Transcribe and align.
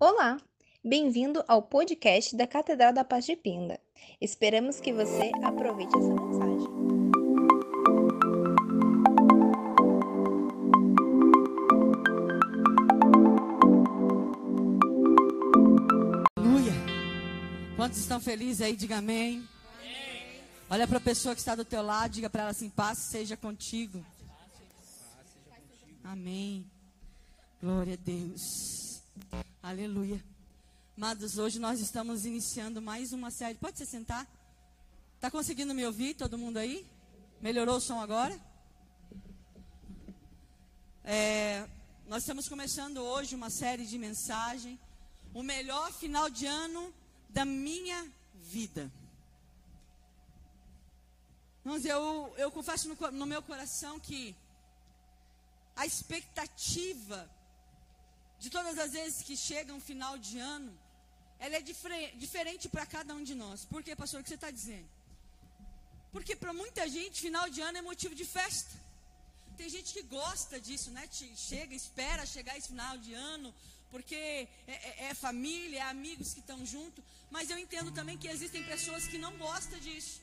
Olá, 0.00 0.38
bem-vindo 0.84 1.44
ao 1.46 1.62
podcast 1.62 2.36
da 2.36 2.48
Catedral 2.48 2.92
da 2.92 3.04
Paz 3.04 3.24
de 3.24 3.36
Pinda. 3.36 3.78
Esperamos 4.20 4.80
que 4.80 4.92
você 4.92 5.30
aproveite 5.40 5.96
essa 5.96 6.14
mensagem. 6.14 6.68
Aleluia. 16.36 16.72
Quantos 17.76 17.98
estão 18.00 18.20
felizes 18.20 18.62
aí? 18.62 18.74
Diga 18.74 18.98
amém. 18.98 19.48
Olha 20.68 20.88
para 20.88 20.98
a 20.98 21.00
pessoa 21.00 21.36
que 21.36 21.40
está 21.40 21.54
do 21.54 21.64
teu 21.64 21.82
lado, 21.82 22.10
diga 22.10 22.28
para 22.28 22.42
ela 22.42 22.50
assim: 22.50 22.68
paz 22.68 22.98
seja 22.98 23.36
contigo. 23.36 24.04
Amém. 26.02 26.66
Glória 27.62 27.94
a 27.94 27.96
Deus. 27.96 28.84
Aleluia. 29.66 30.22
Amados, 30.94 31.38
hoje 31.38 31.58
nós 31.58 31.80
estamos 31.80 32.26
iniciando 32.26 32.82
mais 32.82 33.14
uma 33.14 33.30
série. 33.30 33.56
Pode 33.56 33.78
se 33.78 33.86
sentar? 33.86 34.28
Está 35.14 35.30
conseguindo 35.30 35.72
me 35.72 35.86
ouvir? 35.86 36.12
Todo 36.12 36.36
mundo 36.36 36.58
aí? 36.58 36.86
Melhorou 37.40 37.78
o 37.78 37.80
som 37.80 37.98
agora? 37.98 38.38
É, 41.02 41.66
nós 42.06 42.24
estamos 42.24 42.46
começando 42.46 42.98
hoje 42.98 43.34
uma 43.34 43.48
série 43.48 43.86
de 43.86 43.96
mensagem. 43.96 44.78
O 45.32 45.42
melhor 45.42 45.90
final 45.94 46.28
de 46.28 46.44
ano 46.44 46.92
da 47.30 47.46
minha 47.46 48.06
vida. 48.34 48.92
Irmãos, 51.64 51.86
eu, 51.86 52.34
eu 52.36 52.50
confesso 52.50 52.86
no, 52.86 53.10
no 53.12 53.24
meu 53.24 53.40
coração 53.40 53.98
que 53.98 54.36
a 55.74 55.86
expectativa 55.86 57.26
de 58.38 58.50
todas 58.50 58.78
as 58.78 58.92
vezes 58.92 59.22
que 59.22 59.36
chega 59.36 59.72
um 59.72 59.80
final 59.80 60.18
de 60.18 60.38
ano, 60.38 60.72
ela 61.38 61.56
é 61.56 61.60
difere, 61.60 62.12
diferente 62.16 62.68
para 62.68 62.86
cada 62.86 63.14
um 63.14 63.22
de 63.22 63.34
nós. 63.34 63.64
Por 63.64 63.82
quê, 63.82 63.94
pastor? 63.94 64.20
O 64.20 64.22
que 64.22 64.28
você 64.28 64.34
está 64.34 64.50
dizendo? 64.50 64.88
Porque 66.12 66.36
para 66.36 66.52
muita 66.52 66.88
gente, 66.88 67.20
final 67.20 67.48
de 67.50 67.60
ano 67.60 67.78
é 67.78 67.82
motivo 67.82 68.14
de 68.14 68.24
festa. 68.24 68.74
Tem 69.56 69.68
gente 69.68 69.92
que 69.92 70.02
gosta 70.02 70.60
disso, 70.60 70.90
né? 70.90 71.08
Chega, 71.36 71.74
espera 71.74 72.24
chegar 72.26 72.56
esse 72.56 72.68
final 72.68 72.96
de 72.98 73.14
ano, 73.14 73.54
porque 73.90 74.14
é, 74.14 74.48
é, 74.66 75.04
é 75.10 75.14
família, 75.14 75.78
é 75.78 75.82
amigos 75.82 76.32
que 76.34 76.40
estão 76.40 76.64
junto. 76.64 77.02
Mas 77.30 77.50
eu 77.50 77.58
entendo 77.58 77.90
também 77.92 78.16
que 78.16 78.28
existem 78.28 78.62
pessoas 78.64 79.06
que 79.06 79.18
não 79.18 79.36
gostam 79.38 79.78
disso. 79.78 80.20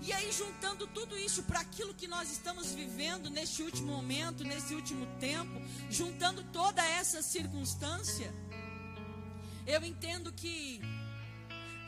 E 0.00 0.12
aí, 0.12 0.30
juntando 0.32 0.86
tudo 0.86 1.16
isso 1.18 1.42
para 1.42 1.60
aquilo 1.60 1.92
que 1.92 2.06
nós 2.06 2.30
estamos 2.30 2.72
vivendo 2.72 3.28
neste 3.28 3.62
último 3.62 3.92
momento, 3.92 4.44
nesse 4.44 4.74
último 4.74 5.06
tempo, 5.18 5.60
juntando 5.90 6.42
toda 6.44 6.84
essa 6.84 7.20
circunstância, 7.20 8.32
eu 9.66 9.84
entendo 9.84 10.32
que 10.32 10.80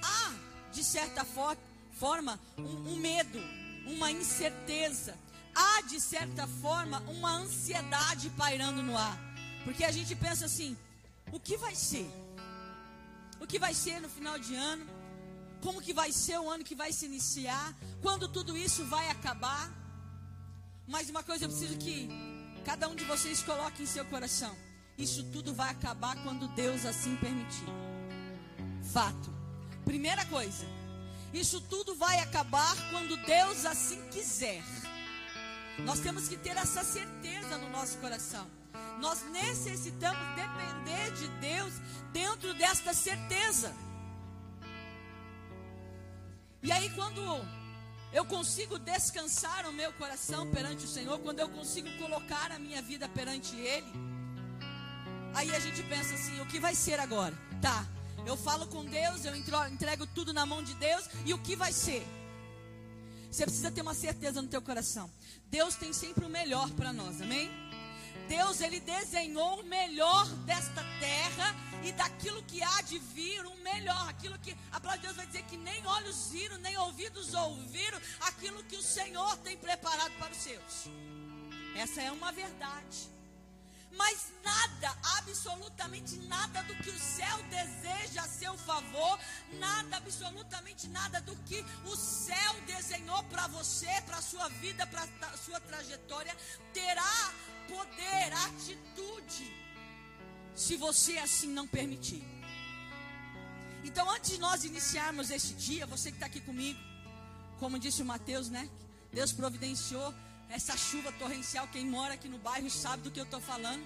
há, 0.02 0.34
de 0.72 0.82
certa 0.84 1.24
for 1.24 1.56
forma, 1.92 2.40
um, 2.58 2.92
um 2.92 2.96
medo, 2.96 3.38
uma 3.86 4.10
incerteza, 4.10 5.16
há, 5.54 5.82
de 5.82 6.00
certa 6.00 6.46
forma, 6.46 7.00
uma 7.08 7.30
ansiedade 7.30 8.30
pairando 8.30 8.82
no 8.82 8.96
ar, 8.96 9.18
porque 9.64 9.84
a 9.84 9.92
gente 9.92 10.14
pensa 10.16 10.46
assim: 10.46 10.76
o 11.30 11.38
que 11.38 11.56
vai 11.56 11.74
ser? 11.74 12.10
O 13.40 13.46
que 13.46 13.58
vai 13.58 13.74
ser 13.74 14.00
no 14.00 14.08
final 14.08 14.38
de 14.38 14.54
ano? 14.54 14.99
Como 15.62 15.80
que 15.80 15.92
vai 15.92 16.12
ser 16.12 16.38
o 16.38 16.48
ano 16.48 16.64
que 16.64 16.74
vai 16.74 16.92
se 16.92 17.06
iniciar, 17.06 17.74
quando 18.02 18.28
tudo 18.28 18.56
isso 18.56 18.84
vai 18.86 19.08
acabar. 19.08 19.70
Mas 20.86 21.08
uma 21.08 21.22
coisa 21.22 21.44
eu 21.44 21.48
preciso 21.48 21.76
que 21.78 22.08
cada 22.64 22.88
um 22.88 22.94
de 22.94 23.04
vocês 23.04 23.42
coloque 23.42 23.82
em 23.82 23.86
seu 23.86 24.04
coração: 24.06 24.56
isso 24.96 25.24
tudo 25.32 25.54
vai 25.54 25.70
acabar 25.70 26.16
quando 26.22 26.48
Deus 26.48 26.84
assim 26.84 27.16
permitir. 27.16 27.68
Fato. 28.92 29.38
Primeira 29.84 30.24
coisa, 30.26 30.66
isso 31.32 31.60
tudo 31.60 31.94
vai 31.94 32.18
acabar 32.18 32.76
quando 32.90 33.16
Deus 33.24 33.64
assim 33.64 34.00
quiser. 34.10 34.62
Nós 35.84 36.00
temos 36.00 36.28
que 36.28 36.36
ter 36.36 36.56
essa 36.56 36.84
certeza 36.84 37.56
no 37.58 37.70
nosso 37.70 37.96
coração. 37.98 38.46
Nós 39.00 39.22
necessitamos 39.30 40.20
depender 40.36 41.12
de 41.12 41.28
Deus 41.40 41.72
dentro 42.12 42.52
desta 42.54 42.92
certeza. 42.92 43.74
E 46.62 46.70
aí, 46.70 46.90
quando 46.90 47.22
eu 48.12 48.24
consigo 48.24 48.78
descansar 48.78 49.66
o 49.66 49.72
meu 49.72 49.92
coração 49.94 50.50
perante 50.50 50.84
o 50.84 50.88
Senhor, 50.88 51.18
quando 51.20 51.40
eu 51.40 51.48
consigo 51.48 51.88
colocar 51.98 52.52
a 52.52 52.58
minha 52.58 52.82
vida 52.82 53.08
perante 53.08 53.56
Ele, 53.56 53.92
aí 55.34 55.54
a 55.54 55.58
gente 55.58 55.82
pensa 55.84 56.14
assim: 56.14 56.40
o 56.40 56.46
que 56.46 56.60
vai 56.60 56.74
ser 56.74 57.00
agora? 57.00 57.34
Tá, 57.62 57.86
eu 58.26 58.36
falo 58.36 58.66
com 58.66 58.84
Deus, 58.84 59.24
eu 59.24 59.34
entrego 59.34 60.06
tudo 60.08 60.32
na 60.32 60.44
mão 60.44 60.62
de 60.62 60.74
Deus, 60.74 61.08
e 61.24 61.32
o 61.32 61.38
que 61.38 61.56
vai 61.56 61.72
ser? 61.72 62.06
Você 63.30 63.44
precisa 63.44 63.70
ter 63.70 63.80
uma 63.80 63.94
certeza 63.94 64.42
no 64.42 64.48
teu 64.48 64.60
coração. 64.60 65.10
Deus 65.46 65.76
tem 65.76 65.92
sempre 65.92 66.24
o 66.24 66.28
melhor 66.28 66.68
para 66.72 66.92
nós, 66.92 67.22
amém? 67.22 67.48
Deus, 68.28 68.60
Ele 68.60 68.80
desenhou 68.80 69.60
o 69.60 69.64
melhor 69.64 70.26
desta 70.44 70.82
terra 71.00 71.54
e 71.82 71.92
daquilo 71.92 72.42
que 72.44 72.62
há 72.62 72.82
de 72.82 72.98
vir, 72.98 73.44
um 73.46 73.56
melhor. 73.56 74.08
Aquilo 74.08 74.38
que 74.38 74.56
a 74.70 74.80
palavra 74.80 74.98
de 75.00 75.06
Deus 75.06 75.16
vai 75.16 75.26
dizer 75.26 75.42
que 75.44 75.56
nem 75.56 75.84
olhos 75.86 76.28
viram, 76.30 76.58
nem 76.58 76.76
ouvidos 76.78 77.34
ouviram, 77.34 78.00
aquilo 78.20 78.62
que 78.64 78.76
o 78.76 78.82
Senhor 78.82 79.36
tem 79.38 79.56
preparado 79.56 80.12
para 80.18 80.32
os 80.32 80.38
seus. 80.38 80.90
Essa 81.74 82.02
é 82.02 82.12
uma 82.12 82.32
verdade. 82.32 83.10
Mas 83.92 84.32
nada, 84.44 84.96
absolutamente 85.18 86.16
nada 86.28 86.62
do 86.62 86.74
que 86.76 86.90
o 86.90 86.98
céu 86.98 87.42
deseja 87.44 88.22
a 88.22 88.28
seu 88.28 88.56
favor, 88.56 89.18
nada, 89.54 89.96
absolutamente 89.96 90.88
nada 90.88 91.20
do 91.22 91.34
que 91.38 91.64
o 91.84 91.96
céu 91.96 92.54
desenhou 92.66 93.22
para 93.24 93.48
você, 93.48 93.90
para 94.06 94.18
a 94.18 94.22
sua 94.22 94.48
vida, 94.48 94.86
para 94.86 95.02
a 95.02 95.36
sua 95.36 95.58
trajetória, 95.60 96.36
terá 96.72 97.32
poder, 97.72 98.32
atitude 98.46 99.46
se 100.54 100.76
você 100.76 101.16
assim 101.18 101.48
não 101.48 101.66
permitir. 101.66 102.22
Então, 103.82 104.08
antes 104.10 104.32
de 104.32 104.38
nós 104.38 104.64
iniciarmos 104.64 105.30
esse 105.30 105.54
dia, 105.54 105.86
você 105.86 106.10
que 106.10 106.16
está 106.16 106.26
aqui 106.26 106.40
comigo, 106.40 106.78
como 107.58 107.78
disse 107.78 108.02
o 108.02 108.04
Mateus, 108.04 108.48
né? 108.50 108.68
Deus 109.12 109.32
providenciou 109.32 110.14
essa 110.50 110.76
chuva 110.76 111.10
torrencial. 111.12 111.66
Quem 111.68 111.86
mora 111.86 112.14
aqui 112.14 112.28
no 112.28 112.38
bairro 112.38 112.68
sabe 112.68 113.02
do 113.04 113.10
que 113.10 113.20
eu 113.20 113.24
estou 113.24 113.40
falando, 113.40 113.82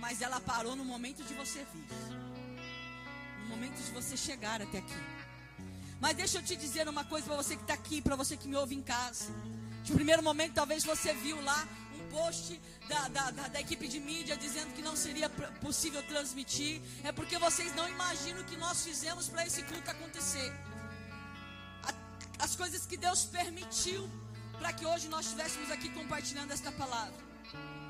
mas 0.00 0.20
ela 0.20 0.40
parou 0.40 0.76
no 0.76 0.84
momento 0.84 1.22
de 1.24 1.34
você 1.34 1.64
vir, 1.72 1.86
no 3.42 3.46
momento 3.48 3.76
de 3.76 3.90
você 3.92 4.16
chegar 4.16 4.60
até 4.60 4.78
aqui. 4.78 5.00
Mas 6.00 6.16
deixa 6.16 6.38
eu 6.38 6.42
te 6.42 6.56
dizer 6.56 6.88
uma 6.88 7.04
coisa 7.04 7.26
para 7.26 7.36
você 7.36 7.56
que 7.56 7.62
está 7.62 7.74
aqui, 7.74 8.02
para 8.02 8.16
você 8.16 8.36
que 8.36 8.48
me 8.48 8.56
ouve 8.56 8.74
em 8.74 8.82
casa. 8.82 9.32
De 9.82 9.92
primeiro 9.92 10.22
momento, 10.22 10.54
talvez 10.54 10.84
você 10.84 11.14
viu 11.14 11.40
lá 11.42 11.66
post 12.14 12.60
da, 12.88 13.08
da, 13.08 13.24
da, 13.30 13.44
da, 13.54 13.60
equipe 13.60 13.86
de 13.94 13.98
mídia 14.10 14.36
dizendo 14.36 14.74
que 14.76 14.82
não 14.88 14.94
seria 15.04 15.28
possível 15.66 16.02
transmitir, 16.12 16.80
é 17.02 17.12
porque 17.18 17.38
vocês 17.46 17.74
não 17.74 17.88
imaginam 17.96 18.42
o 18.42 18.44
que 18.44 18.56
nós 18.64 18.84
fizemos 18.88 19.28
para 19.28 19.46
esse 19.46 19.62
culto 19.70 19.90
acontecer. 19.90 20.50
A, 21.88 22.44
as 22.44 22.54
coisas 22.54 22.86
que 22.86 22.96
Deus 22.96 23.24
permitiu 23.24 24.08
para 24.58 24.72
que 24.72 24.86
hoje 24.86 25.08
nós 25.08 25.26
estivéssemos 25.26 25.70
aqui 25.70 25.88
compartilhando 25.90 26.52
esta 26.52 26.70
palavra. 26.70 27.20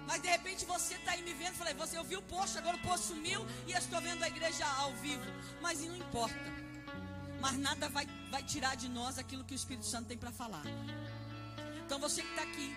Mas 0.06 0.20
de 0.22 0.28
repente 0.28 0.64
você 0.64 0.94
está 0.94 1.12
aí 1.12 1.22
me 1.22 1.34
vendo, 1.34 1.54
falei, 1.54 1.74
você 1.74 1.96
ouviu 1.98 2.18
o 2.20 2.22
post, 2.22 2.58
agora 2.58 2.76
o 2.76 2.80
post 2.80 3.06
sumiu 3.06 3.46
e 3.66 3.72
eu 3.72 3.78
estou 3.78 4.00
vendo 4.00 4.22
a 4.22 4.28
igreja 4.28 4.66
ao 4.82 4.92
vivo. 4.96 5.22
Mas 5.60 5.80
não 5.80 5.96
importa. 5.96 6.52
Mas 7.40 7.58
nada 7.58 7.88
vai, 7.88 8.06
vai 8.30 8.42
tirar 8.42 8.76
de 8.76 8.88
nós 8.88 9.18
aquilo 9.18 9.44
que 9.44 9.54
o 9.54 9.60
Espírito 9.62 9.86
Santo 9.86 10.08
tem 10.08 10.18
para 10.18 10.32
falar. 10.32 10.62
Então 11.84 11.98
você 11.98 12.22
que 12.22 12.28
está 12.30 12.42
aqui, 12.42 12.74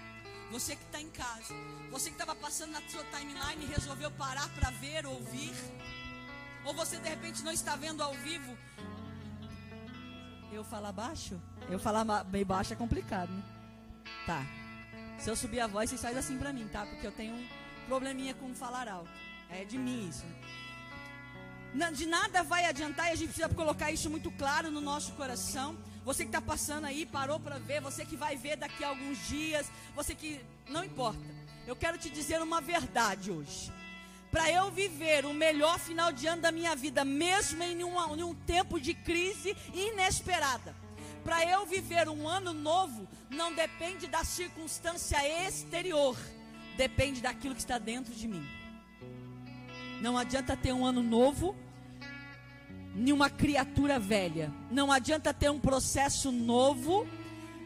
você 0.51 0.75
que 0.75 0.83
está 0.83 1.01
em 1.01 1.09
casa, 1.09 1.53
você 1.91 2.09
que 2.09 2.15
estava 2.15 2.35
passando 2.35 2.71
na 2.71 2.81
sua 2.87 3.03
timeline 3.05 3.63
e 3.63 3.65
resolveu 3.65 4.11
parar 4.11 4.47
para 4.49 4.69
ver, 4.71 5.05
ouvir, 5.05 5.53
ou 6.63 6.73
você 6.73 6.97
de 6.97 7.09
repente 7.09 7.43
não 7.43 7.51
está 7.51 7.75
vendo 7.75 8.01
ao 8.01 8.13
vivo. 8.13 8.57
Eu 10.51 10.63
falar 10.63 10.91
baixo? 10.91 11.39
Eu 11.69 11.79
falar 11.79 12.05
meio 12.25 12.45
baixo 12.45 12.73
é 12.73 12.75
complicado, 12.75 13.29
né? 13.29 13.43
Tá. 14.25 14.45
Se 15.19 15.29
eu 15.29 15.35
subir 15.35 15.59
a 15.59 15.67
voz, 15.67 15.89
vocês 15.89 16.01
fazem 16.01 16.17
assim 16.17 16.37
para 16.37 16.53
mim, 16.53 16.67
tá? 16.67 16.85
Porque 16.85 17.05
eu 17.05 17.11
tenho 17.11 17.33
um 17.33 17.47
probleminha 17.87 18.33
com 18.33 18.53
falar 18.53 18.87
alto. 18.87 19.09
É 19.49 19.63
de 19.63 19.77
mim 19.77 20.09
isso. 20.09 20.25
De 21.93 22.05
nada 22.05 22.41
vai 22.43 22.65
adiantar 22.65 23.07
e 23.07 23.11
a 23.11 23.15
gente 23.15 23.27
precisa 23.27 23.49
colocar 23.49 23.91
isso 23.91 24.09
muito 24.09 24.31
claro 24.31 24.71
no 24.71 24.81
nosso 24.81 25.11
coração. 25.13 25.77
Você 26.05 26.23
que 26.23 26.29
está 26.29 26.39
passando 26.39 26.85
aí, 26.85 27.03
parou 27.03 27.39
para 27.39 27.57
ver, 27.57 27.81
você 27.81 28.05
que 28.05 28.15
vai 28.15 28.37
ver 28.37 28.55
daqui 28.57 28.83
a 28.83 28.89
alguns 28.89 29.27
dias, 29.27 29.69
você 29.95 30.13
que. 30.13 30.39
Não 30.69 30.83
importa. 30.83 31.19
Eu 31.65 31.75
quero 31.75 31.97
te 31.97 32.11
dizer 32.11 32.39
uma 32.43 32.61
verdade 32.61 33.31
hoje. 33.31 33.73
Para 34.29 34.51
eu 34.51 34.69
viver 34.69 35.25
o 35.25 35.33
melhor 35.33 35.79
final 35.79 36.11
de 36.11 36.27
ano 36.27 36.43
da 36.43 36.51
minha 36.51 36.75
vida, 36.75 37.03
mesmo 37.03 37.63
em 37.63 37.81
em 37.81 38.23
um 38.23 38.35
tempo 38.35 38.79
de 38.79 38.93
crise 38.93 39.57
inesperada, 39.73 40.75
para 41.23 41.43
eu 41.43 41.65
viver 41.65 42.07
um 42.07 42.27
ano 42.27 42.53
novo, 42.53 43.07
não 43.29 43.51
depende 43.53 44.05
da 44.05 44.23
circunstância 44.23 45.17
exterior, 45.47 46.15
depende 46.77 47.19
daquilo 47.19 47.55
que 47.55 47.61
está 47.61 47.79
dentro 47.79 48.13
de 48.13 48.27
mim. 48.27 48.45
Não 50.01 50.17
adianta 50.17 50.55
ter 50.55 50.71
um 50.73 50.85
ano 50.85 51.01
novo 51.01 51.55
nenhuma 52.95 53.29
criatura 53.29 53.99
velha. 53.99 54.51
Não 54.71 54.91
adianta 54.91 55.33
ter 55.33 55.51
um 55.51 55.59
processo 55.59 56.31
novo 56.31 57.05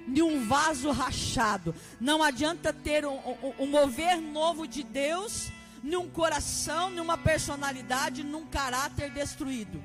de 0.08 0.24
um 0.24 0.48
vaso 0.48 0.90
rachado. 0.92 1.76
Não 2.02 2.24
adianta 2.24 2.74
ter 2.74 3.06
um, 3.06 3.16
um, 3.16 3.54
um 3.60 3.68
mover 3.68 4.20
novo 4.20 4.68
de 4.68 4.84
Deus 4.84 5.52
num 5.84 6.10
coração, 6.10 6.90
numa 6.90 7.18
personalidade, 7.18 8.24
num 8.24 8.46
caráter 8.48 9.12
destruído. 9.12 9.82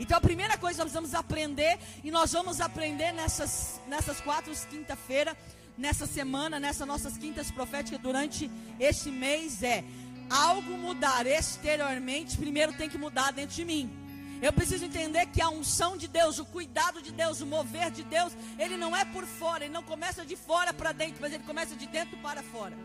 Então 0.00 0.16
a 0.16 0.20
primeira 0.20 0.56
coisa 0.56 0.84
nós 0.84 0.92
vamos 0.92 1.12
aprender, 1.12 1.76
e 2.04 2.10
nós 2.10 2.32
vamos 2.32 2.60
aprender 2.60 3.12
nessas, 3.12 3.80
nessas 3.88 4.20
quatro 4.20 4.52
quinta-feira, 4.70 5.36
nessa 5.76 6.06
semana, 6.06 6.60
nessas 6.60 6.86
nossas 6.86 7.18
quintas 7.18 7.50
proféticas 7.50 8.00
durante 8.00 8.48
este 8.78 9.10
mês 9.10 9.62
é 9.62 9.84
algo 10.30 10.72
mudar 10.78 11.26
exteriormente, 11.26 12.36
primeiro 12.36 12.72
tem 12.74 12.88
que 12.88 12.96
mudar 12.96 13.32
dentro 13.32 13.56
de 13.56 13.64
mim. 13.64 14.07
Eu 14.40 14.52
preciso 14.52 14.84
entender 14.84 15.26
que 15.26 15.42
a 15.42 15.48
unção 15.48 15.96
de 15.96 16.06
Deus, 16.06 16.38
o 16.38 16.44
cuidado 16.44 17.02
de 17.02 17.10
Deus, 17.10 17.40
o 17.40 17.46
mover 17.46 17.90
de 17.90 18.04
Deus, 18.04 18.32
ele 18.58 18.76
não 18.76 18.96
é 18.96 19.04
por 19.04 19.24
fora, 19.24 19.64
ele 19.64 19.74
não 19.74 19.82
começa 19.82 20.24
de 20.24 20.36
fora 20.36 20.72
para 20.72 20.92
dentro, 20.92 21.18
mas 21.20 21.32
ele 21.32 21.42
começa 21.42 21.74
de 21.74 21.86
dentro 21.86 22.16
para 22.18 22.42
fora. 22.42 22.76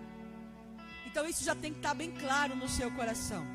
Então 1.06 1.28
isso 1.28 1.44
já 1.44 1.54
tem 1.54 1.72
que 1.72 1.78
estar 1.78 1.94
bem 1.94 2.12
claro 2.12 2.56
no 2.56 2.68
seu 2.68 2.90
coração. 2.92 3.46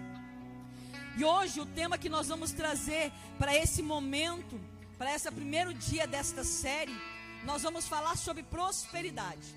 E 1.16 1.24
hoje 1.24 1.60
o 1.60 1.66
tema 1.66 1.98
que 1.98 2.08
nós 2.08 2.28
vamos 2.28 2.52
trazer 2.52 3.10
para 3.36 3.52
esse 3.56 3.82
momento, 3.82 4.60
para 4.96 5.12
esse 5.12 5.28
primeiro 5.32 5.74
dia 5.74 6.06
desta 6.06 6.44
série, 6.44 6.96
nós 7.44 7.62
vamos 7.62 7.88
falar 7.88 8.16
sobre 8.16 8.44
prosperidade. 8.44 9.56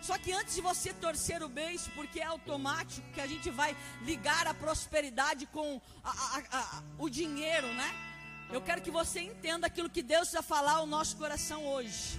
Só 0.00 0.16
que 0.16 0.32
antes 0.32 0.54
de 0.54 0.60
você 0.60 0.92
torcer 0.92 1.42
o 1.42 1.48
beijo, 1.48 1.90
porque 1.94 2.20
é 2.20 2.24
automático 2.24 3.06
que 3.12 3.20
a 3.20 3.26
gente 3.26 3.50
vai 3.50 3.76
ligar 4.02 4.46
a 4.46 4.54
prosperidade 4.54 5.46
com 5.46 5.80
a, 6.04 6.10
a, 6.10 6.42
a, 6.52 6.82
o 6.98 7.08
dinheiro, 7.08 7.66
né? 7.74 7.94
Eu 8.50 8.60
quero 8.62 8.80
que 8.80 8.90
você 8.90 9.20
entenda 9.20 9.66
aquilo 9.66 9.90
que 9.90 10.02
Deus 10.02 10.32
vai 10.32 10.42
falar 10.42 10.74
ao 10.74 10.86
nosso 10.86 11.16
coração 11.16 11.66
hoje. 11.66 12.18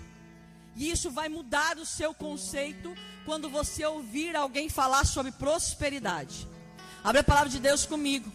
E 0.75 0.91
isso 0.91 1.09
vai 1.09 1.27
mudar 1.27 1.77
o 1.77 1.85
seu 1.85 2.13
conceito 2.13 2.95
quando 3.25 3.49
você 3.49 3.85
ouvir 3.85 4.35
alguém 4.35 4.69
falar 4.69 5.05
sobre 5.05 5.31
prosperidade. 5.31 6.47
Abre 7.03 7.21
a 7.21 7.23
palavra 7.23 7.49
de 7.49 7.59
Deus 7.59 7.85
comigo. 7.85 8.31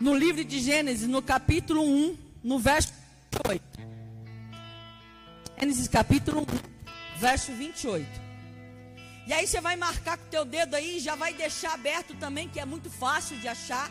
No 0.00 0.14
livro 0.16 0.44
de 0.44 0.60
Gênesis, 0.60 1.06
no 1.06 1.22
capítulo 1.22 1.84
1, 1.84 2.18
no 2.42 2.58
verso 2.58 2.92
8. 3.48 3.62
Gênesis 5.60 5.86
capítulo 5.86 6.40
1 6.40 6.71
verso 7.22 7.52
28. 7.52 8.04
E 9.28 9.32
aí 9.32 9.46
você 9.46 9.60
vai 9.60 9.76
marcar 9.76 10.18
com 10.18 10.24
o 10.24 10.28
teu 10.28 10.44
dedo 10.44 10.74
aí, 10.74 10.98
já 10.98 11.14
vai 11.14 11.32
deixar 11.32 11.74
aberto 11.74 12.16
também, 12.16 12.48
que 12.48 12.58
é 12.58 12.64
muito 12.64 12.90
fácil 12.90 13.36
de 13.38 13.46
achar. 13.46 13.88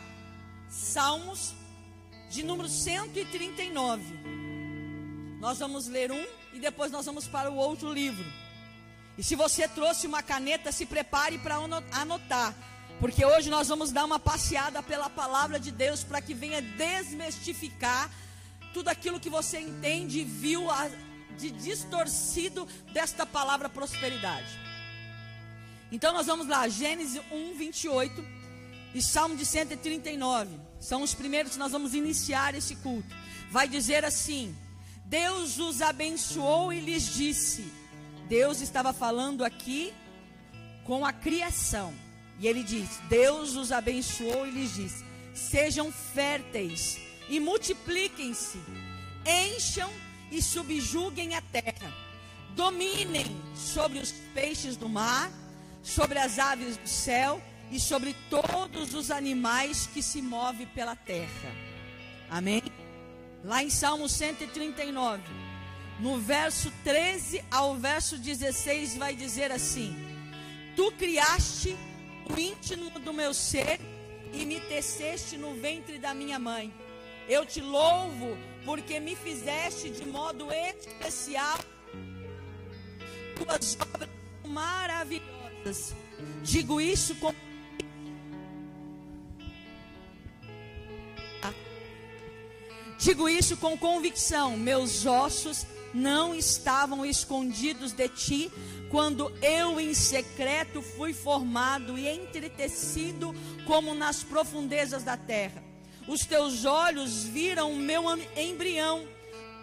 Salmos 0.69 1.53
de 2.29 2.43
número 2.43 2.67
139. 2.67 4.03
Nós 5.39 5.59
vamos 5.59 5.87
ler 5.87 6.11
um 6.11 6.25
e 6.53 6.59
depois 6.59 6.91
nós 6.91 7.05
vamos 7.05 7.25
para 7.25 7.49
o 7.49 7.55
outro 7.55 7.93
livro. 7.93 8.25
E 9.17 9.23
se 9.23 9.35
você 9.35 9.65
trouxe 9.65 10.07
uma 10.07 10.21
caneta, 10.21 10.69
se 10.73 10.85
prepare 10.85 11.37
para 11.37 11.55
anotar, 11.91 12.53
porque 12.99 13.23
hoje 13.25 13.49
nós 13.49 13.69
vamos 13.69 13.93
dar 13.93 14.03
uma 14.03 14.19
passeada 14.19 14.83
pela 14.83 15.09
palavra 15.09 15.57
de 15.57 15.71
Deus 15.71 16.03
para 16.03 16.21
que 16.21 16.33
venha 16.33 16.61
desmistificar 16.61 18.11
tudo 18.73 18.89
aquilo 18.89 19.21
que 19.21 19.29
você 19.29 19.59
entende 19.59 20.19
e 20.19 20.25
viu 20.25 20.69
de 21.41 21.51
distorcido 21.51 22.67
desta 22.93 23.25
palavra 23.25 23.67
prosperidade. 23.67 24.59
Então 25.91 26.13
nós 26.13 26.27
vamos 26.27 26.47
lá, 26.47 26.67
Gênesis 26.69 27.21
1, 27.31 27.57
28 27.57 28.23
e 28.93 29.01
Salmo 29.01 29.35
de 29.35 29.45
139. 29.45 30.57
São 30.79 31.01
os 31.01 31.13
primeiros 31.13 31.53
que 31.53 31.59
nós 31.59 31.71
vamos 31.71 31.93
iniciar 31.93 32.55
esse 32.55 32.75
culto. 32.77 33.13
Vai 33.49 33.67
dizer 33.67 34.05
assim: 34.05 34.55
Deus 35.03 35.59
os 35.59 35.81
abençoou 35.81 36.71
e 36.71 36.79
lhes 36.79 37.13
disse. 37.13 37.65
Deus 38.29 38.61
estava 38.61 38.93
falando 38.93 39.43
aqui 39.43 39.93
com 40.85 41.05
a 41.05 41.11
criação. 41.11 41.93
E 42.39 42.47
ele 42.47 42.63
diz: 42.63 42.99
Deus 43.09 43.55
os 43.55 43.71
abençoou 43.71 44.47
e 44.47 44.51
lhes 44.51 44.73
disse: 44.73 45.05
Sejam 45.33 45.91
férteis 45.91 46.97
e 47.29 47.39
multipliquem-se, 47.39 48.59
encham 49.25 49.91
e 50.31 50.41
subjuguem 50.41 51.35
a 51.35 51.41
terra. 51.41 51.93
Dominem 52.55 53.25
sobre 53.55 53.99
os 53.99 54.11
peixes 54.33 54.75
do 54.75 54.89
mar, 54.89 55.31
sobre 55.83 56.17
as 56.17 56.39
aves 56.39 56.77
do 56.77 56.87
céu 56.87 57.41
e 57.71 57.79
sobre 57.79 58.15
todos 58.29 58.93
os 58.93 59.11
animais 59.11 59.87
que 59.87 60.01
se 60.01 60.21
movem 60.21 60.67
pela 60.67 60.95
terra. 60.95 61.51
Amém? 62.29 62.63
Lá 63.43 63.63
em 63.63 63.69
Salmo 63.69 64.07
139, 64.07 65.21
no 65.99 66.19
verso 66.19 66.71
13 66.83 67.43
ao 67.49 67.75
verso 67.75 68.17
16, 68.17 68.97
vai 68.97 69.15
dizer 69.15 69.51
assim: 69.51 69.95
Tu 70.75 70.91
criaste 70.93 71.75
o 72.29 72.39
íntimo 72.39 72.89
do 72.99 73.13
meu 73.13 73.33
ser 73.33 73.79
e 74.33 74.45
me 74.45 74.59
teceste 74.59 75.37
no 75.37 75.53
ventre 75.55 75.97
da 75.97 76.13
minha 76.13 76.39
mãe. 76.39 76.73
Eu 77.31 77.45
te 77.45 77.61
louvo 77.61 78.37
porque 78.65 78.99
me 78.99 79.15
fizeste 79.15 79.89
de 79.89 80.05
modo 80.05 80.51
especial 80.51 81.57
tuas 83.37 83.77
obras 83.79 84.09
maravilhosas. 84.45 85.95
Digo 86.43 86.81
isso 86.81 87.15
com 87.15 87.33
Digo 92.99 93.29
isso 93.29 93.55
com 93.55 93.77
convicção, 93.77 94.57
meus 94.57 95.05
ossos 95.05 95.65
não 95.93 96.35
estavam 96.35 97.05
escondidos 97.05 97.93
de 97.93 98.09
ti 98.09 98.51
quando 98.89 99.31
eu 99.41 99.79
em 99.79 99.93
secreto 99.93 100.81
fui 100.81 101.13
formado 101.13 101.97
e 101.97 102.09
entretecido 102.09 103.33
como 103.65 103.93
nas 103.93 104.21
profundezas 104.21 105.03
da 105.03 105.15
terra. 105.15 105.70
Os 106.11 106.25
teus 106.25 106.65
olhos 106.65 107.23
viram 107.23 107.71
o 107.71 107.77
meu 107.77 108.03
embrião. 108.35 109.07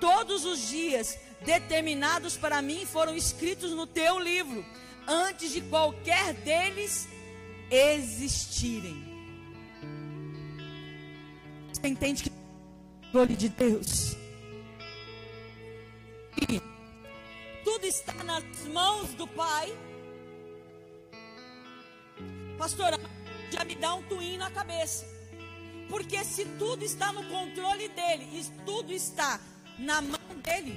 Todos 0.01 0.47
os 0.47 0.67
dias 0.67 1.19
determinados 1.45 2.39
para 2.39 2.63
mim 2.63 2.87
foram 2.87 3.15
escritos 3.15 3.73
no 3.73 3.87
teu 3.87 4.19
livro, 4.19 4.65
antes 5.07 5.53
de 5.53 5.61
qualquer 5.61 6.33
deles 6.33 7.07
existirem. 7.71 8.97
Você 11.71 11.87
entende 11.87 12.23
que 12.23 12.31
é 12.31 13.05
controle 13.05 13.37
de 13.37 13.51
Deus? 13.51 14.17
E 16.51 16.63
tudo 17.63 17.85
está 17.85 18.15
nas 18.25 18.43
mãos 18.73 19.13
do 19.13 19.27
Pai. 19.27 19.71
Pastor, 22.57 22.99
já 23.51 23.67
me 23.67 23.75
dá 23.75 23.95
um 23.97 24.03
twin 24.05 24.39
na 24.39 24.51
cabeça. 24.51 25.18
Porque 25.89 26.23
se 26.25 26.45
tudo 26.45 26.85
está 26.85 27.13
no 27.13 27.25
controle 27.25 27.89
dele, 27.89 28.29
e 28.33 28.45
tudo 28.65 28.93
está 28.93 29.41
na 29.79 30.03
mão 30.03 30.19
dele, 30.45 30.73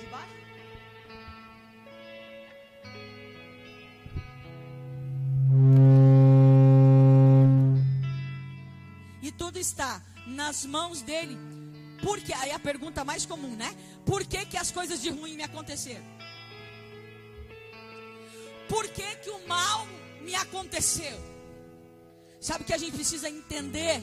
de 0.00 0.06
baixo. 0.06 0.32
E 9.22 9.30
tudo 9.32 9.58
está 9.58 10.02
nas 10.26 10.64
mãos 10.66 11.00
dele. 11.02 11.38
Porque 12.02 12.32
aí 12.32 12.50
a 12.50 12.58
pergunta 12.58 13.04
mais 13.04 13.24
comum, 13.24 13.54
né? 13.54 13.72
Por 14.04 14.24
que, 14.26 14.44
que 14.46 14.56
as 14.56 14.72
coisas 14.72 15.00
de 15.00 15.10
ruim 15.10 15.36
me 15.36 15.44
aconteceram? 15.44 16.04
Por 18.68 18.88
que, 18.88 19.16
que 19.16 19.30
o 19.30 19.46
mal 19.46 19.86
me 20.22 20.34
aconteceu? 20.34 21.31
Sabe 22.42 22.64
que 22.64 22.74
a 22.74 22.76
gente 22.76 22.94
precisa 22.94 23.28
entender 23.28 24.02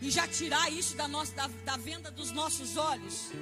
e 0.00 0.12
já 0.12 0.24
tirar 0.28 0.70
isso 0.70 0.96
da, 0.96 1.08
nossa, 1.08 1.34
da, 1.34 1.48
da 1.64 1.76
venda 1.76 2.08
dos 2.08 2.30
nossos 2.30 2.76
olhos? 2.76 3.32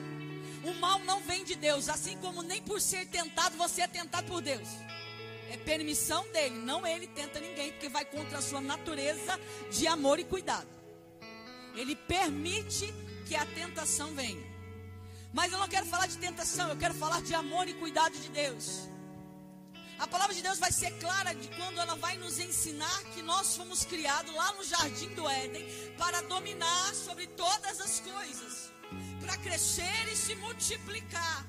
O 0.64 0.72
mal 0.80 1.00
não 1.00 1.20
vem 1.20 1.44
de 1.44 1.54
Deus, 1.54 1.86
assim 1.90 2.16
como 2.16 2.40
nem 2.40 2.62
por 2.62 2.80
ser 2.80 3.06
tentado 3.08 3.58
você 3.58 3.82
é 3.82 3.86
tentado 3.86 4.26
por 4.26 4.40
Deus. 4.40 4.66
É 5.50 5.58
permissão 5.58 6.26
dele, 6.32 6.56
não 6.56 6.86
ele 6.86 7.06
tenta 7.08 7.38
ninguém, 7.38 7.72
porque 7.72 7.90
vai 7.90 8.06
contra 8.06 8.38
a 8.38 8.42
sua 8.42 8.62
natureza 8.62 9.38
de 9.70 9.86
amor 9.86 10.18
e 10.18 10.24
cuidado. 10.24 10.66
Ele 11.74 11.94
permite 11.94 12.90
que 13.26 13.36
a 13.36 13.44
tentação 13.44 14.14
venha. 14.14 14.48
Mas 15.30 15.52
eu 15.52 15.58
não 15.58 15.68
quero 15.68 15.84
falar 15.84 16.06
de 16.06 16.16
tentação, 16.16 16.70
eu 16.70 16.76
quero 16.76 16.94
falar 16.94 17.20
de 17.20 17.34
amor 17.34 17.68
e 17.68 17.74
cuidado 17.74 18.18
de 18.18 18.30
Deus. 18.30 18.88
A 19.98 20.06
palavra 20.06 20.32
de 20.32 20.42
Deus 20.42 20.60
vai 20.60 20.70
ser 20.70 20.92
clara 21.00 21.34
de 21.34 21.48
quando 21.56 21.80
ela 21.80 21.96
vai 21.96 22.16
nos 22.18 22.38
ensinar 22.38 23.02
que 23.14 23.20
nós 23.20 23.56
fomos 23.56 23.84
criados 23.84 24.32
lá 24.32 24.52
no 24.52 24.62
jardim 24.62 25.08
do 25.08 25.28
Éden 25.28 25.66
para 25.98 26.20
dominar 26.22 26.94
sobre 26.94 27.26
todas 27.26 27.80
as 27.80 27.98
coisas, 27.98 28.72
para 29.20 29.36
crescer 29.38 30.08
e 30.12 30.16
se 30.16 30.36
multiplicar. 30.36 31.44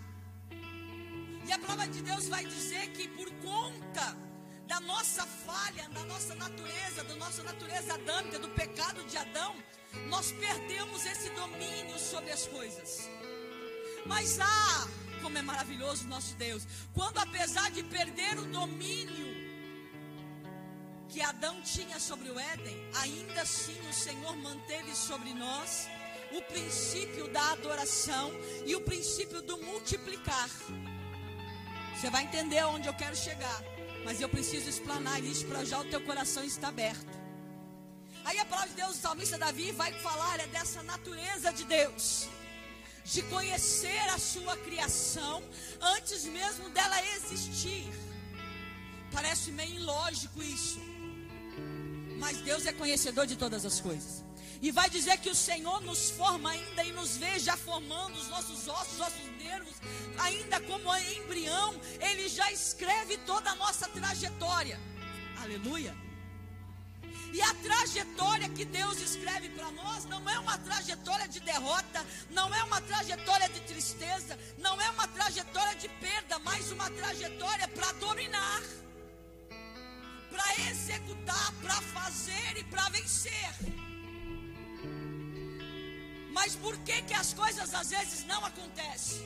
E 1.47 1.51
a 1.51 1.59
palavra 1.59 1.87
de 1.87 2.01
Deus 2.01 2.27
vai 2.27 2.43
dizer 2.43 2.91
que 2.93 3.07
por 3.09 3.29
conta 3.35 4.17
da 4.65 4.79
nossa 4.79 5.25
falha, 5.25 5.87
da 5.89 6.03
nossa 6.05 6.33
natureza, 6.33 7.03
da 7.03 7.15
nossa 7.15 7.43
natureza 7.43 7.93
adâmica, 7.93 8.39
do 8.39 8.49
pecado 8.49 9.03
de 9.03 9.17
Adão, 9.17 9.55
nós 10.07 10.31
perdemos 10.31 11.05
esse 11.05 11.29
domínio 11.31 11.97
sobre 11.99 12.31
as 12.31 12.47
coisas. 12.47 13.09
Mas 14.05 14.39
ah, 14.39 14.87
como 15.19 15.37
é 15.37 15.41
maravilhoso 15.41 16.07
nosso 16.07 16.35
Deus, 16.35 16.65
quando 16.93 17.17
apesar 17.19 17.69
de 17.71 17.83
perder 17.83 18.37
o 18.39 18.45
domínio 18.45 19.29
que 21.09 21.21
Adão 21.21 21.61
tinha 21.61 21.99
sobre 21.99 22.29
o 22.29 22.39
Éden, 22.39 22.77
ainda 23.01 23.41
assim 23.41 23.77
o 23.89 23.93
Senhor 23.93 24.35
manteve 24.37 24.95
sobre 24.95 25.33
nós 25.33 25.87
o 26.31 26.41
princípio 26.43 27.27
da 27.29 27.51
adoração 27.51 28.31
e 28.65 28.75
o 28.75 28.81
princípio 28.81 29.41
do 29.41 29.57
multiplicar. 29.63 30.49
Você 31.95 32.09
vai 32.09 32.23
entender 32.23 32.63
onde 32.65 32.87
eu 32.87 32.93
quero 32.93 33.15
chegar, 33.15 33.61
mas 34.05 34.21
eu 34.21 34.29
preciso 34.29 34.69
explanar 34.69 35.21
isso 35.23 35.45
para 35.47 35.65
já 35.65 35.79
o 35.79 35.85
teu 35.85 36.01
coração 36.01 36.43
estar 36.43 36.69
aberto. 36.69 37.19
Aí 38.23 38.37
a 38.37 38.45
palavra 38.45 38.69
de 38.69 38.75
Deus, 38.75 38.91
o 38.91 39.01
salmista 39.01 39.37
Davi 39.37 39.71
vai 39.71 39.91
falar 39.93 40.39
é 40.39 40.47
dessa 40.47 40.83
natureza 40.83 41.51
de 41.51 41.63
Deus, 41.63 42.29
de 43.03 43.21
conhecer 43.23 44.09
a 44.09 44.17
sua 44.17 44.55
criação 44.57 45.43
antes 45.81 46.25
mesmo 46.25 46.69
dela 46.69 47.01
existir. 47.15 47.91
Parece 49.11 49.51
meio 49.51 49.75
ilógico 49.75 50.41
isso, 50.43 50.79
mas 52.19 52.37
Deus 52.41 52.65
é 52.65 52.73
conhecedor 52.73 53.25
de 53.25 53.35
todas 53.35 53.65
as 53.65 53.81
coisas. 53.81 54.23
E 54.61 54.71
vai 54.71 54.89
dizer 54.89 55.17
que 55.17 55.29
o 55.29 55.35
Senhor 55.35 55.81
nos 55.81 56.09
forma 56.11 56.51
ainda 56.51 56.83
e 56.83 56.91
nos 56.91 57.15
vê 57.17 57.39
já 57.39 57.55
formando 57.55 58.17
os 58.17 58.27
nossos 58.27 58.67
ossos, 58.67 58.93
os 58.93 58.99
nossos 58.99 59.25
nervos, 59.37 59.75
ainda 60.17 60.59
como 60.61 60.95
embrião, 60.97 61.79
Ele 61.99 62.27
já 62.27 62.51
escreve 62.51 63.17
toda 63.19 63.49
a 63.51 63.55
nossa 63.55 63.87
trajetória. 63.87 64.79
Aleluia. 65.41 65.95
E 67.31 67.41
a 67.41 67.53
trajetória 67.55 68.49
que 68.49 68.65
Deus 68.65 68.99
escreve 68.99 69.49
para 69.49 69.71
nós 69.71 70.05
não 70.05 70.27
é 70.27 70.39
uma 70.39 70.57
trajetória 70.57 71.27
de 71.27 71.39
derrota, 71.41 72.05
não 72.31 72.53
é 72.53 72.63
uma 72.63 72.81
trajetória 72.81 73.47
de 73.49 73.59
tristeza, 73.61 74.37
não 74.57 74.79
é 74.81 74.89
uma 74.89 75.07
trajetória 75.07 75.75
de 75.75 75.87
perda, 75.89 76.39
mas 76.39 76.71
uma 76.71 76.89
trajetória 76.89 77.67
para 77.67 77.91
dominar, 77.93 78.61
para 80.31 80.69
executar, 80.69 81.53
para 81.61 81.81
fazer 81.81 82.57
e 82.57 82.63
para 82.63 82.89
vencer. 82.89 83.53
Mas 86.31 86.55
por 86.55 86.75
que 86.77 87.01
que 87.03 87.13
as 87.13 87.33
coisas 87.33 87.73
às 87.73 87.89
vezes 87.91 88.25
não 88.25 88.43
acontecem? 88.43 89.19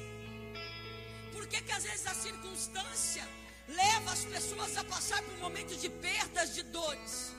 Por 1.32 1.48
que 1.48 1.62
que 1.62 1.72
às 1.72 1.84
vezes 1.84 2.06
a 2.06 2.14
circunstância 2.14 3.28
leva 3.68 4.12
as 4.12 4.26
pessoas 4.26 4.76
a 4.78 4.84
passar 4.84 5.22
por 5.24 5.38
momentos 5.38 5.82
de 5.82 5.90
perdas, 5.90 6.54
de 6.54 6.64
dores? 6.64 7.34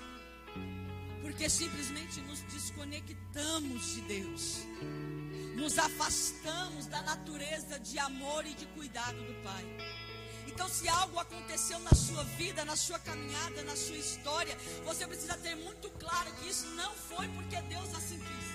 Porque 1.35 1.50
simplesmente 1.50 2.21
nos 2.21 2.43
desconectamos 2.43 3.95
de 3.95 4.03
Deus. 4.03 4.59
Nos 5.57 5.76
afastamos 5.76 6.87
da 6.87 7.03
natureza 7.03 7.76
de 7.81 7.99
amor 7.99 8.47
e 8.47 8.55
de 8.55 8.67
cuidado 8.67 9.17
do 9.17 9.43
Pai. 9.43 9.64
Então, 10.47 10.69
se 10.69 10.88
algo 10.88 11.19
aconteceu 11.19 11.81
na 11.81 11.91
sua 11.91 12.23
vida, 12.38 12.64
na 12.64 12.76
sua 12.76 13.00
caminhada, 13.00 13.64
na 13.64 13.75
sua 13.75 13.97
história, 13.97 14.57
você 14.85 15.09
precisa 15.09 15.37
ter 15.38 15.57
muito 15.57 15.91
claro 15.99 16.33
que 16.35 16.49
isso 16.49 16.67
não 16.76 16.95
foi 16.95 17.26
porque 17.26 17.61
Deus 17.62 17.93
assim 17.97 18.21
quis. 18.21 18.55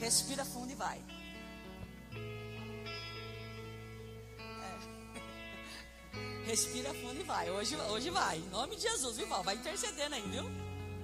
Respira 0.00 0.44
fundo 0.44 0.72
e 0.72 0.74
vai. 0.74 1.00
Respira 6.48 6.92
fundo 6.94 7.20
e 7.20 7.22
vai. 7.22 7.50
Hoje, 7.50 7.76
hoje 7.76 8.10
vai. 8.10 8.38
Em 8.38 8.48
nome 8.48 8.76
de 8.76 8.82
Jesus, 8.82 9.16
viu? 9.16 9.26
Vai 9.26 9.54
intercedendo 9.54 10.14
aí, 10.14 10.22
viu? 10.22 10.44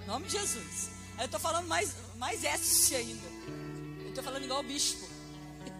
Em 0.02 0.06
nome 0.06 0.26
de 0.26 0.32
Jesus. 0.32 0.90
Eu 1.20 1.28
tô 1.28 1.38
falando 1.38 1.68
mais, 1.68 1.94
mais 2.16 2.42
S 2.42 2.94
ainda. 2.96 3.28
Eu 4.06 4.14
tô 4.14 4.22
falando 4.22 4.44
igual 4.44 4.60
o 4.60 4.62
bispo. 4.62 5.06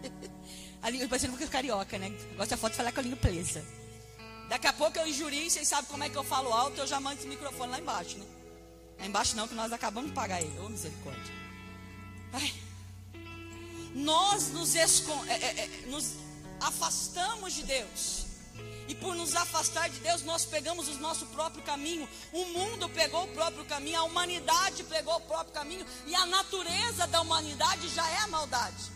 A 0.81 0.89
língua 0.89 1.07
parecendo 1.07 1.33
um 1.33 1.47
carioca, 1.47 1.97
né? 1.97 2.09
Gosta 2.37 2.55
da 2.55 2.57
foto 2.57 2.71
de 2.73 2.77
falar 2.77 2.91
com 2.91 2.99
a 2.99 3.03
língua 3.03 3.17
presa. 3.17 3.65
Daqui 4.47 4.67
a 4.67 4.73
pouco 4.73 4.99
eu 4.99 5.07
injurio, 5.07 5.49
vocês 5.49 5.67
sabem 5.67 5.89
como 5.89 6.03
é 6.03 6.09
que 6.09 6.15
eu 6.15 6.23
falo 6.23 6.53
alto, 6.53 6.79
eu 6.79 6.85
já 6.85 6.99
mando 6.99 7.17
esse 7.17 7.27
microfone 7.27 7.71
lá 7.71 7.79
embaixo, 7.79 8.19
né? 8.19 8.25
Lá 8.99 9.07
embaixo 9.07 9.35
não, 9.35 9.47
que 9.47 9.55
nós 9.55 9.73
acabamos 9.73 10.11
de 10.11 10.15
pagar 10.15 10.43
ele. 10.43 10.59
Ô, 10.59 10.69
misericórdia. 10.69 11.33
Ai 12.33 12.53
nós 13.95 14.51
nos, 14.51 14.75
é, 14.75 14.83
é, 15.29 15.63
é, 15.63 15.69
nos 15.87 16.15
afastamos 16.59 17.53
de 17.53 17.63
Deus. 17.63 18.24
E 18.87 18.95
por 18.95 19.15
nos 19.15 19.35
afastar 19.35 19.89
de 19.89 19.99
Deus, 19.99 20.21
nós 20.23 20.45
pegamos 20.45 20.87
o 20.87 20.93
nosso 20.99 21.25
próprio 21.27 21.63
caminho. 21.63 22.07
O 22.31 22.45
mundo 22.45 22.87
pegou 22.89 23.23
o 23.23 23.27
próprio 23.29 23.65
caminho, 23.65 23.99
a 23.99 24.03
humanidade 24.03 24.83
pegou 24.83 25.15
o 25.15 25.21
próprio 25.21 25.53
caminho, 25.53 25.85
e 26.05 26.13
a 26.15 26.25
natureza 26.25 27.07
da 27.07 27.21
humanidade 27.21 27.89
já 27.89 28.07
é 28.09 28.17
a 28.17 28.27
maldade. 28.27 28.95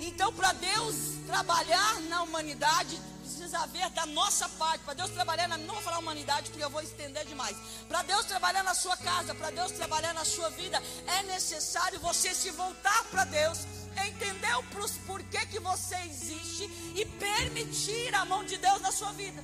Então, 0.00 0.32
para 0.32 0.52
Deus 0.52 0.96
trabalhar 1.26 2.00
na 2.02 2.22
humanidade, 2.22 3.00
precisa 3.22 3.58
haver 3.60 3.88
da 3.90 4.06
nossa 4.06 4.48
parte. 4.50 4.84
Para 4.84 4.94
Deus 4.94 5.10
trabalhar 5.10 5.48
na. 5.48 5.56
Não 5.58 5.74
vou 5.74 5.82
falar 5.82 5.98
humanidade, 5.98 6.50
porque 6.50 6.64
eu 6.64 6.70
vou 6.70 6.82
estender 6.82 7.24
demais. 7.24 7.56
Para 7.88 8.02
Deus 8.02 8.26
trabalhar 8.26 8.62
na 8.62 8.74
sua 8.74 8.96
casa, 8.96 9.34
para 9.34 9.50
Deus 9.50 9.72
trabalhar 9.72 10.12
na 10.14 10.24
sua 10.24 10.50
vida, 10.50 10.82
é 11.06 11.22
necessário 11.24 11.98
você 12.00 12.34
se 12.34 12.50
voltar 12.50 13.04
para 13.04 13.24
Deus, 13.24 13.58
entender 14.04 14.54
o 14.56 14.62
porquê 15.06 15.46
que 15.46 15.58
você 15.60 15.96
existe 15.96 16.64
e 16.94 17.04
permitir 17.04 18.14
a 18.14 18.24
mão 18.24 18.44
de 18.44 18.56
Deus 18.56 18.80
na 18.80 18.92
sua 18.92 19.12
vida. 19.12 19.42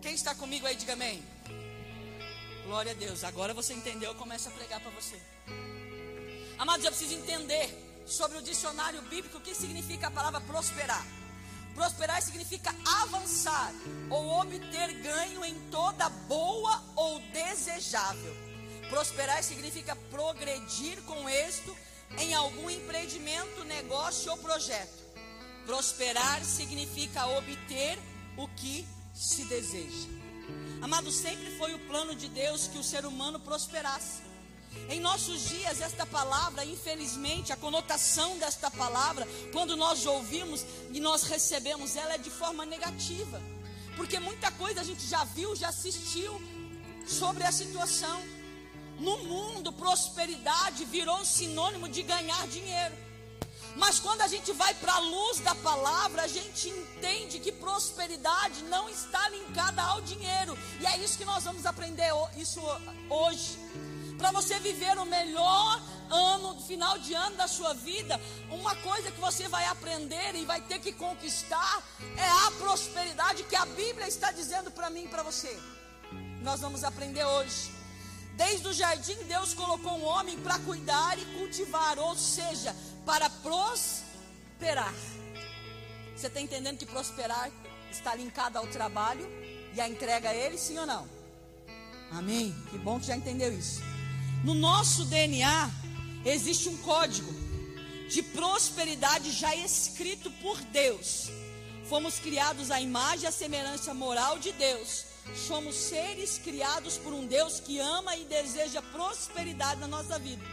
Quem 0.00 0.14
está 0.14 0.34
comigo 0.34 0.66
aí, 0.66 0.74
diga 0.76 0.94
amém. 0.94 1.22
Glória 2.64 2.92
a 2.92 2.94
Deus. 2.94 3.24
Agora 3.24 3.52
você 3.52 3.74
entendeu, 3.74 4.14
começa 4.14 4.48
a 4.48 4.52
pregar 4.52 4.80
para 4.80 4.90
você. 4.90 5.20
Amados, 6.58 6.84
eu 6.84 6.90
preciso 6.92 7.14
entender 7.14 8.02
sobre 8.06 8.38
o 8.38 8.42
dicionário 8.42 9.00
bíblico 9.02 9.38
o 9.38 9.40
que 9.40 9.54
significa 9.54 10.08
a 10.08 10.10
palavra 10.10 10.40
prosperar. 10.40 11.04
Prosperar 11.74 12.20
significa 12.20 12.74
avançar 13.02 13.72
ou 14.10 14.40
obter 14.40 14.92
ganho 15.02 15.44
em 15.44 15.54
toda 15.70 16.08
boa 16.08 16.82
ou 16.96 17.20
desejável. 17.32 18.36
Prosperar 18.88 19.42
significa 19.42 19.94
progredir 20.10 21.00
com 21.02 21.28
êxito 21.28 21.76
em 22.18 22.34
algum 22.34 22.68
empreendimento, 22.68 23.64
negócio 23.64 24.30
ou 24.30 24.38
projeto. 24.38 25.00
Prosperar 25.66 26.44
significa 26.44 27.26
obter 27.26 27.98
o 28.36 28.48
que 28.48 28.86
se 29.14 29.44
deseja. 29.44 30.08
Amado, 30.80 31.12
sempre 31.12 31.50
foi 31.58 31.74
o 31.74 31.78
plano 31.80 32.14
de 32.14 32.28
Deus 32.28 32.66
que 32.66 32.78
o 32.78 32.82
ser 32.82 33.04
humano 33.04 33.38
prosperasse. 33.38 34.22
Em 34.88 35.00
nossos 35.00 35.48
dias, 35.48 35.80
esta 35.80 36.06
palavra, 36.06 36.64
infelizmente, 36.64 37.52
a 37.52 37.56
conotação 37.56 38.38
desta 38.38 38.70
palavra, 38.70 39.26
quando 39.52 39.76
nós 39.76 40.06
ouvimos 40.06 40.64
e 40.92 41.00
nós 41.00 41.24
recebemos 41.24 41.96
ela, 41.96 42.14
é 42.14 42.18
de 42.18 42.30
forma 42.30 42.64
negativa. 42.64 43.40
Porque 43.96 44.18
muita 44.18 44.50
coisa 44.52 44.80
a 44.80 44.84
gente 44.84 45.06
já 45.06 45.24
viu, 45.24 45.54
já 45.54 45.68
assistiu 45.68 46.40
sobre 47.06 47.44
a 47.44 47.52
situação. 47.52 48.20
No 49.00 49.18
mundo, 49.24 49.72
prosperidade 49.72 50.84
virou 50.84 51.24
sinônimo 51.24 51.88
de 51.88 52.02
ganhar 52.02 52.46
dinheiro. 52.48 52.94
Mas 53.76 53.98
quando 53.98 54.20
a 54.20 54.28
gente 54.28 54.52
vai 54.52 54.74
para 54.74 54.94
a 54.94 54.98
luz 54.98 55.40
da 55.40 55.54
palavra, 55.54 56.22
a 56.22 56.28
gente 56.28 56.68
entende 56.68 57.38
que 57.38 57.50
prosperidade 57.50 58.62
não 58.64 58.88
está 58.88 59.28
linkada 59.30 59.82
ao 59.82 60.00
dinheiro. 60.02 60.56
E 60.80 60.86
é 60.86 60.98
isso 60.98 61.18
que 61.18 61.24
nós 61.24 61.44
vamos 61.44 61.64
aprender 61.66 62.10
isso 62.36 62.60
hoje 63.08 63.58
para 64.20 64.32
você 64.32 64.58
viver 64.60 64.98
o 64.98 65.06
melhor 65.06 65.82
ano, 66.10 66.60
final 66.60 66.98
de 66.98 67.14
ano 67.14 67.36
da 67.36 67.48
sua 67.48 67.72
vida, 67.72 68.20
uma 68.50 68.76
coisa 68.76 69.10
que 69.10 69.18
você 69.18 69.48
vai 69.48 69.64
aprender 69.64 70.34
e 70.34 70.44
vai 70.44 70.60
ter 70.60 70.78
que 70.78 70.92
conquistar 70.92 71.82
é 72.18 72.28
a 72.46 72.50
prosperidade 72.58 73.44
que 73.44 73.56
a 73.56 73.64
Bíblia 73.64 74.06
está 74.06 74.30
dizendo 74.30 74.70
para 74.70 74.90
mim 74.90 75.04
e 75.04 75.08
para 75.08 75.22
você. 75.22 75.58
Nós 76.42 76.60
vamos 76.60 76.84
aprender 76.84 77.24
hoje. 77.24 77.79
Desde 78.40 78.68
o 78.68 78.72
jardim, 78.72 79.16
Deus 79.28 79.52
colocou 79.52 79.92
um 79.98 80.06
homem 80.06 80.38
para 80.38 80.58
cuidar 80.60 81.18
e 81.18 81.24
cultivar, 81.36 81.98
ou 81.98 82.16
seja, 82.16 82.74
para 83.04 83.28
prosperar. 83.28 84.94
Você 86.16 86.26
está 86.26 86.40
entendendo 86.40 86.78
que 86.78 86.86
prosperar 86.86 87.50
está 87.90 88.14
linkado 88.14 88.56
ao 88.56 88.66
trabalho 88.66 89.28
e 89.74 89.80
à 89.80 89.86
entrega 89.86 90.30
a 90.30 90.34
Ele, 90.34 90.56
sim 90.56 90.78
ou 90.78 90.86
não? 90.86 91.06
Amém? 92.12 92.56
Que 92.70 92.78
bom 92.78 92.98
que 92.98 93.08
já 93.08 93.14
entendeu 93.14 93.52
isso. 93.52 93.82
No 94.42 94.54
nosso 94.54 95.04
DNA 95.04 95.70
existe 96.24 96.70
um 96.70 96.78
código 96.78 97.30
de 98.08 98.22
prosperidade 98.22 99.32
já 99.32 99.54
escrito 99.54 100.30
por 100.40 100.58
Deus. 100.62 101.28
Fomos 101.90 102.18
criados 102.18 102.70
à 102.70 102.80
imagem 102.80 103.24
e 103.24 103.26
à 103.26 103.32
semelhança 103.32 103.92
moral 103.92 104.38
de 104.38 104.50
Deus. 104.52 105.09
Somos 105.34 105.74
seres 105.74 106.38
criados 106.38 106.98
por 106.98 107.12
um 107.12 107.26
Deus 107.26 107.60
que 107.60 107.78
ama 107.78 108.16
e 108.16 108.24
deseja 108.24 108.82
prosperidade 108.82 109.80
na 109.80 109.86
nossa 109.86 110.18
vida. 110.18 110.44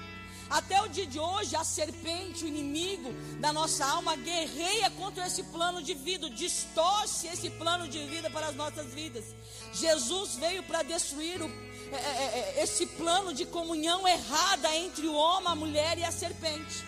Até 0.49 0.81
o 0.81 0.87
dia 0.87 1.05
de 1.05 1.19
hoje, 1.19 1.55
a 1.55 1.63
serpente, 1.63 2.45
o 2.45 2.47
inimigo 2.47 3.11
da 3.39 3.51
nossa 3.51 3.85
alma, 3.85 4.15
guerreia 4.15 4.89
contra 4.91 5.27
esse 5.27 5.43
plano 5.43 5.83
de 5.83 5.93
vida, 5.93 6.29
distorce 6.29 7.27
esse 7.27 7.49
plano 7.49 7.87
de 7.87 7.99
vida 8.05 8.29
para 8.29 8.47
as 8.47 8.55
nossas 8.55 8.93
vidas. 8.93 9.25
Jesus 9.73 10.35
veio 10.35 10.63
para 10.63 10.83
destruir 10.83 11.41
o, 11.41 11.47
é, 11.91 11.95
é, 11.95 12.55
é, 12.57 12.63
esse 12.63 12.85
plano 12.85 13.33
de 13.33 13.45
comunhão 13.45 14.07
errada 14.07 14.73
entre 14.75 15.07
o 15.07 15.13
homem, 15.13 15.49
a 15.49 15.55
mulher 15.55 15.97
e 15.97 16.05
a 16.05 16.11
serpente. 16.11 16.85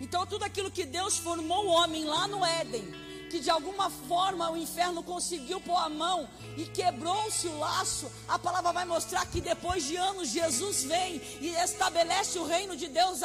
Então, 0.00 0.26
tudo 0.26 0.44
aquilo 0.44 0.70
que 0.70 0.84
Deus 0.84 1.18
formou 1.18 1.66
o 1.66 1.70
homem 1.70 2.04
lá 2.04 2.26
no 2.26 2.44
Éden, 2.44 2.84
que 3.30 3.38
de 3.38 3.48
alguma 3.48 3.88
forma 3.88 4.50
o 4.50 4.56
inferno 4.56 5.02
conseguiu 5.02 5.60
pôr 5.60 5.76
a 5.76 5.88
mão 5.88 6.28
e 6.56 6.64
quebrou-se 6.64 7.46
o 7.46 7.58
laço, 7.58 8.10
a 8.28 8.38
palavra 8.38 8.72
vai 8.72 8.84
mostrar 8.84 9.24
que 9.26 9.40
depois 9.40 9.84
de 9.84 9.96
anos 9.96 10.28
Jesus 10.28 10.82
vem 10.82 11.22
e 11.40 11.54
estabelece 11.54 12.38
o 12.38 12.46
reino 12.46 12.76
de 12.76 12.88
Deus 12.88 13.20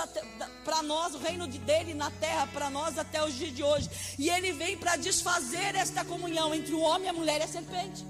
para 0.64 0.84
nós, 0.84 1.16
o 1.16 1.18
reino 1.18 1.48
de 1.48 1.58
dele 1.58 1.96
na 1.96 2.12
terra 2.12 2.48
para 2.54 2.70
nós 2.70 3.00
até 3.00 3.24
os 3.26 3.34
dias 3.34 3.56
de 3.56 3.64
hoje. 3.64 3.90
E 4.20 4.30
ele 4.30 4.54
vem 4.54 4.78
para 4.78 4.96
desfazer 4.96 5.76
esta 5.76 6.06
comunhão 6.06 6.54
entre 6.54 6.76
o 6.76 6.80
homem, 6.80 7.10
a 7.10 7.14
mulher 7.14 7.42
e 7.42 7.44
a 7.44 7.48
serpente. 7.48 8.06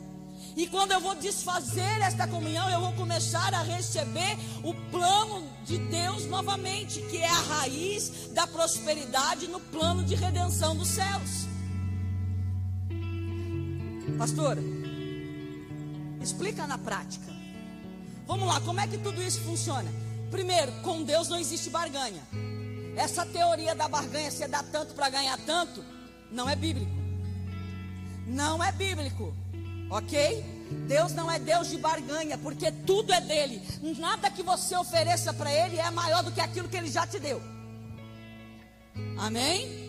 E 0.55 0.67
quando 0.67 0.91
eu 0.91 1.01
vou 1.01 1.15
desfazer 1.15 2.01
esta 2.01 2.27
comunhão, 2.27 2.69
eu 2.69 2.79
vou 2.79 2.93
começar 2.93 3.53
a 3.53 3.61
receber 3.61 4.37
o 4.63 4.73
plano 4.89 5.43
de 5.65 5.77
Deus 5.77 6.25
novamente, 6.25 7.01
que 7.01 7.17
é 7.17 7.27
a 7.27 7.33
raiz 7.33 8.29
da 8.31 8.47
prosperidade 8.47 9.47
no 9.47 9.59
plano 9.59 10.03
de 10.03 10.15
redenção 10.15 10.75
dos 10.75 10.87
céus. 10.87 11.54
Pastora, 14.17 14.61
explica 16.21 16.65
na 16.65 16.77
prática. 16.77 17.33
Vamos 18.25 18.47
lá, 18.47 18.61
como 18.61 18.79
é 18.79 18.87
que 18.87 18.97
tudo 18.97 19.21
isso 19.21 19.41
funciona? 19.41 19.91
Primeiro, 20.31 20.71
com 20.81 21.03
Deus 21.03 21.29
não 21.29 21.37
existe 21.37 21.69
barganha. 21.69 22.21
Essa 22.95 23.25
teoria 23.25 23.75
da 23.75 23.87
barganha, 23.87 24.31
você 24.31 24.47
dá 24.47 24.63
tanto 24.63 24.93
para 24.93 25.09
ganhar 25.09 25.37
tanto, 25.45 25.83
não 26.31 26.49
é 26.49 26.55
bíblico. 26.55 26.91
Não 28.25 28.63
é 28.63 28.71
bíblico. 28.71 29.33
Ok? 29.89 30.43
Deus 30.87 31.13
não 31.13 31.29
é 31.29 31.37
Deus 31.37 31.69
de 31.69 31.77
barganha, 31.77 32.37
porque 32.37 32.71
tudo 32.71 33.13
é 33.13 33.21
dele. 33.21 33.61
Nada 33.99 34.31
que 34.31 34.41
você 34.41 34.75
ofereça 34.75 35.33
para 35.33 35.53
ele 35.53 35.77
é 35.77 35.91
maior 35.91 36.23
do 36.23 36.31
que 36.31 36.41
aquilo 36.41 36.67
que 36.67 36.77
ele 36.77 36.89
já 36.89 37.05
te 37.05 37.19
deu. 37.19 37.41
Amém? 39.17 39.84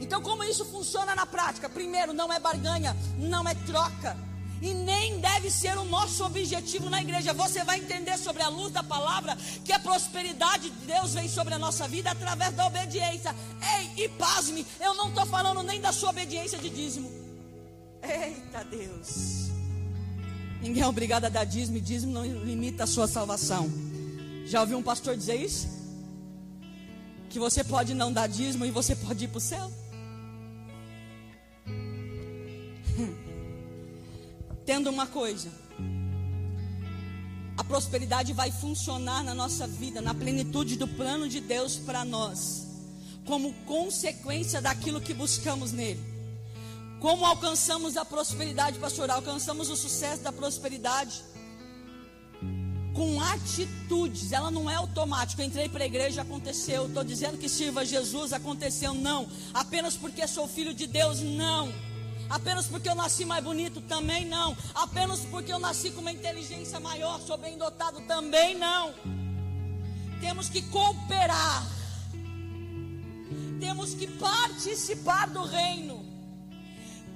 Então, 0.00 0.22
como 0.22 0.42
isso 0.42 0.64
funciona 0.64 1.14
na 1.14 1.26
prática? 1.26 1.68
Primeiro, 1.68 2.12
não 2.12 2.32
é 2.32 2.40
barganha, 2.40 2.96
não 3.18 3.46
é 3.46 3.54
troca. 3.54 4.16
E 4.62 4.74
nem 4.74 5.18
deve 5.20 5.50
ser 5.50 5.76
o 5.78 5.84
nosso 5.84 6.24
objetivo 6.24 6.90
na 6.90 7.00
igreja. 7.00 7.32
Você 7.32 7.64
vai 7.64 7.78
entender 7.78 8.18
sobre 8.18 8.42
a 8.42 8.48
luz 8.48 8.72
da 8.72 8.82
palavra 8.82 9.36
que 9.64 9.72
a 9.72 9.78
prosperidade 9.78 10.68
de 10.68 10.86
Deus 10.86 11.14
vem 11.14 11.28
sobre 11.28 11.54
a 11.54 11.58
nossa 11.58 11.88
vida 11.88 12.10
através 12.10 12.54
da 12.54 12.66
obediência. 12.66 13.34
Ei, 13.78 14.04
e 14.04 14.08
pasme, 14.08 14.66
eu 14.80 14.94
não 14.94 15.08
estou 15.08 15.24
falando 15.26 15.62
nem 15.62 15.80
da 15.80 15.92
sua 15.92 16.10
obediência 16.10 16.58
de 16.58 16.68
dízimo. 16.68 17.10
Eita 18.02 18.64
Deus. 18.64 19.50
Ninguém 20.60 20.82
é 20.82 20.86
obrigado 20.86 21.24
a 21.24 21.30
dar 21.30 21.44
dízimo 21.44 21.78
e 21.78 21.80
dízimo 21.80 22.12
não 22.12 22.24
limita 22.24 22.84
a 22.84 22.86
sua 22.86 23.08
salvação. 23.08 23.70
Já 24.44 24.60
ouviu 24.60 24.76
um 24.76 24.82
pastor 24.82 25.16
dizer 25.16 25.36
isso? 25.36 25.68
Que 27.30 27.38
você 27.38 27.64
pode 27.64 27.94
não 27.94 28.12
dar 28.12 28.26
dízimo 28.26 28.66
e 28.66 28.70
você 28.70 28.94
pode 28.94 29.24
ir 29.24 29.28
para 29.28 29.38
o 29.38 29.40
céu? 29.40 29.72
Tendo 34.64 34.90
uma 34.90 35.06
coisa, 35.06 35.50
a 37.56 37.64
prosperidade 37.64 38.32
vai 38.32 38.50
funcionar 38.50 39.22
na 39.22 39.34
nossa 39.34 39.66
vida, 39.66 40.00
na 40.00 40.14
plenitude 40.14 40.76
do 40.76 40.88
plano 40.88 41.28
de 41.28 41.40
Deus 41.40 41.76
para 41.76 42.04
nós, 42.04 42.66
como 43.24 43.52
consequência 43.66 44.60
daquilo 44.60 45.00
que 45.00 45.12
buscamos 45.12 45.72
nele. 45.72 46.00
Como 47.00 47.24
alcançamos 47.24 47.96
a 47.96 48.04
prosperidade, 48.04 48.78
pastor? 48.78 49.10
Alcançamos 49.10 49.70
o 49.70 49.76
sucesso 49.76 50.22
da 50.22 50.30
prosperidade 50.30 51.22
com 52.92 53.20
atitudes. 53.20 54.32
Ela 54.32 54.50
não 54.50 54.68
é 54.68 54.74
automática. 54.74 55.42
entrei 55.42 55.68
para 55.68 55.84
a 55.84 55.86
igreja, 55.86 56.22
aconteceu. 56.22 56.86
Estou 56.86 57.02
dizendo 57.02 57.38
que 57.38 57.48
sirva 57.48 57.84
Jesus, 57.84 58.32
aconteceu. 58.32 58.92
Não. 58.92 59.26
Apenas 59.54 59.96
porque 59.96 60.26
sou 60.26 60.46
filho 60.46 60.74
de 60.74 60.86
Deus, 60.86 61.20
não. 61.20 61.72
Apenas 62.30 62.66
porque 62.66 62.88
eu 62.88 62.94
nasci 62.94 63.24
mais 63.24 63.44
bonito, 63.44 63.82
também 63.82 64.24
não. 64.24 64.56
Apenas 64.74 65.20
porque 65.26 65.52
eu 65.52 65.58
nasci 65.58 65.90
com 65.90 66.00
uma 66.00 66.12
inteligência 66.12 66.80
maior, 66.80 67.20
sou 67.20 67.36
bem 67.36 67.58
dotado, 67.58 68.00
também 68.02 68.56
não. 68.56 68.94
Temos 70.20 70.48
que 70.48 70.62
cooperar. 70.62 71.66
Temos 73.58 73.92
que 73.92 74.06
participar 74.06 75.28
do 75.28 75.42
reino 75.44 76.10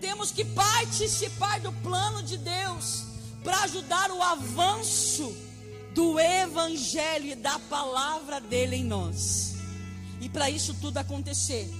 temos 0.04 0.30
que 0.30 0.44
participar 0.44 1.60
do 1.60 1.72
plano 1.72 2.22
de 2.22 2.36
Deus 2.36 3.04
para 3.42 3.62
ajudar 3.62 4.10
o 4.10 4.22
avanço 4.22 5.34
do 5.94 6.20
Evangelho 6.20 7.30
e 7.30 7.34
da 7.34 7.58
palavra 7.58 8.38
dele 8.38 8.76
em 8.76 8.84
nós. 8.84 9.54
E 10.20 10.28
para 10.28 10.50
isso 10.50 10.74
tudo 10.74 10.98
acontecer, 10.98 11.70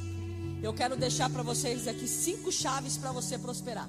eu 0.64 0.72
quero 0.72 0.96
deixar 0.96 1.28
para 1.28 1.42
vocês 1.42 1.86
aqui 1.86 2.08
cinco 2.08 2.50
chaves 2.50 2.96
para 2.96 3.12
você 3.12 3.36
prosperar. 3.36 3.88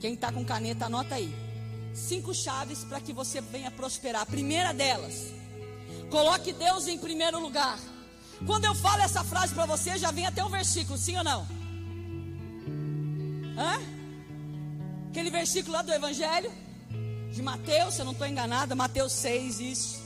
Quem 0.00 0.14
está 0.14 0.32
com 0.32 0.44
caneta, 0.44 0.86
anota 0.86 1.14
aí. 1.14 1.32
Cinco 1.94 2.34
chaves 2.34 2.82
para 2.82 3.00
que 3.00 3.12
você 3.12 3.40
venha 3.40 3.70
prosperar. 3.70 4.22
A 4.22 4.26
primeira 4.26 4.72
delas, 4.72 5.26
coloque 6.10 6.52
Deus 6.52 6.88
em 6.88 6.98
primeiro 6.98 7.38
lugar. 7.38 7.78
Quando 8.46 8.64
eu 8.64 8.74
falo 8.74 9.02
essa 9.02 9.22
frase 9.22 9.54
para 9.54 9.66
você, 9.66 9.96
já 9.96 10.10
vem 10.10 10.26
até 10.26 10.42
um 10.44 10.48
versículo, 10.48 10.98
sim 10.98 11.16
ou 11.16 11.22
não? 11.22 11.46
Hã? 13.56 13.78
Aquele 15.10 15.30
versículo 15.30 15.74
lá 15.74 15.82
do 15.82 15.92
Evangelho 15.92 16.50
de 17.30 17.42
Mateus, 17.42 17.94
se 17.94 18.00
eu 18.00 18.04
não 18.04 18.12
estou 18.12 18.26
enganada, 18.26 18.74
Mateus 18.74 19.12
6, 19.12 19.60
isso. 19.60 20.02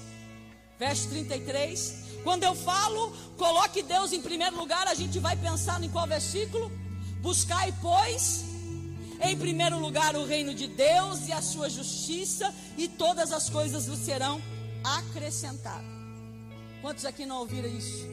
Verso 0.79 1.09
33. 1.09 2.04
Quando 2.25 2.43
eu 2.43 2.55
falo, 2.55 3.13
coloque 3.37 3.83
Deus 3.83 4.13
em 4.13 4.23
primeiro 4.23 4.57
lugar, 4.57 4.89
a 4.89 4.95
gente 4.95 5.19
vai 5.19 5.37
pensar 5.37 5.81
em 5.85 5.91
qual 5.91 6.07
versículo? 6.07 6.73
Buscai, 7.21 7.73
pois, 7.83 8.45
em 9.21 9.37
primeiro 9.37 9.79
lugar 9.79 10.17
o 10.17 10.25
reino 10.25 10.55
de 10.55 10.67
Deus 10.67 11.29
e 11.29 11.33
a 11.33 11.43
sua 11.43 11.69
justiça, 11.69 12.53
e 12.79 12.89
todas 12.89 13.31
as 13.31 13.51
coisas 13.51 13.87
lhe 13.87 13.97
serão 13.97 14.41
acrescentadas. 14.83 15.85
Quantos 16.81 17.05
aqui 17.05 17.27
não 17.27 17.41
ouviram 17.41 17.69
isso? 17.69 18.07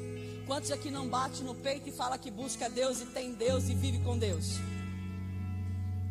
Quantos 0.45 0.71
aqui 0.71 0.91
não 0.91 1.07
bate 1.07 1.41
no 1.41 1.55
peito 1.55 1.87
e 1.87 1.91
fala 1.93 2.17
que 2.17 2.29
busca 2.29 2.69
Deus 2.69 2.99
e 2.99 3.05
tem 3.05 3.33
Deus 3.33 3.69
e 3.69 3.73
vive 3.73 3.99
com 3.99 4.17
Deus? 4.17 4.57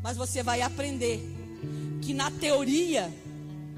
Mas 0.03 0.17
você 0.17 0.43
vai 0.43 0.63
aprender 0.63 1.21
que 2.01 2.15
na 2.15 2.31
teoria 2.31 3.13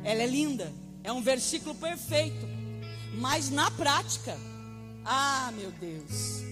ela 0.05 0.23
é 0.23 0.27
linda, 0.27 0.73
é 1.03 1.13
um 1.13 1.23
versículo 1.23 1.75
perfeito, 1.75 2.52
mas 3.13 3.51
na 3.51 3.71
prática, 3.71 4.37
ah, 5.05 5.53
meu 5.57 5.71
Deus, 5.73 6.43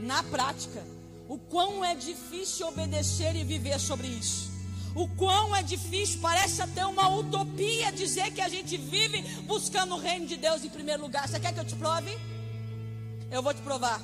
na 0.00 0.22
prática, 0.22 0.84
o 1.28 1.38
quão 1.38 1.84
é 1.84 1.94
difícil 1.94 2.68
obedecer 2.68 3.34
e 3.34 3.42
viver 3.42 3.78
sobre 3.80 4.06
isso. 4.06 4.50
O 4.94 5.08
quão 5.08 5.54
é 5.54 5.62
difícil, 5.62 6.20
parece 6.20 6.62
até 6.62 6.86
uma 6.86 7.08
utopia 7.08 7.92
dizer 7.92 8.32
que 8.32 8.40
a 8.40 8.48
gente 8.48 8.76
vive 8.76 9.20
buscando 9.42 9.94
o 9.94 9.98
reino 9.98 10.26
de 10.26 10.36
Deus 10.36 10.64
em 10.64 10.70
primeiro 10.70 11.02
lugar. 11.02 11.28
Você 11.28 11.38
quer 11.38 11.52
que 11.52 11.60
eu 11.60 11.64
te 11.64 11.76
prove? 11.76 12.16
Eu 13.30 13.42
vou 13.42 13.52
te 13.52 13.60
provar. 13.60 14.00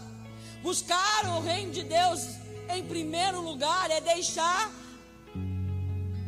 Buscar 0.62 1.25
o 1.37 1.40
reino 1.40 1.72
de 1.72 1.83
Deus 1.83 2.20
em 2.68 2.85
primeiro 2.85 3.40
lugar 3.40 3.90
é 3.90 4.01
deixar. 4.01 4.70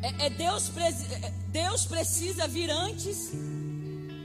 É, 0.02 0.26
é 0.26 0.30
Deus, 0.30 0.70
é, 0.76 1.30
Deus 1.48 1.84
precisa 1.84 2.48
vir 2.48 2.70
antes 2.70 3.32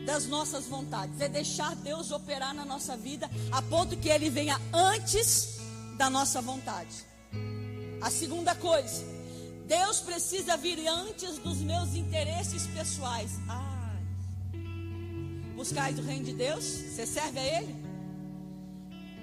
das 0.10 0.26
nossas 0.26 0.66
vontades. 0.66 1.22
É 1.22 1.30
deixar 1.30 1.76
Deus 1.76 2.10
operar 2.10 2.52
na 2.52 2.66
nossa 2.66 2.98
vida 2.98 3.30
a 3.52 3.62
ponto 3.62 3.96
que 3.96 4.10
Ele 4.10 4.28
venha 4.28 4.60
antes 4.74 5.60
da 6.00 6.10
nossa 6.10 6.42
vontade. 6.42 7.06
A 8.02 8.10
segunda 8.10 8.56
coisa, 8.56 9.06
Deus 9.68 10.00
precisa 10.00 10.58
vir 10.58 10.88
antes 10.88 11.38
dos 11.38 11.60
meus 11.60 11.94
interesses 11.94 12.66
pessoais. 12.68 13.30
Ah, 13.48 13.96
buscar 15.56 15.94
do 15.94 16.02
reino 16.02 16.26
de 16.26 16.34
Deus, 16.34 16.64
você 16.64 17.06
serve 17.06 17.38
a 17.40 17.60
Ele? 17.60 17.76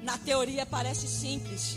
Na 0.04 0.16
teoria 0.18 0.64
parece 0.64 1.08
simples, 1.08 1.76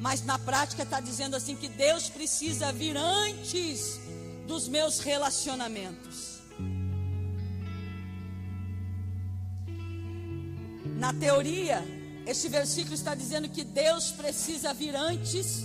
mas 0.00 0.22
na 0.22 0.38
prática 0.38 0.82
está 0.82 1.00
dizendo 1.00 1.34
assim 1.34 1.56
que 1.56 1.68
Deus 1.68 2.10
precisa 2.10 2.70
vir 2.72 2.94
antes 2.94 3.98
dos 4.46 4.68
meus 4.68 4.98
relacionamentos. 4.98 6.09
Na 11.00 11.14
teoria, 11.14 11.82
esse 12.26 12.46
versículo 12.50 12.94
está 12.94 13.14
dizendo 13.14 13.48
que 13.48 13.64
Deus 13.64 14.10
precisa 14.12 14.74
vir 14.74 14.94
antes 14.94 15.62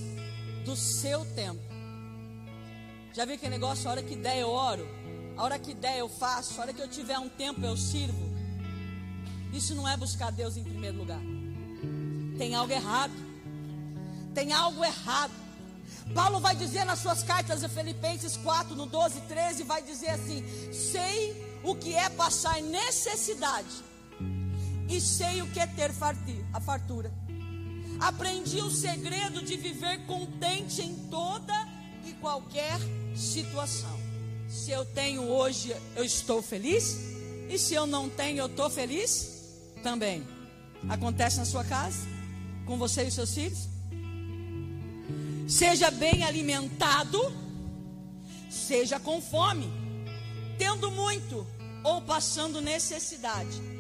do 0.63 0.77
seu 0.77 1.25
tempo. 1.35 1.59
Já 3.13 3.25
viu 3.25 3.35
aquele 3.35 3.51
negócio? 3.51 3.89
A 3.89 3.91
hora 3.91 4.01
que 4.01 4.15
der 4.15 4.37
eu 4.37 4.47
oro, 4.49 4.87
a 5.35 5.43
hora 5.43 5.59
que 5.59 5.73
der 5.73 5.99
eu 5.99 6.07
faço, 6.07 6.57
a 6.57 6.63
hora 6.63 6.73
que 6.73 6.81
eu 6.81 6.87
tiver 6.87 7.19
um 7.19 7.27
tempo 7.27 7.59
eu 7.65 7.75
sirvo. 7.75 8.33
Isso 9.51 9.75
não 9.75 9.85
é 9.85 9.97
buscar 9.97 10.31
Deus 10.31 10.55
em 10.55 10.63
primeiro 10.63 10.97
lugar. 10.99 11.19
Tem 12.37 12.55
algo 12.55 12.71
errado. 12.71 13.13
Tem 14.33 14.53
algo 14.53 14.85
errado. 14.85 15.33
Paulo 16.13 16.39
vai 16.39 16.55
dizer 16.55 16.85
nas 16.85 16.99
suas 16.99 17.23
cartas 17.23 17.61
a 17.61 17.67
Filipenses 17.67 18.37
4, 18.37 18.73
no 18.73 18.85
12 18.85 19.17
e 19.17 19.21
13, 19.23 19.63
vai 19.63 19.81
dizer 19.81 20.11
assim: 20.11 20.45
Sei 20.71 21.59
o 21.61 21.75
que 21.75 21.93
é 21.93 22.09
passar 22.09 22.61
necessidade, 22.61 23.83
e 24.95 25.01
sei 25.01 25.41
o 25.41 25.47
que 25.47 25.59
é 25.59 25.67
ter 25.67 25.91
a 26.53 26.61
fartura. 26.61 27.11
Aprendi 27.99 28.61
o 28.61 28.71
segredo 28.71 29.41
de 29.41 29.57
viver 29.57 30.05
contente 30.05 30.81
em 30.81 30.95
toda 31.09 31.53
e 32.05 32.13
qualquer 32.13 32.79
situação. 33.13 33.99
Se 34.47 34.71
eu 34.71 34.85
tenho 34.85 35.23
hoje, 35.23 35.75
eu 35.97 36.03
estou 36.03 36.41
feliz, 36.41 36.97
e 37.49 37.57
se 37.57 37.73
eu 37.73 37.85
não 37.85 38.09
tenho, 38.09 38.39
eu 38.39 38.45
estou 38.45 38.69
feliz 38.69 39.43
também. 39.83 40.25
Acontece 40.87 41.37
na 41.37 41.45
sua 41.45 41.65
casa, 41.65 42.07
com 42.65 42.77
você 42.77 43.03
e 43.03 43.11
seus 43.11 43.33
filhos? 43.33 43.67
Seja 45.47 45.91
bem 45.91 46.23
alimentado, 46.23 47.19
seja 48.49 48.97
com 48.97 49.21
fome, 49.21 49.69
tendo 50.57 50.89
muito 50.89 51.45
ou 51.83 52.01
passando 52.01 52.61
necessidade. 52.61 53.74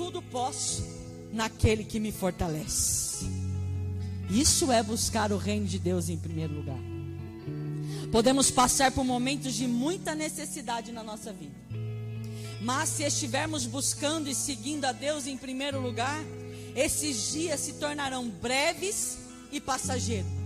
Tudo 0.00 0.22
posso 0.22 0.82
naquele 1.30 1.84
que 1.84 2.00
me 2.00 2.10
fortalece. 2.10 3.26
Isso 4.30 4.72
é 4.72 4.82
buscar 4.82 5.30
o 5.30 5.36
reino 5.36 5.66
de 5.66 5.78
Deus 5.78 6.08
em 6.08 6.16
primeiro 6.16 6.54
lugar. 6.54 6.78
Podemos 8.10 8.50
passar 8.50 8.92
por 8.92 9.04
momentos 9.04 9.52
de 9.52 9.66
muita 9.66 10.14
necessidade 10.14 10.90
na 10.90 11.02
nossa 11.02 11.34
vida. 11.34 11.54
Mas 12.62 12.88
se 12.88 13.02
estivermos 13.02 13.66
buscando 13.66 14.30
e 14.30 14.34
seguindo 14.34 14.86
a 14.86 14.92
Deus 14.92 15.26
em 15.26 15.36
primeiro 15.36 15.78
lugar, 15.78 16.24
esses 16.74 17.32
dias 17.32 17.60
se 17.60 17.74
tornarão 17.74 18.26
breves 18.26 19.18
e 19.52 19.60
passageiros. 19.60 20.39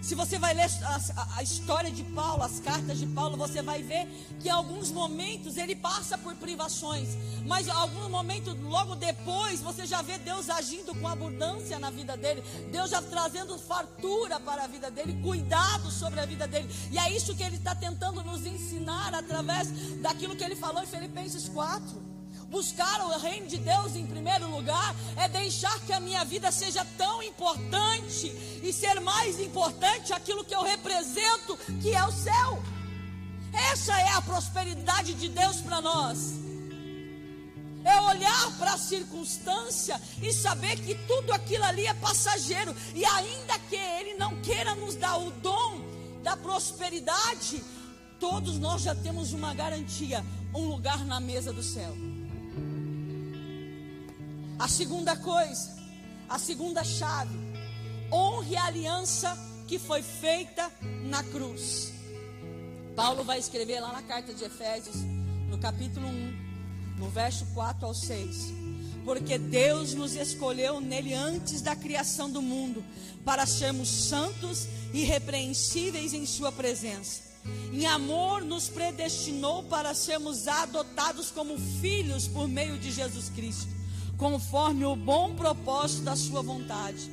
Se 0.00 0.14
você 0.14 0.38
vai 0.38 0.54
ler 0.54 0.70
a, 0.84 1.38
a, 1.38 1.42
história 1.42 1.90
de 1.90 2.02
Paulo, 2.04 2.42
as 2.42 2.60
cartas 2.60 2.98
de 2.98 3.06
Paulo, 3.06 3.36
você 3.36 3.60
vai 3.60 3.82
ver 3.82 4.06
que 4.40 4.48
em 4.48 4.50
alguns 4.50 4.90
momentos 4.90 5.56
ele 5.56 5.74
passa 5.74 6.16
por 6.16 6.34
privações, 6.36 7.08
mas 7.46 7.66
em 7.66 7.70
algum 7.70 8.08
momento 8.08 8.56
logo 8.62 8.94
depois 8.94 9.60
você 9.60 9.86
já 9.86 10.00
vê 10.00 10.16
Deus 10.18 10.48
agindo 10.48 10.94
com 10.94 11.06
abundância 11.06 11.78
na 11.78 11.90
vida 11.90 12.16
dele, 12.16 12.42
Deus 12.70 12.90
já 12.90 13.02
trazendo 13.02 13.58
fartura 13.58 14.38
para 14.40 14.64
a 14.64 14.66
vida 14.66 14.90
dele, 14.90 15.20
cuidado 15.22 15.90
sobre 15.90 16.20
a 16.20 16.26
vida 16.26 16.46
dele, 16.46 16.68
e 16.90 16.98
é 16.98 17.14
isso 17.14 17.34
que 17.34 17.42
ele 17.42 17.56
está 17.56 17.74
tentando 17.74 18.22
nos 18.22 18.46
ensinar 18.46 19.14
através 19.14 19.68
daquilo 20.00 20.36
que 20.36 20.44
ele 20.44 20.56
falou 20.56 20.82
em 20.82 20.86
Filipenses 20.86 21.48
4. 21.48 22.07
Buscar 22.48 23.02
o 23.04 23.18
reino 23.18 23.46
de 23.46 23.58
Deus 23.58 23.94
em 23.94 24.06
primeiro 24.06 24.50
lugar 24.50 24.96
é 25.16 25.28
deixar 25.28 25.78
que 25.80 25.92
a 25.92 26.00
minha 26.00 26.24
vida 26.24 26.50
seja 26.50 26.82
tão 26.96 27.22
importante 27.22 28.28
e 28.62 28.72
ser 28.72 29.00
mais 29.00 29.38
importante 29.38 30.14
aquilo 30.14 30.42
que 30.42 30.54
eu 30.54 30.62
represento, 30.62 31.58
que 31.82 31.94
é 31.94 32.02
o 32.06 32.10
céu. 32.10 32.62
Essa 33.52 34.00
é 34.00 34.12
a 34.12 34.22
prosperidade 34.22 35.12
de 35.12 35.28
Deus 35.28 35.60
para 35.60 35.82
nós. 35.82 36.38
É 37.84 38.00
olhar 38.00 38.58
para 38.58 38.72
a 38.72 38.78
circunstância 38.78 40.00
e 40.22 40.32
saber 40.32 40.76
que 40.80 40.94
tudo 41.06 41.32
aquilo 41.32 41.64
ali 41.64 41.86
é 41.86 41.92
passageiro. 41.94 42.74
E 42.94 43.04
ainda 43.04 43.58
que 43.68 43.76
Ele 43.76 44.14
não 44.14 44.40
queira 44.40 44.74
nos 44.74 44.94
dar 44.94 45.18
o 45.18 45.30
dom 45.32 45.82
da 46.22 46.34
prosperidade, 46.34 47.62
todos 48.18 48.58
nós 48.58 48.82
já 48.82 48.94
temos 48.94 49.34
uma 49.34 49.52
garantia: 49.52 50.24
um 50.54 50.66
lugar 50.66 51.04
na 51.04 51.20
mesa 51.20 51.52
do 51.52 51.62
céu. 51.62 51.94
A 54.58 54.66
segunda 54.66 55.14
coisa, 55.14 55.76
a 56.28 56.36
segunda 56.36 56.82
chave, 56.82 57.38
honre 58.10 58.56
a 58.56 58.64
aliança 58.64 59.38
que 59.68 59.78
foi 59.78 60.02
feita 60.02 60.68
na 61.04 61.22
cruz. 61.22 61.92
Paulo 62.96 63.22
vai 63.22 63.38
escrever 63.38 63.78
lá 63.78 63.92
na 63.92 64.02
carta 64.02 64.34
de 64.34 64.42
Efésios, 64.42 64.96
no 65.48 65.58
capítulo 65.58 66.08
1, 66.08 66.98
no 66.98 67.08
verso 67.08 67.46
4 67.54 67.86
ao 67.86 67.94
6. 67.94 68.52
Porque 69.04 69.38
Deus 69.38 69.94
nos 69.94 70.16
escolheu 70.16 70.80
nele 70.80 71.14
antes 71.14 71.62
da 71.62 71.76
criação 71.76 72.28
do 72.28 72.42
mundo, 72.42 72.84
para 73.24 73.46
sermos 73.46 73.88
santos 73.88 74.66
e 74.92 75.02
irrepreensíveis 75.02 76.12
em 76.12 76.26
Sua 76.26 76.50
presença. 76.50 77.22
Em 77.72 77.86
amor, 77.86 78.42
nos 78.42 78.68
predestinou 78.68 79.62
para 79.62 79.94
sermos 79.94 80.48
adotados 80.48 81.30
como 81.30 81.56
filhos 81.80 82.26
por 82.26 82.48
meio 82.48 82.76
de 82.76 82.90
Jesus 82.90 83.28
Cristo 83.28 83.78
conforme 84.18 84.84
o 84.84 84.96
bom 84.96 85.34
propósito 85.34 86.02
da 86.02 86.16
Sua 86.16 86.42
vontade, 86.42 87.10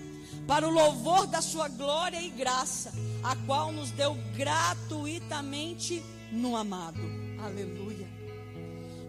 para 0.48 0.68
o 0.68 0.72
louvor 0.72 1.28
da 1.28 1.42
Sua 1.42 1.70
glória 1.70 2.22
e 2.22 2.30
graça, 2.30 2.92
a 3.24 3.36
qual 3.46 3.72
nos 3.72 3.92
deu 3.92 4.18
gratuitamente 4.36 6.04
no 6.32 6.58
amado. 6.58 7.00
Aleluia. 7.40 8.08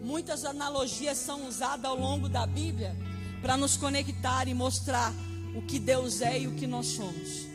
Muitas 0.03 0.45
analogias 0.45 1.19
são 1.19 1.49
usadas 1.49 1.85
ao 1.85 1.99
longo 1.99 2.29
da 2.29 2.47
Bíblia 2.47 2.97
para 3.41 3.57
nos 3.57 3.77
conectar 3.77 4.47
e 4.47 4.55
mostrar 4.55 5.13
o 5.55 5.63
que 5.63 5.79
Deus 5.79 6.21
é 6.21 6.41
e 6.41 6.47
o 6.47 6.55
que 6.55 6.67
nós 6.67 6.87
somos. 6.87 7.47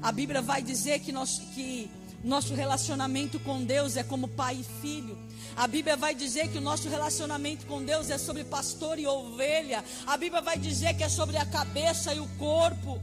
A 0.00 0.10
Bíblia 0.10 0.40
vai 0.40 0.62
dizer 0.62 1.00
que, 1.00 1.12
nós, 1.12 1.38
que 1.54 1.90
nosso 2.22 2.54
relacionamento 2.54 3.40
com 3.40 3.64
Deus 3.64 3.96
é 3.96 4.02
como 4.02 4.28
pai 4.28 4.58
e 4.60 4.80
filho. 4.82 5.18
A 5.56 5.66
Bíblia 5.66 5.96
vai 5.96 6.14
dizer 6.14 6.48
que 6.48 6.58
o 6.58 6.60
nosso 6.60 6.88
relacionamento 6.88 7.66
com 7.66 7.82
Deus 7.82 8.10
é 8.10 8.18
sobre 8.18 8.44
pastor 8.44 8.98
e 8.98 9.06
ovelha. 9.06 9.82
A 10.06 10.16
Bíblia 10.16 10.42
vai 10.42 10.58
dizer 10.58 10.94
que 10.94 11.02
é 11.02 11.08
sobre 11.08 11.36
a 11.36 11.46
cabeça 11.46 12.14
e 12.14 12.20
o 12.20 12.26
corpo, 12.38 13.00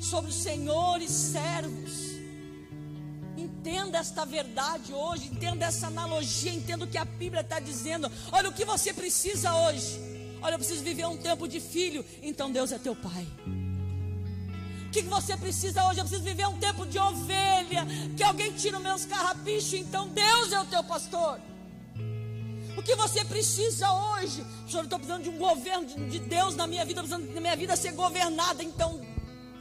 sobre 0.00 0.32
Senhor 0.32 1.00
e 1.00 1.08
servos. 1.08 2.08
Entenda 3.36 3.98
esta 3.98 4.24
verdade 4.24 4.92
hoje, 4.92 5.28
entenda 5.28 5.66
essa 5.66 5.86
analogia, 5.86 6.52
entenda 6.52 6.84
o 6.84 6.88
que 6.88 6.98
a 6.98 7.04
Bíblia 7.04 7.42
está 7.42 7.60
dizendo. 7.60 8.10
Olha 8.32 8.48
o 8.48 8.52
que 8.52 8.64
você 8.64 8.92
precisa 8.92 9.54
hoje. 9.54 10.00
Olha, 10.40 10.54
eu 10.54 10.58
preciso 10.58 10.82
viver 10.82 11.06
um 11.06 11.16
tempo 11.16 11.46
de 11.46 11.60
filho, 11.60 12.04
então 12.22 12.50
Deus 12.50 12.72
é 12.72 12.78
teu 12.78 12.96
pai. 12.96 13.26
O 14.88 14.90
que 14.90 15.02
você 15.02 15.36
precisa 15.36 15.84
hoje? 15.84 16.00
Eu 16.00 16.04
preciso 16.04 16.24
viver 16.24 16.46
um 16.48 16.58
tempo 16.58 16.86
de 16.86 16.98
ovelha. 16.98 17.86
Que 18.16 18.22
alguém 18.22 18.52
tire 18.52 18.74
os 18.74 18.82
meus 18.82 19.04
carrapichos. 19.04 19.74
Então 19.74 20.08
Deus 20.08 20.50
é 20.50 20.60
o 20.60 20.64
teu 20.64 20.82
pastor. 20.82 21.38
O 22.74 22.82
que 22.82 22.94
você 22.94 23.22
precisa 23.24 23.92
hoje? 23.92 24.42
Senhor, 24.66 24.80
eu 24.80 24.84
estou 24.84 24.98
precisando 24.98 25.24
de 25.24 25.28
um 25.28 25.36
governo 25.36 26.08
de 26.08 26.18
Deus 26.20 26.56
na 26.56 26.66
minha 26.66 26.86
vida, 26.86 27.02
precisando 27.02 27.34
da 27.34 27.40
minha 27.40 27.56
vida 27.56 27.76
ser 27.76 27.92
governada. 27.92 28.62
Então, 28.62 29.04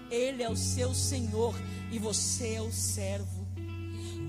Ele 0.09 0.43
é 0.43 0.49
o 0.49 0.55
seu 0.55 0.93
Senhor 0.93 1.53
e 1.91 1.99
você 1.99 2.53
é 2.53 2.61
o 2.61 2.71
servo. 2.71 3.45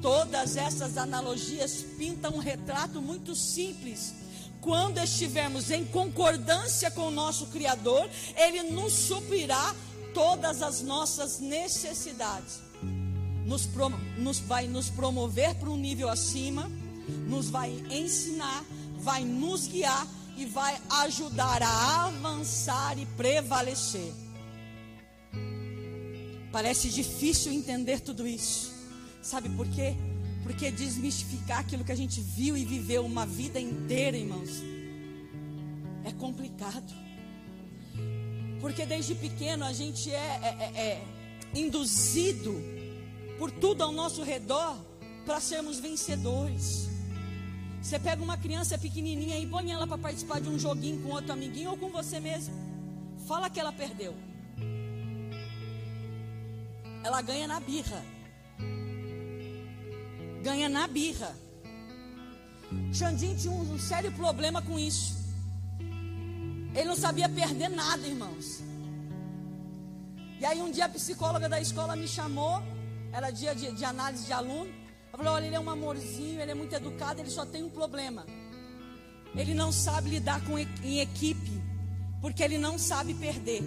Todas 0.02 0.56
essas 0.56 0.96
analogias 0.96 1.84
pintam 1.96 2.36
um 2.36 2.38
retrato 2.38 3.00
muito 3.00 3.36
simples. 3.36 4.14
Quando 4.60 4.98
estivermos 4.98 5.70
em 5.70 5.84
concordância 5.84 6.90
com 6.90 7.08
o 7.08 7.10
nosso 7.10 7.46
Criador, 7.46 8.08
Ele 8.36 8.64
nos 8.64 8.92
suprirá 8.92 9.74
todas 10.14 10.62
as 10.62 10.82
nossas 10.82 11.40
necessidades. 11.40 12.60
Nos, 13.46 13.68
nos 14.18 14.38
vai 14.40 14.66
nos 14.66 14.90
promover 14.90 15.54
para 15.54 15.70
um 15.70 15.76
nível 15.76 16.08
acima, 16.08 16.70
nos 17.26 17.48
vai 17.48 17.70
ensinar 17.90 18.64
vai 18.98 19.24
nos 19.24 19.66
guiar 19.66 20.06
e 20.36 20.44
vai 20.44 20.78
ajudar 20.90 21.62
a 21.62 22.06
avançar 22.06 22.98
e 22.98 23.06
prevalecer. 23.06 24.12
Parece 26.52 26.88
difícil 26.90 27.52
entender 27.52 28.00
tudo 28.00 28.26
isso. 28.26 28.72
Sabe 29.22 29.48
por 29.48 29.66
quê? 29.68 29.94
Porque 30.42 30.70
desmistificar 30.70 31.60
aquilo 31.60 31.84
que 31.84 31.92
a 31.92 31.96
gente 31.96 32.20
viu 32.20 32.56
e 32.56 32.64
viveu 32.64 33.04
uma 33.04 33.26
vida 33.26 33.60
inteira, 33.60 34.16
irmãos, 34.16 34.62
é 36.04 36.12
complicado. 36.12 37.07
Porque 38.60 38.84
desde 38.84 39.14
pequeno 39.14 39.64
a 39.64 39.72
gente 39.72 40.10
é, 40.10 40.14
é, 40.14 40.56
é, 40.60 40.80
é 40.82 41.04
induzido 41.54 42.54
por 43.38 43.50
tudo 43.50 43.82
ao 43.82 43.92
nosso 43.92 44.22
redor 44.22 44.76
para 45.24 45.40
sermos 45.40 45.78
vencedores. 45.78 46.88
Você 47.80 47.98
pega 47.98 48.22
uma 48.22 48.36
criança 48.36 48.76
pequenininha 48.76 49.38
e 49.38 49.46
põe 49.46 49.70
ela 49.70 49.86
para 49.86 49.98
participar 49.98 50.40
de 50.40 50.48
um 50.48 50.58
joguinho 50.58 51.02
com 51.02 51.10
outro 51.10 51.32
amiguinho 51.32 51.70
ou 51.70 51.76
com 51.76 51.88
você 51.88 52.18
mesmo. 52.18 52.54
Fala 53.26 53.48
que 53.48 53.60
ela 53.60 53.72
perdeu. 53.72 54.14
Ela 57.04 57.22
ganha 57.22 57.46
na 57.46 57.60
birra. 57.60 58.04
Ganha 60.42 60.68
na 60.68 60.86
birra. 60.86 61.36
Xandinho 62.92 63.36
tinha 63.36 63.52
um, 63.52 63.74
um 63.74 63.78
sério 63.78 64.12
problema 64.12 64.60
com 64.60 64.78
isso. 64.78 65.17
Ele 66.78 66.86
não 66.86 66.96
sabia 66.96 67.28
perder 67.28 67.68
nada, 67.70 68.06
irmãos. 68.06 68.60
E 70.38 70.44
aí 70.44 70.62
um 70.62 70.70
dia 70.70 70.84
a 70.84 70.88
psicóloga 70.88 71.48
da 71.48 71.60
escola 71.60 71.96
me 71.96 72.06
chamou, 72.06 72.62
era 73.12 73.32
dia 73.32 73.52
de, 73.52 73.72
de 73.72 73.84
análise 73.84 74.24
de 74.26 74.32
aluno. 74.32 74.70
Eu 75.12 75.18
falei, 75.18 75.32
olha, 75.32 75.46
ele 75.46 75.56
é 75.56 75.60
um 75.60 75.68
amorzinho, 75.68 76.40
ele 76.40 76.52
é 76.52 76.54
muito 76.54 76.72
educado, 76.72 77.20
ele 77.20 77.30
só 77.30 77.44
tem 77.44 77.64
um 77.64 77.68
problema. 77.68 78.24
Ele 79.34 79.54
não 79.54 79.72
sabe 79.72 80.10
lidar 80.10 80.40
com, 80.44 80.56
em 80.56 81.00
equipe. 81.00 81.50
porque 82.20 82.44
ele 82.44 82.58
não 82.58 82.78
sabe 82.78 83.12
perder. 83.12 83.60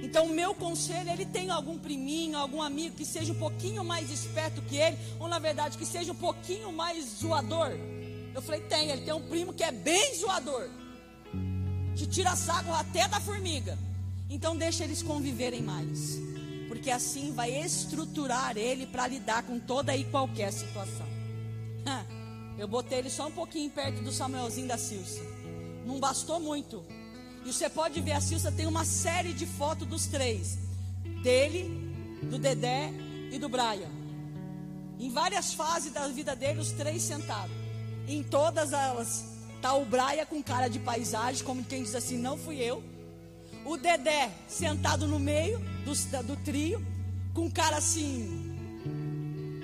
Então, 0.00 0.26
o 0.26 0.30
meu 0.30 0.54
conselho, 0.54 1.10
ele 1.10 1.26
tem 1.26 1.50
algum 1.50 1.76
priminho, 1.76 2.38
algum 2.38 2.62
amigo 2.62 2.94
que 2.94 3.04
seja 3.04 3.32
um 3.32 3.38
pouquinho 3.38 3.84
mais 3.84 4.08
esperto 4.08 4.62
que 4.62 4.76
ele, 4.76 4.96
ou 5.18 5.26
na 5.26 5.40
verdade, 5.40 5.76
que 5.76 5.84
seja 5.84 6.12
um 6.12 6.16
pouquinho 6.16 6.72
mais 6.72 7.04
zoador. 7.18 7.72
Eu 8.32 8.40
falei, 8.40 8.60
tem, 8.60 8.90
ele 8.90 9.02
tem 9.02 9.14
um 9.14 9.28
primo 9.28 9.52
que 9.52 9.64
é 9.64 9.72
bem 9.72 10.14
zoador, 10.14 10.68
que 11.96 12.06
tira 12.06 12.34
saco 12.36 12.72
até 12.72 13.06
da 13.08 13.20
formiga. 13.20 13.78
Então, 14.28 14.56
deixa 14.56 14.84
eles 14.84 15.02
conviverem 15.02 15.62
mais, 15.62 16.18
porque 16.68 16.90
assim 16.90 17.32
vai 17.32 17.50
estruturar 17.50 18.56
ele 18.56 18.86
para 18.86 19.06
lidar 19.06 19.42
com 19.42 19.58
toda 19.58 19.96
e 19.96 20.04
qualquer 20.04 20.52
situação. 20.52 21.14
Eu 22.56 22.68
botei 22.68 22.98
ele 22.98 23.10
só 23.10 23.26
um 23.26 23.32
pouquinho 23.32 23.70
perto 23.70 24.02
do 24.02 24.12
Samuelzinho 24.12 24.68
da 24.68 24.78
Silsa, 24.78 25.20
não 25.84 25.98
bastou 25.98 26.38
muito. 26.38 26.84
E 27.44 27.52
você 27.52 27.68
pode 27.68 28.00
ver, 28.00 28.12
a 28.12 28.20
Silsa 28.20 28.50
tem 28.50 28.66
uma 28.66 28.84
série 28.84 29.32
de 29.32 29.44
fotos 29.44 29.86
dos 29.86 30.06
três: 30.06 30.56
dele, 31.22 31.68
do 32.22 32.38
Dedé 32.38 32.90
e 33.32 33.38
do 33.38 33.48
Brian. 33.48 33.90
Em 34.98 35.10
várias 35.10 35.52
fases 35.52 35.92
da 35.92 36.06
vida 36.08 36.36
dele, 36.36 36.60
os 36.60 36.70
três 36.70 37.02
sentados. 37.02 37.54
Em 38.06 38.22
todas 38.22 38.72
elas, 38.72 39.24
o 39.72 39.84
Brian 39.84 40.26
com 40.26 40.42
cara 40.42 40.68
de 40.68 40.78
paisagem, 40.78 41.42
como 41.44 41.64
quem 41.64 41.82
diz 41.82 41.94
assim: 41.94 42.18
não 42.18 42.36
fui 42.36 42.56
eu. 42.56 42.82
O 43.64 43.78
Dedé 43.78 44.30
sentado 44.46 45.06
no 45.06 45.18
meio 45.18 45.58
do, 45.84 45.94
do 46.22 46.36
trio, 46.44 46.84
com 47.32 47.50
cara 47.50 47.78
assim: 47.78 48.54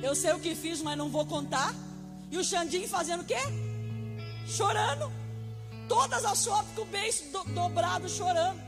eu 0.03 0.15
sei 0.15 0.33
o 0.33 0.41
que 0.41 0.55
fiz, 0.55 0.81
mas 0.81 0.97
não 0.97 1.11
vou 1.11 1.27
contar. 1.27 1.75
E 2.31 2.39
o 2.39 2.45
Xandinho 2.45 2.89
fazendo 2.89 3.21
o 3.21 3.25
quê? 3.25 3.39
Chorando 4.47 5.13
todas 5.89 6.25
as 6.25 6.45
fotos 6.45 6.73
com 6.75 6.83
o 6.83 6.85
beijo 6.87 7.25
do, 7.33 7.45
dobrado 7.53 8.09
chorando. 8.09 8.61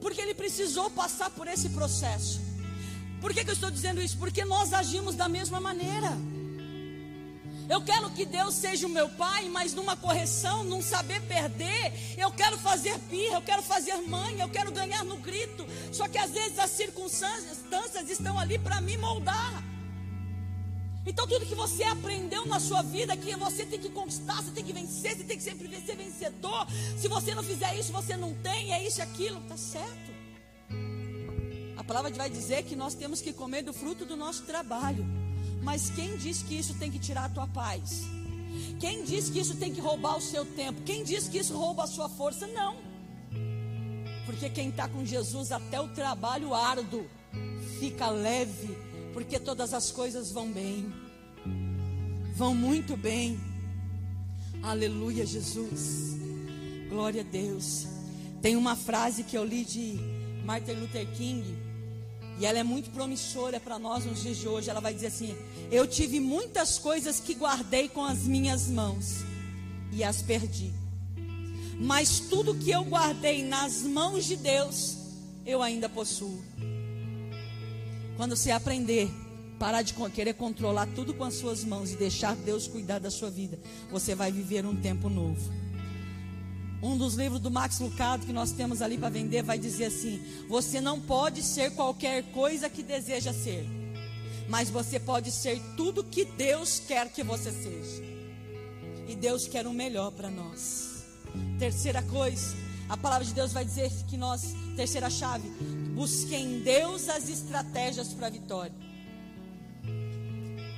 Porque 0.00 0.20
ele 0.20 0.34
precisou 0.34 0.90
passar 0.90 1.30
por 1.30 1.48
esse 1.48 1.70
processo. 1.70 2.40
Por 3.20 3.34
que, 3.34 3.42
que 3.42 3.50
eu 3.50 3.54
estou 3.54 3.70
dizendo 3.70 4.00
isso? 4.00 4.16
Porque 4.18 4.44
nós 4.44 4.72
agimos 4.72 5.16
da 5.16 5.28
mesma 5.28 5.58
maneira. 5.58 6.10
Eu 7.68 7.82
quero 7.82 8.08
que 8.10 8.24
Deus 8.24 8.54
seja 8.54 8.86
o 8.86 8.90
meu 8.90 9.08
pai, 9.10 9.48
mas 9.50 9.74
numa 9.74 9.94
correção, 9.94 10.64
num 10.64 10.80
saber 10.80 11.20
perder, 11.22 11.92
eu 12.16 12.30
quero 12.30 12.56
fazer 12.58 12.98
pirra, 13.10 13.34
eu 13.36 13.42
quero 13.42 13.62
fazer 13.62 13.94
mãe, 14.08 14.40
eu 14.40 14.48
quero 14.48 14.72
ganhar 14.72 15.04
no 15.04 15.18
grito. 15.18 15.66
Só 15.92 16.08
que 16.08 16.16
às 16.16 16.30
vezes 16.30 16.58
as 16.58 16.70
circunstâncias 16.70 18.08
estão 18.08 18.38
ali 18.38 18.58
para 18.58 18.80
me 18.80 18.96
moldar. 18.96 19.62
Então 21.04 21.26
tudo 21.26 21.44
que 21.46 21.54
você 21.54 21.84
aprendeu 21.84 22.46
na 22.46 22.58
sua 22.58 22.82
vida, 22.82 23.16
que 23.16 23.34
você 23.36 23.66
tem 23.66 23.78
que 23.78 23.90
conquistar, 23.90 24.42
você 24.42 24.50
tem 24.50 24.64
que 24.64 24.72
vencer, 24.72 25.16
você 25.16 25.24
tem 25.24 25.36
que 25.36 25.42
sempre 25.42 25.68
ser 25.84 25.96
vencedor. 25.96 26.66
Se 26.96 27.06
você 27.06 27.34
não 27.34 27.42
fizer 27.42 27.78
isso, 27.78 27.92
você 27.92 28.16
não 28.16 28.32
tem, 28.34 28.72
é 28.72 28.86
isso 28.86 29.00
e 29.00 29.02
aquilo, 29.02 29.40
tá 29.42 29.56
certo. 29.58 30.08
A 31.76 31.84
palavra 31.84 32.10
vai 32.10 32.30
dizer 32.30 32.62
que 32.64 32.74
nós 32.74 32.94
temos 32.94 33.20
que 33.20 33.32
comer 33.32 33.62
do 33.62 33.72
fruto 33.74 34.06
do 34.06 34.16
nosso 34.16 34.44
trabalho. 34.44 35.06
Mas 35.62 35.90
quem 35.90 36.16
diz 36.16 36.42
que 36.42 36.54
isso 36.58 36.74
tem 36.74 36.90
que 36.90 36.98
tirar 36.98 37.24
a 37.24 37.28
tua 37.28 37.46
paz? 37.46 38.04
Quem 38.80 39.04
diz 39.04 39.28
que 39.28 39.40
isso 39.40 39.56
tem 39.56 39.72
que 39.72 39.80
roubar 39.80 40.16
o 40.16 40.20
seu 40.20 40.44
tempo? 40.44 40.82
Quem 40.82 41.04
diz 41.04 41.28
que 41.28 41.38
isso 41.38 41.56
rouba 41.56 41.84
a 41.84 41.86
sua 41.86 42.08
força? 42.08 42.46
Não. 42.46 42.76
Porque 44.24 44.48
quem 44.48 44.68
está 44.68 44.88
com 44.88 45.04
Jesus 45.04 45.52
até 45.52 45.80
o 45.80 45.88
trabalho 45.88 46.54
árduo 46.54 47.06
fica 47.78 48.08
leve 48.08 48.76
porque 49.12 49.38
todas 49.38 49.74
as 49.74 49.90
coisas 49.90 50.30
vão 50.30 50.50
bem, 50.52 50.92
vão 52.36 52.54
muito 52.54 52.96
bem. 52.96 53.36
Aleluia, 54.62 55.26
Jesus. 55.26 56.16
Glória 56.88 57.22
a 57.22 57.24
Deus. 57.24 57.86
Tem 58.40 58.54
uma 58.54 58.76
frase 58.76 59.24
que 59.24 59.36
eu 59.36 59.44
li 59.44 59.64
de 59.64 59.98
Martin 60.44 60.74
Luther 60.74 61.06
King, 61.14 61.44
e 62.38 62.46
ela 62.46 62.58
é 62.58 62.62
muito 62.62 62.90
promissora 62.90 63.58
para 63.58 63.78
nós 63.78 64.04
nos 64.04 64.22
dias 64.22 64.36
de 64.36 64.48
hoje. 64.48 64.70
Ela 64.70 64.80
vai 64.80 64.94
dizer 64.94 65.08
assim: 65.08 65.36
Eu 65.70 65.86
tive 65.86 66.20
muitas 66.20 66.78
coisas 66.78 67.20
que 67.20 67.34
guardei 67.34 67.88
com 67.88 68.04
as 68.04 68.20
minhas 68.20 68.68
mãos 68.68 69.24
e 69.92 70.04
as 70.04 70.22
perdi. 70.22 70.72
Mas 71.80 72.20
tudo 72.20 72.54
que 72.54 72.70
eu 72.70 72.84
guardei 72.84 73.44
nas 73.44 73.82
mãos 73.82 74.24
de 74.24 74.36
Deus, 74.36 74.96
eu 75.46 75.62
ainda 75.62 75.88
possuo. 75.88 76.42
Quando 78.16 78.34
você 78.34 78.50
aprender, 78.50 79.08
parar 79.58 79.82
de 79.82 79.94
querer 80.12 80.34
controlar 80.34 80.86
tudo 80.94 81.14
com 81.14 81.24
as 81.24 81.34
suas 81.34 81.64
mãos 81.64 81.92
e 81.92 81.96
deixar 81.96 82.34
Deus 82.34 82.66
cuidar 82.66 82.98
da 82.98 83.10
sua 83.10 83.30
vida, 83.30 83.58
você 83.90 84.14
vai 84.14 84.32
viver 84.32 84.66
um 84.66 84.74
tempo 84.74 85.08
novo. 85.08 85.67
Um 86.82 86.96
dos 86.96 87.14
livros 87.14 87.40
do 87.40 87.50
Max 87.50 87.80
Lucado 87.80 88.24
que 88.24 88.32
nós 88.32 88.52
temos 88.52 88.80
ali 88.80 88.96
para 88.96 89.08
vender 89.08 89.42
vai 89.42 89.58
dizer 89.58 89.86
assim: 89.86 90.22
Você 90.48 90.80
não 90.80 91.00
pode 91.00 91.42
ser 91.42 91.72
qualquer 91.72 92.22
coisa 92.32 92.70
que 92.70 92.82
deseja 92.82 93.32
ser, 93.32 93.66
mas 94.48 94.70
você 94.70 95.00
pode 95.00 95.32
ser 95.32 95.60
tudo 95.76 96.04
que 96.04 96.24
Deus 96.24 96.80
quer 96.80 97.10
que 97.12 97.22
você 97.22 97.50
seja. 97.50 98.02
E 99.08 99.16
Deus 99.16 99.48
quer 99.48 99.66
o 99.66 99.72
melhor 99.72 100.12
para 100.12 100.30
nós. 100.30 101.04
Terceira 101.58 102.02
coisa, 102.02 102.56
a 102.88 102.96
palavra 102.96 103.24
de 103.24 103.34
Deus 103.34 103.52
vai 103.52 103.64
dizer 103.64 103.90
que 104.06 104.16
nós, 104.16 104.54
terceira 104.76 105.10
chave, 105.10 105.48
Busque 105.98 106.32
em 106.36 106.60
Deus 106.60 107.08
as 107.08 107.28
estratégias 107.28 108.14
para 108.14 108.28
a 108.28 108.30
vitória. 108.30 108.72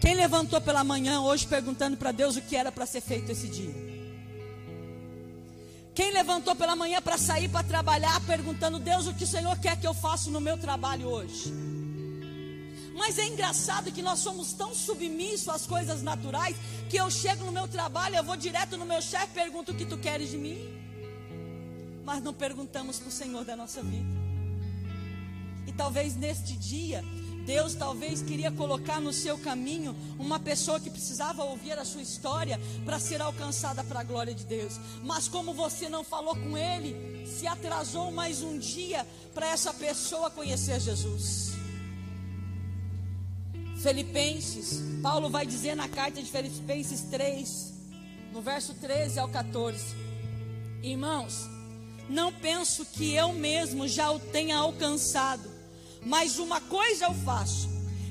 Quem 0.00 0.14
levantou 0.14 0.58
pela 0.62 0.82
manhã 0.82 1.20
hoje 1.20 1.46
perguntando 1.46 1.98
para 1.98 2.10
Deus 2.10 2.36
o 2.36 2.40
que 2.40 2.56
era 2.56 2.72
para 2.72 2.86
ser 2.86 3.02
feito 3.02 3.30
esse 3.30 3.46
dia? 3.46 3.89
Quem 6.00 6.12
levantou 6.12 6.56
pela 6.56 6.74
manhã 6.74 7.02
para 7.02 7.18
sair 7.18 7.46
para 7.50 7.62
trabalhar 7.62 8.18
perguntando 8.22 8.78
Deus 8.78 9.06
o 9.06 9.12
que 9.12 9.24
o 9.24 9.26
Senhor 9.26 9.54
quer 9.58 9.78
que 9.78 9.86
eu 9.86 9.92
faça 9.92 10.30
no 10.30 10.40
meu 10.40 10.56
trabalho 10.56 11.06
hoje? 11.06 11.52
Mas 12.96 13.18
é 13.18 13.26
engraçado 13.26 13.92
que 13.92 14.00
nós 14.00 14.18
somos 14.18 14.54
tão 14.54 14.74
submissos 14.74 15.50
às 15.50 15.66
coisas 15.66 16.00
naturais 16.00 16.56
que 16.88 16.96
eu 16.96 17.10
chego 17.10 17.44
no 17.44 17.52
meu 17.52 17.68
trabalho, 17.68 18.16
eu 18.16 18.24
vou 18.24 18.34
direto 18.34 18.78
no 18.78 18.86
meu 18.86 19.02
chefe, 19.02 19.34
pergunto 19.34 19.72
o 19.72 19.74
que 19.74 19.84
tu 19.84 19.98
queres 19.98 20.30
de 20.30 20.38
mim. 20.38 20.58
Mas 22.02 22.22
não 22.22 22.32
perguntamos 22.32 22.98
para 22.98 23.08
o 23.08 23.12
Senhor 23.12 23.44
da 23.44 23.54
nossa 23.54 23.82
vida. 23.82 24.08
E 25.66 25.72
talvez 25.72 26.16
neste 26.16 26.54
dia, 26.54 27.04
Deus 27.50 27.74
talvez 27.74 28.22
queria 28.22 28.52
colocar 28.52 29.00
no 29.00 29.12
seu 29.12 29.36
caminho 29.36 29.96
uma 30.20 30.38
pessoa 30.38 30.78
que 30.78 30.88
precisava 30.88 31.42
ouvir 31.42 31.76
a 31.76 31.84
sua 31.84 32.00
história 32.00 32.60
para 32.84 33.00
ser 33.00 33.20
alcançada 33.20 33.82
para 33.82 33.98
a 33.98 34.04
glória 34.04 34.32
de 34.32 34.44
Deus. 34.44 34.78
Mas 35.02 35.26
como 35.26 35.52
você 35.52 35.88
não 35.88 36.04
falou 36.04 36.36
com 36.36 36.56
ele, 36.56 37.26
se 37.26 37.48
atrasou 37.48 38.12
mais 38.12 38.40
um 38.40 38.56
dia 38.56 39.04
para 39.34 39.48
essa 39.48 39.74
pessoa 39.74 40.30
conhecer 40.30 40.78
Jesus. 40.78 41.50
Filipenses, 43.82 44.80
Paulo 45.02 45.28
vai 45.28 45.44
dizer 45.44 45.74
na 45.74 45.88
carta 45.88 46.22
de 46.22 46.30
Filipenses 46.30 47.00
3, 47.10 47.74
no 48.32 48.40
verso 48.40 48.74
13 48.74 49.18
ao 49.18 49.28
14: 49.28 49.96
Irmãos, 50.84 51.48
não 52.08 52.32
penso 52.32 52.86
que 52.86 53.12
eu 53.12 53.32
mesmo 53.32 53.88
já 53.88 54.08
o 54.12 54.20
tenha 54.20 54.56
alcançado, 54.56 55.49
mas 56.04 56.38
uma 56.38 56.60
coisa 56.60 57.06
eu 57.06 57.14
faço, 57.14 57.68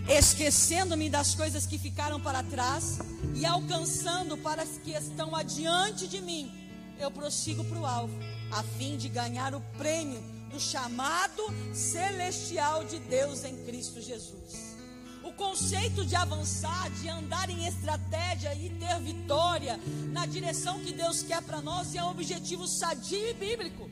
esquecendo-me 0.07 1.09
das 1.09 1.35
coisas 1.35 1.65
que 1.65 1.77
ficaram 1.77 2.19
para 2.19 2.43
trás 2.43 2.99
e 3.35 3.45
alcançando 3.45 4.37
para 4.37 4.63
as 4.63 4.77
que 4.77 4.91
estão 4.91 5.35
adiante 5.35 6.07
de 6.07 6.21
mim, 6.21 6.51
eu 6.99 7.09
prossigo 7.09 7.63
para 7.63 7.79
o 7.79 7.85
alvo, 7.85 8.13
a 8.51 8.63
fim 8.63 8.97
de 8.97 9.07
ganhar 9.07 9.55
o 9.55 9.61
prêmio 9.77 10.21
do 10.49 10.59
chamado 10.59 11.43
celestial 11.73 12.83
de 12.83 12.99
Deus 12.99 13.43
em 13.43 13.55
Cristo 13.65 14.01
Jesus. 14.01 14.77
O 15.23 15.31
conceito 15.33 16.05
de 16.05 16.15
avançar, 16.15 16.89
de 16.91 17.07
andar 17.07 17.49
em 17.49 17.67
estratégia 17.67 18.53
e 18.55 18.69
ter 18.69 18.99
vitória 18.99 19.79
na 20.11 20.25
direção 20.25 20.79
que 20.79 20.91
Deus 20.91 21.21
quer 21.21 21.41
para 21.41 21.61
nós 21.61 21.93
é 21.93 22.03
um 22.03 22.09
objetivo 22.09 22.67
sadio 22.67 23.29
e 23.29 23.33
bíblico. 23.33 23.89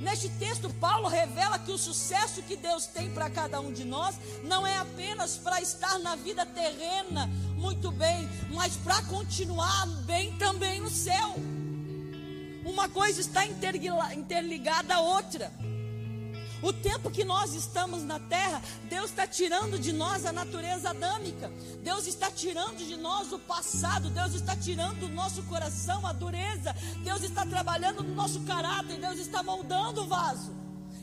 Neste 0.00 0.28
texto, 0.28 0.68
Paulo 0.74 1.08
revela 1.08 1.58
que 1.58 1.72
o 1.72 1.78
sucesso 1.78 2.42
que 2.42 2.56
Deus 2.56 2.86
tem 2.86 3.10
para 3.10 3.30
cada 3.30 3.60
um 3.60 3.72
de 3.72 3.84
nós 3.84 4.14
não 4.44 4.66
é 4.66 4.76
apenas 4.76 5.38
para 5.38 5.60
estar 5.60 5.98
na 6.00 6.14
vida 6.16 6.44
terrena 6.44 7.30
muito 7.56 7.90
bem, 7.90 8.28
mas 8.50 8.76
para 8.76 9.02
continuar 9.04 9.86
bem 10.04 10.36
também 10.36 10.80
no 10.80 10.90
céu. 10.90 11.34
Uma 12.64 12.88
coisa 12.88 13.20
está 13.20 13.46
interligada 13.46 14.96
à 14.96 15.00
outra. 15.00 15.50
O 16.62 16.72
tempo 16.72 17.10
que 17.10 17.24
nós 17.24 17.54
estamos 17.54 18.02
na 18.02 18.18
terra, 18.18 18.62
Deus 18.88 19.10
está 19.10 19.26
tirando 19.26 19.78
de 19.78 19.92
nós 19.92 20.24
a 20.24 20.32
natureza 20.32 20.90
adâmica, 20.90 21.52
Deus 21.82 22.06
está 22.06 22.30
tirando 22.30 22.78
de 22.78 22.96
nós 22.96 23.30
o 23.32 23.38
passado, 23.38 24.08
Deus 24.08 24.34
está 24.34 24.56
tirando 24.56 25.00
do 25.00 25.08
nosso 25.08 25.42
coração 25.44 26.06
a 26.06 26.12
dureza, 26.12 26.74
Deus 27.04 27.22
está 27.22 27.44
trabalhando 27.44 28.02
no 28.02 28.14
nosso 28.14 28.40
caráter, 28.40 28.98
Deus 28.98 29.18
está 29.18 29.42
moldando 29.42 30.02
o 30.02 30.06
vaso, 30.06 30.54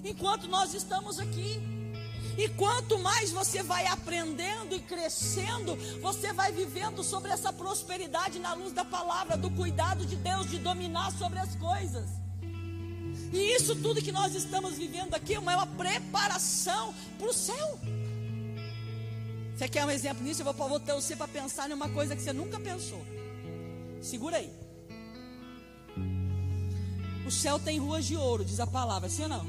enquanto 0.04 0.48
nós 0.48 0.74
estamos 0.74 1.20
aqui. 1.20 1.62
E 2.36 2.50
quanto 2.50 2.98
mais 2.98 3.32
você 3.32 3.62
vai 3.62 3.86
aprendendo 3.86 4.76
e 4.76 4.80
crescendo, 4.80 5.76
você 6.02 6.34
vai 6.34 6.52
vivendo 6.52 7.04
sobre 7.04 7.30
essa 7.30 7.54
prosperidade 7.54 8.40
na 8.40 8.56
luz 8.56 8.74
da 8.74 8.84
palavra, 8.84 9.38
do 9.38 9.52
cuidado 9.52 10.04
de 10.04 10.16
Deus, 10.16 10.50
de 10.50 10.58
dominar 10.58 11.12
sobre 11.12 11.38
as 11.38 11.56
coisas. 11.58 12.23
E 13.34 13.56
isso 13.56 13.76
tudo 13.76 14.00
que 14.02 14.12
nós 14.12 14.36
estamos 14.36 14.78
vivendo 14.78 15.16
aqui 15.16 15.34
é 15.34 15.40
uma 15.40 15.66
preparação 15.66 16.94
para 17.18 17.28
o 17.28 17.34
céu. 17.34 17.80
Você 19.56 19.68
quer 19.68 19.84
um 19.86 19.90
exemplo 19.90 20.24
nisso? 20.24 20.42
Eu 20.42 20.54
vou 20.54 20.70
botar 20.70 20.94
você 20.94 21.16
para 21.16 21.28
pensar 21.28 21.70
em 21.70 21.74
uma 21.74 21.90
coisa 21.90 22.16
que 22.16 22.22
você 22.22 22.32
nunca 22.32 22.60
pensou. 22.60 23.04
Segura 24.02 24.38
aí. 24.38 24.52
O 27.26 27.32
céu 27.32 27.58
tem 27.58 27.80
ruas 27.80 28.06
de 28.06 28.16
ouro, 28.16 28.46
diz 28.46 28.60
a 28.60 28.68
palavra, 28.68 29.10
sim 29.10 29.24
ou 29.24 29.30
não? 29.30 29.46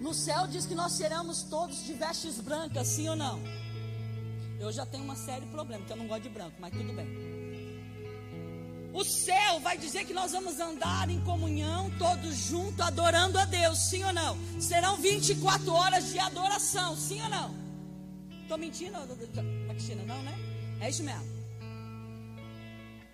No 0.00 0.14
céu 0.14 0.46
diz 0.46 0.64
que 0.64 0.74
nós 0.74 0.92
seremos 0.92 1.42
todos 1.42 1.84
de 1.84 1.92
vestes 1.94 2.38
brancas, 2.38 2.86
sim 2.86 3.08
ou 3.08 3.16
não? 3.16 3.40
Eu 4.60 4.70
já 4.70 4.86
tenho 4.86 5.02
uma 5.02 5.16
série 5.16 5.44
de 5.44 5.50
problemas, 5.50 5.82
porque 5.82 5.92
eu 5.92 5.96
não 5.96 6.06
gosto 6.06 6.22
de 6.22 6.28
branco, 6.28 6.54
mas 6.60 6.72
tudo 6.72 6.92
bem. 6.92 7.37
O 8.92 9.04
céu 9.04 9.60
vai 9.60 9.76
dizer 9.76 10.04
que 10.04 10.14
nós 10.14 10.32
vamos 10.32 10.58
andar 10.58 11.10
em 11.10 11.20
comunhão, 11.20 11.90
todos 11.98 12.34
juntos, 12.34 12.80
adorando 12.80 13.38
a 13.38 13.44
Deus, 13.44 13.78
sim 13.90 14.02
ou 14.04 14.12
não? 14.12 14.36
Serão 14.60 14.96
24 14.96 15.72
horas 15.72 16.10
de 16.10 16.18
adoração, 16.18 16.96
sim 16.96 17.20
ou 17.22 17.28
não? 17.28 17.54
Estou 18.42 18.56
mentindo, 18.56 18.98
Cristina? 19.68 20.02
Não, 20.04 20.22
né? 20.22 20.34
É 20.80 20.88
isso 20.88 21.02
mesmo. 21.02 21.38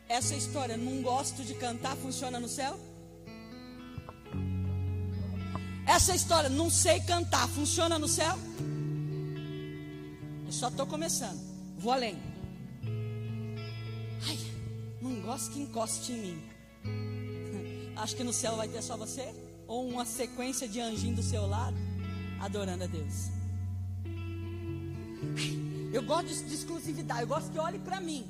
Essa 0.09 0.35
história, 0.37 0.77
não 0.77 1.03
gosto 1.03 1.43
de 1.43 1.55
cantar, 1.55 1.97
funciona 1.97 2.39
no 2.39 2.49
céu? 2.49 2.79
Essa 5.87 6.15
história, 6.15 6.49
não 6.49 6.71
sei 6.71 7.01
cantar, 7.01 7.49
funciona 7.49 7.99
no 7.99 8.09
céu? 8.09 8.39
Eu 10.47 10.53
só 10.53 10.69
estou 10.69 10.87
começando. 10.87 11.41
Vou 11.79 11.93
além. 11.93 12.34
Não 15.05 15.21
gosto 15.21 15.51
que 15.51 15.61
encoste 15.61 16.13
em 16.13 16.19
mim. 16.19 16.43
Acho 17.95 18.17
que 18.17 18.25
no 18.25 18.33
céu 18.33 18.57
vai 18.57 18.67
ter 18.67 18.81
só 18.81 18.97
você? 18.97 19.35
Ou 19.67 19.87
uma 19.87 20.07
sequência 20.07 20.67
de 20.67 20.81
anjinho 20.81 21.17
do 21.17 21.23
seu 21.23 21.47
lado, 21.47 21.77
adorando 22.41 22.85
a 22.85 22.87
Deus. 22.87 23.29
Eu 25.93 26.03
gosto 26.03 26.29
de, 26.29 26.45
de 26.45 26.55
exclusividade, 26.55 27.21
eu 27.21 27.29
gosto 27.29 27.53
que 27.53 27.59
olhe 27.59 27.79
para 27.79 28.01
mim. 28.01 28.27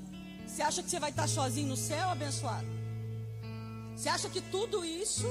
Você 0.47 0.61
acha 0.61 0.83
que 0.83 0.91
você 0.91 1.01
vai 1.01 1.09
estar 1.09 1.27
sozinho 1.27 1.69
no 1.69 1.79
céu, 1.79 2.11
abençoado? 2.11 2.67
Você 3.97 4.07
acha 4.07 4.29
que 4.29 4.43
tudo 4.43 4.85
isso, 4.85 5.27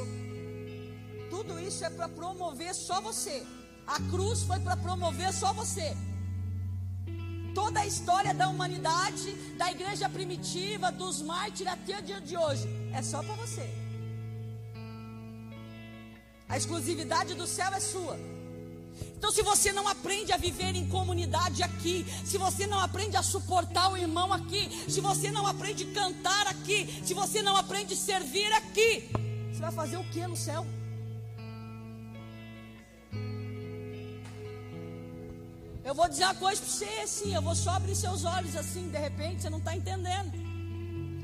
tudo 1.29 1.59
isso 1.59 1.85
é 1.85 1.91
para 1.91 2.09
promover 2.09 2.73
só 2.73 2.99
você? 3.01 3.45
A 3.85 4.01
cruz 4.09 4.41
foi 4.41 4.59
para 4.61 4.75
promover 4.75 5.31
só 5.31 5.53
você. 5.53 5.95
Toda 7.53 7.81
a 7.81 7.85
história 7.85 8.33
da 8.33 8.47
humanidade, 8.47 9.31
da 9.57 9.71
igreja 9.71 10.09
primitiva, 10.09 10.91
dos 10.91 11.21
mártires 11.21 11.71
até 11.71 11.99
o 11.99 12.01
dia 12.01 12.19
de 12.19 12.35
hoje, 12.35 12.67
é 12.93 13.01
só 13.01 13.21
para 13.21 13.35
você. 13.35 13.69
A 16.49 16.57
exclusividade 16.57 17.33
do 17.35 17.47
céu 17.47 17.71
é 17.73 17.79
sua. 17.79 18.19
Então, 19.17 19.31
se 19.31 19.41
você 19.41 19.71
não 19.71 19.87
aprende 19.87 20.31
a 20.31 20.37
viver 20.37 20.75
em 20.75 20.87
comunidade 20.87 21.63
aqui, 21.63 22.05
se 22.25 22.37
você 22.37 22.67
não 22.67 22.79
aprende 22.79 23.15
a 23.15 23.23
suportar 23.23 23.91
o 23.91 23.97
irmão 23.97 24.33
aqui, 24.33 24.69
se 24.89 24.99
você 24.99 25.31
não 25.31 25.47
aprende 25.47 25.83
a 25.89 25.93
cantar 25.93 26.47
aqui, 26.47 27.01
se 27.05 27.13
você 27.13 27.41
não 27.41 27.55
aprende 27.55 27.93
a 27.93 27.97
servir 27.97 28.51
aqui, 28.53 29.09
você 29.51 29.61
vai 29.61 29.71
fazer 29.71 29.97
o 29.97 30.03
que 30.05 30.25
no 30.27 30.35
céu? 30.35 30.65
Eu 35.93 35.95
vou 35.95 36.09
dizer 36.09 36.23
uma 36.23 36.33
coisa 36.33 36.59
para 36.59 36.71
você 36.71 36.85
assim, 37.03 37.35
eu 37.35 37.41
vou 37.43 37.53
só 37.53 37.69
abrir 37.75 37.95
seus 37.95 38.25
olhos 38.25 38.55
assim, 38.55 38.89
de 38.89 38.97
repente 38.97 39.43
você 39.43 39.49
não 39.51 39.59
está 39.59 39.75
entendendo. 39.75 40.31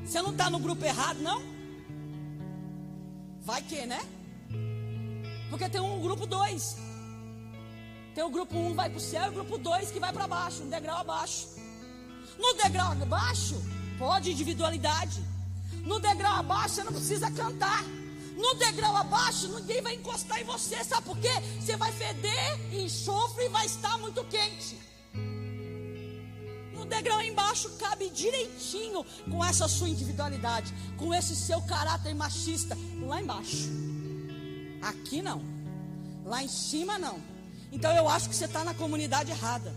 Você 0.05 0.21
não 0.21 0.29
está 0.29 0.47
no 0.47 0.60
grupo 0.60 0.86
errado, 0.86 1.17
não? 1.21 1.41
Vai 3.41 3.63
que, 3.63 3.88
né? 3.88 3.99
Porque 5.49 5.67
tem 5.67 5.82
um 5.82 5.99
grupo 5.99 6.27
dois. 6.27 6.77
Tem 8.13 8.23
o 8.23 8.29
grupo 8.29 8.55
1 8.55 8.67
um 8.67 8.75
vai 8.75 8.91
para 8.91 8.99
o 8.99 9.01
céu 9.01 9.25
e 9.25 9.29
o 9.29 9.32
grupo 9.32 9.58
2 9.58 9.89
que 9.89 9.99
vai 9.99 10.13
para 10.13 10.27
baixo, 10.27 10.62
um 10.62 10.69
degrau 10.69 10.99
abaixo. 10.99 11.47
No 12.38 12.53
degrau 12.53 12.91
abaixo, 12.91 13.60
pode 13.97 14.32
individualidade. 14.32 15.19
No 15.84 15.99
degrau 15.99 16.36
abaixo, 16.36 16.75
você 16.75 16.84
não 16.84 16.93
precisa 16.93 17.32
cantar. 17.32 17.84
No 18.39 18.54
degrau 18.56 18.95
abaixo, 18.95 19.49
ninguém 19.49 19.82
vai 19.82 19.95
encostar 19.95 20.39
em 20.39 20.45
você, 20.45 20.82
sabe 20.86 21.04
por 21.04 21.17
quê? 21.17 21.30
Você 21.60 21.75
vai 21.75 21.91
feder 21.91 22.73
enxofre 22.73 23.45
e 23.45 23.49
vai 23.49 23.65
estar 23.65 23.97
muito 23.97 24.23
quente. 24.23 24.80
No 26.73 26.86
degrau 26.86 27.21
embaixo 27.21 27.69
cabe 27.71 28.10
direitinho 28.10 29.06
com 29.30 29.43
essa 29.43 29.67
sua 29.67 29.89
individualidade, 29.89 30.73
com 30.95 31.13
esse 31.13 31.36
seu 31.36 31.62
caráter 31.63 32.15
machista. 32.15 32.78
Lá 33.06 33.21
embaixo. 33.21 33.69
Aqui 34.82 35.21
não. 35.21 35.43
Lá 36.23 36.41
em 36.41 36.47
cima 36.47 36.97
não. 36.97 37.21
Então 37.73 37.93
eu 37.93 38.08
acho 38.08 38.30
que 38.30 38.36
você 38.38 38.45
está 38.45 38.63
na 38.63 38.73
comunidade 38.73 39.32
errada. 39.32 39.75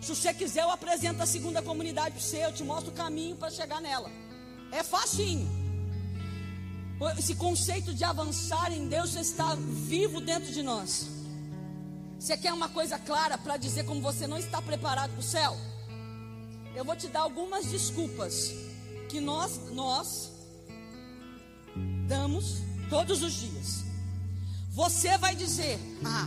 Se 0.00 0.12
você 0.16 0.34
quiser, 0.34 0.62
eu 0.64 0.70
apresento 0.72 1.22
a 1.22 1.26
segunda 1.26 1.62
comunidade 1.62 2.16
para 2.16 2.20
você, 2.20 2.44
eu 2.44 2.52
te 2.52 2.64
mostro 2.64 2.90
o 2.90 2.94
caminho 2.94 3.36
para 3.36 3.50
chegar 3.50 3.80
nela. 3.80 4.10
É 4.72 4.82
facinho. 4.82 5.61
Esse 7.18 7.34
conceito 7.34 7.92
de 7.92 8.04
avançar 8.04 8.72
em 8.72 8.88
Deus 8.88 9.14
está 9.14 9.54
vivo 9.54 10.20
dentro 10.20 10.52
de 10.52 10.62
nós. 10.62 11.08
Você 12.18 12.36
quer 12.36 12.52
uma 12.52 12.68
coisa 12.68 12.98
clara 12.98 13.36
para 13.36 13.56
dizer 13.56 13.84
como 13.84 14.00
você 14.00 14.26
não 14.26 14.38
está 14.38 14.62
preparado 14.62 15.10
para 15.10 15.20
o 15.20 15.22
céu? 15.22 15.56
Eu 16.74 16.84
vou 16.84 16.94
te 16.96 17.08
dar 17.08 17.20
algumas 17.20 17.66
desculpas 17.66 18.52
que 19.08 19.20
nós, 19.20 19.60
nós 19.72 20.30
damos 22.06 22.58
todos 22.88 23.22
os 23.22 23.32
dias. 23.32 23.84
Você 24.70 25.18
vai 25.18 25.34
dizer: 25.34 25.78
Ah, 26.04 26.26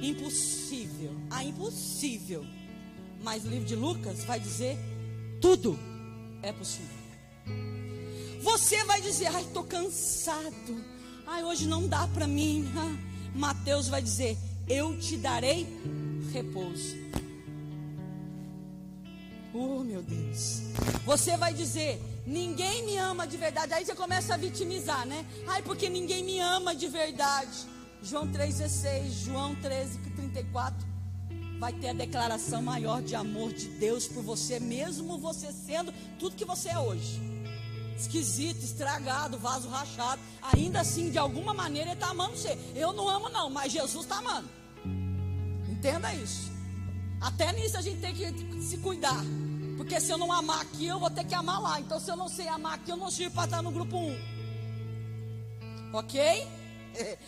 impossível. 0.00 1.14
Ah, 1.30 1.44
impossível. 1.44 2.46
Mas 3.22 3.44
o 3.44 3.48
livro 3.48 3.66
de 3.66 3.76
Lucas 3.76 4.24
vai 4.24 4.40
dizer: 4.40 4.78
tudo 5.40 5.78
é 6.40 6.52
possível. 6.52 6.91
Você 8.42 8.84
vai 8.84 9.00
dizer: 9.00 9.26
ai, 9.26 9.42
estou 9.42 9.64
cansado. 9.64 10.84
Ai, 11.26 11.44
hoje 11.44 11.66
não 11.66 11.86
dá 11.86 12.06
para 12.08 12.26
mim. 12.26 12.68
Ah, 12.76 12.96
Mateus 13.34 13.88
vai 13.88 14.02
dizer: 14.02 14.36
eu 14.68 14.98
te 14.98 15.16
darei 15.16 15.66
repouso. 16.32 16.96
Oh, 19.54 19.84
meu 19.84 20.02
Deus. 20.02 20.62
Você 21.04 21.36
vai 21.36 21.54
dizer: 21.54 22.02
ninguém 22.26 22.84
me 22.84 22.96
ama 22.96 23.26
de 23.26 23.36
verdade. 23.36 23.74
Aí 23.74 23.84
você 23.84 23.94
começa 23.94 24.34
a 24.34 24.36
vitimizar, 24.36 25.06
né? 25.06 25.24
Ai, 25.46 25.62
porque 25.62 25.88
ninguém 25.88 26.24
me 26.24 26.40
ama 26.40 26.74
de 26.74 26.88
verdade. 26.88 27.66
João 28.02 28.26
3,16, 28.26 29.24
João 29.24 29.54
13, 29.54 29.98
34. 30.16 30.92
Vai 31.60 31.72
ter 31.72 31.90
a 31.90 31.92
declaração 31.92 32.60
maior 32.60 33.00
de 33.00 33.14
amor 33.14 33.52
de 33.52 33.68
Deus 33.68 34.08
por 34.08 34.24
você, 34.24 34.58
mesmo 34.58 35.16
você 35.18 35.52
sendo 35.52 35.94
tudo 36.18 36.34
que 36.34 36.44
você 36.44 36.70
é 36.70 36.78
hoje. 36.80 37.31
Esquisito, 37.96 38.64
estragado, 38.64 39.38
vaso 39.38 39.68
rachado. 39.68 40.20
Ainda 40.54 40.80
assim, 40.80 41.10
de 41.10 41.18
alguma 41.18 41.54
maneira, 41.54 41.90
Ele 41.90 41.94
está 41.94 42.10
amando 42.10 42.36
você. 42.36 42.58
Eu 42.74 42.92
não 42.92 43.08
amo, 43.08 43.28
não, 43.28 43.50
mas 43.50 43.72
Jesus 43.72 44.04
está 44.04 44.18
amando. 44.18 44.48
Entenda 45.68 46.12
isso. 46.14 46.50
Até 47.20 47.52
nisso 47.52 47.76
a 47.76 47.80
gente 47.80 48.00
tem 48.00 48.14
que 48.14 48.62
se 48.62 48.78
cuidar. 48.78 49.22
Porque 49.76 50.00
se 50.00 50.10
eu 50.10 50.18
não 50.18 50.32
amar 50.32 50.60
aqui, 50.60 50.86
eu 50.86 50.98
vou 50.98 51.10
ter 51.10 51.24
que 51.24 51.34
amar 51.34 51.60
lá. 51.60 51.80
Então, 51.80 51.98
se 51.98 52.10
eu 52.10 52.16
não 52.16 52.28
sei 52.28 52.48
amar 52.48 52.74
aqui, 52.74 52.90
eu 52.90 52.96
não 52.96 53.10
sirvo 53.10 53.34
para 53.34 53.44
estar 53.44 53.62
no 53.62 53.70
grupo 53.70 53.96
1. 53.96 54.16
Ok? 55.92 56.20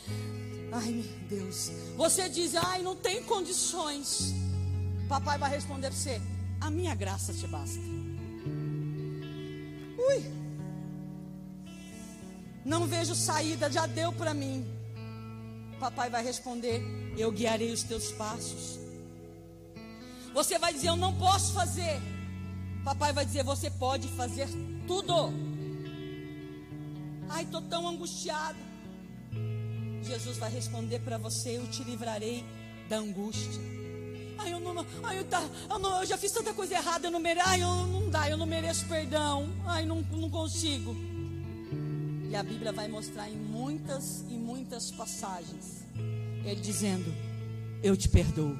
Ai, 0.72 0.90
meu 0.90 1.04
Deus. 1.28 1.70
Você 1.96 2.28
diz, 2.28 2.56
ai, 2.56 2.82
não 2.82 2.96
tem 2.96 3.22
condições. 3.22 4.34
Papai 5.08 5.38
vai 5.38 5.50
responder 5.50 5.88
para 5.88 5.96
você: 5.96 6.20
A 6.60 6.68
minha 6.70 6.94
graça 6.94 7.32
te 7.32 7.46
basta. 7.46 7.78
Ui. 9.96 10.43
Não 12.64 12.86
vejo 12.86 13.14
saída, 13.14 13.70
já 13.70 13.86
deu 13.86 14.10
para 14.12 14.32
mim. 14.32 14.66
Papai 15.78 16.08
vai 16.08 16.24
responder: 16.24 16.82
Eu 17.16 17.30
guiarei 17.30 17.72
os 17.72 17.82
teus 17.82 18.10
passos. 18.12 18.78
Você 20.32 20.58
vai 20.58 20.72
dizer: 20.72 20.88
Eu 20.88 20.96
não 20.96 21.14
posso 21.14 21.52
fazer. 21.52 22.00
Papai 22.82 23.12
vai 23.12 23.24
dizer: 23.26 23.44
Você 23.44 23.70
pode 23.70 24.08
fazer 24.08 24.48
tudo. 24.86 25.32
Ai, 27.28 27.42
estou 27.42 27.60
tão 27.62 27.86
angustiado. 27.86 28.58
Jesus 30.02 30.38
vai 30.38 30.50
responder 30.50 31.00
para 31.00 31.18
você: 31.18 31.58
Eu 31.58 31.66
te 31.66 31.82
livrarei 31.84 32.44
da 32.88 32.96
angústia. 32.96 33.62
Ai, 34.38 34.52
eu 34.52 34.60
não, 34.60 34.86
ai, 35.02 35.18
eu, 35.18 35.24
tá, 35.24 35.42
eu, 35.70 35.78
não, 35.78 36.00
eu 36.00 36.06
já 36.06 36.18
fiz 36.18 36.32
tanta 36.32 36.52
coisa 36.52 36.74
errada, 36.74 37.06
eu 37.06 37.10
não 37.10 37.20
mereço, 37.20 37.48
ai, 37.48 37.62
eu 37.62 37.86
não 37.86 38.10
dá, 38.10 38.28
eu 38.28 38.36
não 38.36 38.46
mereço 38.46 38.84
perdão, 38.86 39.48
ai, 39.64 39.86
não, 39.86 40.02
não 40.02 40.28
consigo. 40.28 41.13
E 42.30 42.36
a 42.36 42.42
Bíblia 42.42 42.72
vai 42.72 42.88
mostrar 42.88 43.28
em 43.28 43.36
muitas 43.36 44.24
e 44.28 44.34
muitas 44.34 44.90
passagens, 44.90 45.84
ele 46.44 46.60
dizendo: 46.60 47.12
Eu 47.82 47.96
te 47.96 48.08
perdoo. 48.08 48.56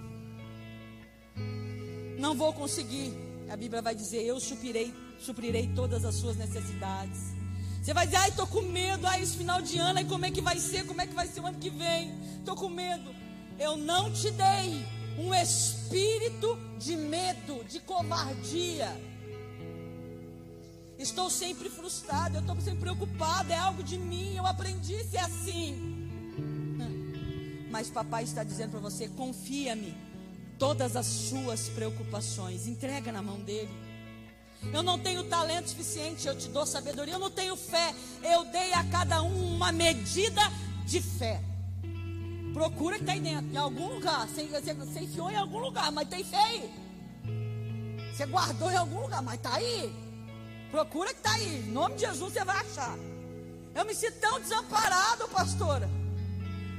Não 2.18 2.34
vou 2.34 2.52
conseguir, 2.52 3.12
a 3.50 3.56
Bíblia 3.56 3.82
vai 3.82 3.94
dizer: 3.94 4.22
Eu 4.22 4.38
suprirei, 4.38 4.92
suprirei 5.18 5.68
todas 5.74 6.04
as 6.04 6.14
suas 6.14 6.36
necessidades. 6.36 7.34
Você 7.82 7.92
vai 7.92 8.06
dizer, 8.06 8.16
ai, 8.16 8.32
tô 8.32 8.46
com 8.46 8.62
medo, 8.62 9.06
ai, 9.06 9.22
esse 9.22 9.36
final 9.36 9.60
de 9.60 9.76
ano, 9.76 9.98
ai, 9.98 10.06
como 10.06 10.24
é 10.24 10.30
que 10.30 10.40
vai 10.40 10.58
ser, 10.58 10.86
como 10.86 11.02
é 11.02 11.06
que 11.06 11.12
vai 11.12 11.26
ser 11.26 11.40
o 11.40 11.46
ano 11.46 11.58
que 11.58 11.68
vem? 11.68 12.14
Tô 12.42 12.54
com 12.54 12.70
medo. 12.70 13.14
Eu 13.58 13.76
não 13.76 14.10
te 14.10 14.30
dei 14.30 14.86
um 15.18 15.34
espírito 15.34 16.58
de 16.78 16.96
medo, 16.96 17.62
de 17.64 17.80
covardia. 17.80 18.88
Estou 20.98 21.28
sempre 21.28 21.68
frustrado, 21.68 22.36
eu 22.36 22.40
estou 22.40 22.60
sempre 22.60 22.80
preocupada, 22.80 23.52
é 23.52 23.58
algo 23.58 23.82
de 23.82 23.98
mim, 23.98 24.34
eu 24.36 24.46
aprendi 24.46 24.94
a 24.96 25.04
ser 25.04 25.18
assim. 25.18 25.94
Mas 27.70 27.90
papai 27.90 28.22
está 28.22 28.44
dizendo 28.44 28.70
para 28.70 28.80
você: 28.80 29.08
confia-me, 29.08 29.94
todas 30.58 30.94
as 30.94 31.06
suas 31.06 31.68
preocupações, 31.68 32.68
entrega 32.68 33.10
na 33.10 33.20
mão 33.20 33.40
dele. 33.40 33.70
Eu 34.72 34.82
não 34.82 34.98
tenho 34.98 35.24
talento 35.24 35.70
suficiente, 35.70 36.26
eu 36.26 36.36
te 36.36 36.48
dou 36.48 36.64
sabedoria. 36.64 37.14
Eu 37.14 37.18
não 37.18 37.30
tenho 37.30 37.56
fé, 37.56 37.94
eu 38.22 38.44
dei 38.44 38.72
a 38.72 38.84
cada 38.84 39.22
um 39.22 39.56
uma 39.56 39.72
medida 39.72 40.40
de 40.86 41.00
fé. 41.02 41.42
Procura 42.52 42.96
que 42.96 43.02
está 43.02 43.12
aí 43.12 43.20
dentro, 43.20 43.52
em 43.52 43.56
algum 43.56 43.92
lugar. 43.94 44.28
Você, 44.28 44.44
você, 44.44 44.72
você 44.72 45.00
enfiou 45.00 45.30
em 45.30 45.36
algum 45.36 45.58
lugar, 45.58 45.90
mas 45.90 46.08
tem 46.08 46.22
fé 46.22 46.38
aí. 46.38 46.70
Você 48.14 48.24
guardou 48.26 48.70
em 48.70 48.76
algum 48.76 49.00
lugar, 49.00 49.20
mas 49.20 49.34
está 49.34 49.54
aí. 49.54 50.03
Procura 50.74 51.10
que 51.10 51.20
está 51.20 51.34
aí. 51.34 51.68
Em 51.68 51.70
nome 51.70 51.94
de 51.94 52.00
Jesus 52.00 52.32
você 52.32 52.44
vai 52.44 52.56
achar. 52.56 52.98
Eu 53.76 53.84
me 53.84 53.94
sinto 53.94 54.18
tão 54.18 54.40
desamparado, 54.40 55.28
pastora. 55.28 55.88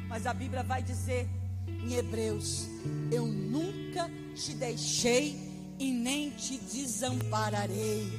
Mas 0.10 0.26
a 0.26 0.34
Bíblia 0.34 0.64
vai 0.64 0.84
dizer 0.84 1.30
em 1.66 1.94
Hebreus: 1.94 2.68
Eu 3.10 3.26
nunca 3.26 4.12
te 4.36 4.54
deixei 4.54 5.40
e 5.80 5.94
nem 5.94 6.30
te 6.32 6.58
desampararei. 6.58 8.12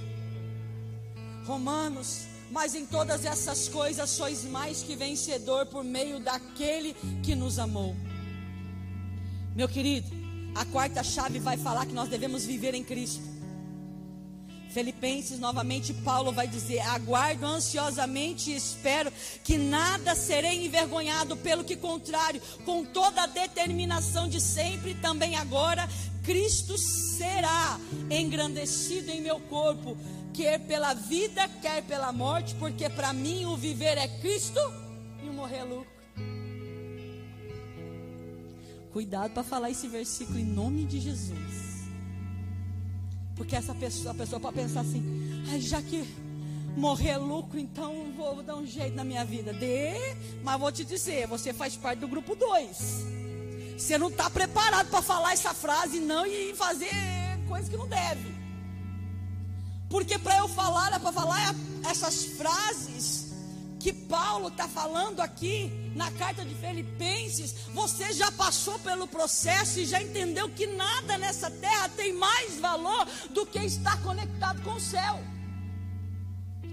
Romanos, 1.44 2.22
mas 2.50 2.74
em 2.74 2.86
todas 2.86 3.26
essas 3.26 3.68
coisas 3.68 4.08
sois 4.08 4.44
mais 4.44 4.82
que 4.82 4.96
vencedor 4.96 5.66
por 5.66 5.84
meio 5.84 6.18
daquele 6.18 6.94
que 7.22 7.34
nos 7.34 7.58
amou. 7.58 7.94
Meu 9.54 9.68
querido, 9.68 10.08
a 10.54 10.64
quarta 10.64 11.04
chave 11.04 11.38
vai 11.38 11.58
falar 11.58 11.84
que 11.84 11.92
nós 11.92 12.08
devemos 12.08 12.46
viver 12.46 12.72
em 12.72 12.82
Cristo. 12.82 13.35
Filipenses, 14.76 15.38
novamente, 15.38 15.94
Paulo 15.94 16.32
vai 16.32 16.46
dizer: 16.46 16.80
Aguardo 16.80 17.46
ansiosamente 17.46 18.50
e 18.50 18.56
espero 18.56 19.10
que 19.42 19.56
nada 19.56 20.14
serei 20.14 20.66
envergonhado, 20.66 21.34
pelo 21.34 21.64
que 21.64 21.76
contrário, 21.76 22.42
com 22.66 22.84
toda 22.84 23.22
a 23.22 23.26
determinação 23.26 24.28
de 24.28 24.38
sempre, 24.38 24.92
também 24.96 25.34
agora, 25.34 25.88
Cristo 26.22 26.76
será 26.76 27.80
engrandecido 28.10 29.10
em 29.10 29.22
meu 29.22 29.40
corpo, 29.40 29.96
quer 30.34 30.58
pela 30.58 30.92
vida, 30.92 31.48
quer 31.62 31.82
pela 31.82 32.12
morte, 32.12 32.54
porque 32.56 32.90
para 32.90 33.14
mim 33.14 33.46
o 33.46 33.56
viver 33.56 33.96
é 33.96 34.06
Cristo 34.06 34.60
e 35.24 35.28
o 35.30 35.32
morrer 35.32 35.60
é 35.60 35.64
lucro. 35.64 35.96
Cuidado 38.92 39.32
para 39.32 39.42
falar 39.42 39.70
esse 39.70 39.88
versículo 39.88 40.38
em 40.38 40.44
nome 40.44 40.84
de 40.84 41.00
Jesus. 41.00 41.65
Porque 43.36 43.54
essa 43.54 43.74
pessoa, 43.74 44.12
a 44.12 44.14
pessoa 44.14 44.40
pode 44.40 44.56
pensar 44.56 44.80
assim, 44.80 45.04
já 45.60 45.80
que 45.82 46.06
morrer 46.76 47.10
é 47.10 47.16
lucro, 47.18 47.58
então 47.58 48.12
vou, 48.16 48.36
vou 48.36 48.42
dar 48.42 48.56
um 48.56 48.66
jeito 48.66 48.96
na 48.96 49.04
minha 49.04 49.24
vida. 49.24 49.52
Dê, 49.52 49.92
mas 50.42 50.58
vou 50.58 50.72
te 50.72 50.84
dizer, 50.84 51.26
você 51.26 51.52
faz 51.52 51.76
parte 51.76 51.98
do 52.00 52.08
grupo 52.08 52.34
2. 52.34 52.76
Você 53.76 53.98
não 53.98 54.08
está 54.08 54.30
preparado 54.30 54.88
para 54.88 55.02
falar 55.02 55.34
essa 55.34 55.52
frase 55.52 56.00
não 56.00 56.24
e 56.26 56.54
fazer 56.54 56.90
coisa 57.46 57.70
que 57.70 57.76
não 57.76 57.86
deve. 57.86 58.34
Porque 59.88 60.18
para 60.18 60.38
eu 60.38 60.48
falar, 60.48 60.92
é 60.92 60.98
para 60.98 61.12
falar 61.12 61.54
essas 61.88 62.24
frases 62.24 63.25
que 63.78 63.92
Paulo 63.92 64.48
está 64.48 64.68
falando 64.68 65.20
aqui 65.20 65.70
na 65.94 66.10
carta 66.12 66.44
de 66.44 66.54
Filipenses, 66.54 67.54
você 67.72 68.12
já 68.12 68.30
passou 68.32 68.78
pelo 68.80 69.06
processo 69.06 69.78
e 69.80 69.86
já 69.86 70.00
entendeu 70.02 70.48
que 70.48 70.66
nada 70.66 71.18
nessa 71.18 71.50
terra 71.50 71.88
tem 71.90 72.12
mais 72.12 72.58
valor 72.58 73.06
do 73.30 73.46
que 73.46 73.58
estar 73.60 74.00
conectado 74.02 74.62
com 74.62 74.72
o 74.72 74.80
céu. 74.80 75.20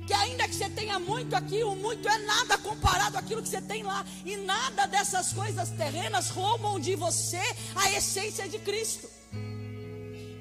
Que 0.06 0.14
ainda 0.14 0.48
que 0.48 0.56
você 0.56 0.70
tenha 0.70 1.00
muito 1.00 1.34
aqui, 1.34 1.64
o 1.64 1.76
muito 1.76 2.08
é 2.10 2.18
nada 2.20 2.58
comparado 2.58 3.18
àquilo 3.18 3.42
que 3.42 3.48
você 3.48 3.62
tem 3.62 3.84
lá. 3.84 4.06
E 4.26 4.36
nada 4.36 4.86
dessas 4.86 5.32
coisas 5.32 5.70
terrenas 5.70 6.30
roubam 6.30 6.80
de 6.80 6.96
você 6.96 7.42
a 7.76 7.92
essência 7.92 8.48
de 8.50 8.60
Cristo. 8.60 9.08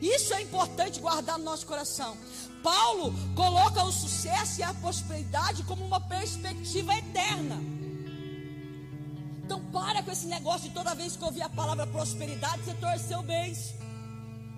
Isso 0.03 0.35
é 0.35 0.43
importante 0.43 0.99
guardar 0.99 1.39
no 1.39 1.45
nosso 1.45 1.65
coração. 1.65 2.17
Paulo 2.63 3.13
coloca 3.35 3.83
o 3.85 3.93
sucesso 3.93 4.61
e 4.61 4.63
a 4.63 4.73
prosperidade 4.75 5.63
como 5.65 5.85
uma 5.85 6.01
perspectiva 6.01 6.95
eterna. 6.95 7.57
Então 9.45 9.61
para 9.67 10.03
com 10.03 10.11
esse 10.11 10.27
negócio 10.27 10.69
de 10.69 10.75
toda 10.75 10.95
vez 10.95 11.17
que 11.17 11.25
ouvir 11.25 11.43
a 11.43 11.49
palavra 11.49 11.87
prosperidade, 11.87 12.63
você 12.63 12.75
torceu 12.75 13.19
o 13.19 13.23
beijo. 13.23 13.75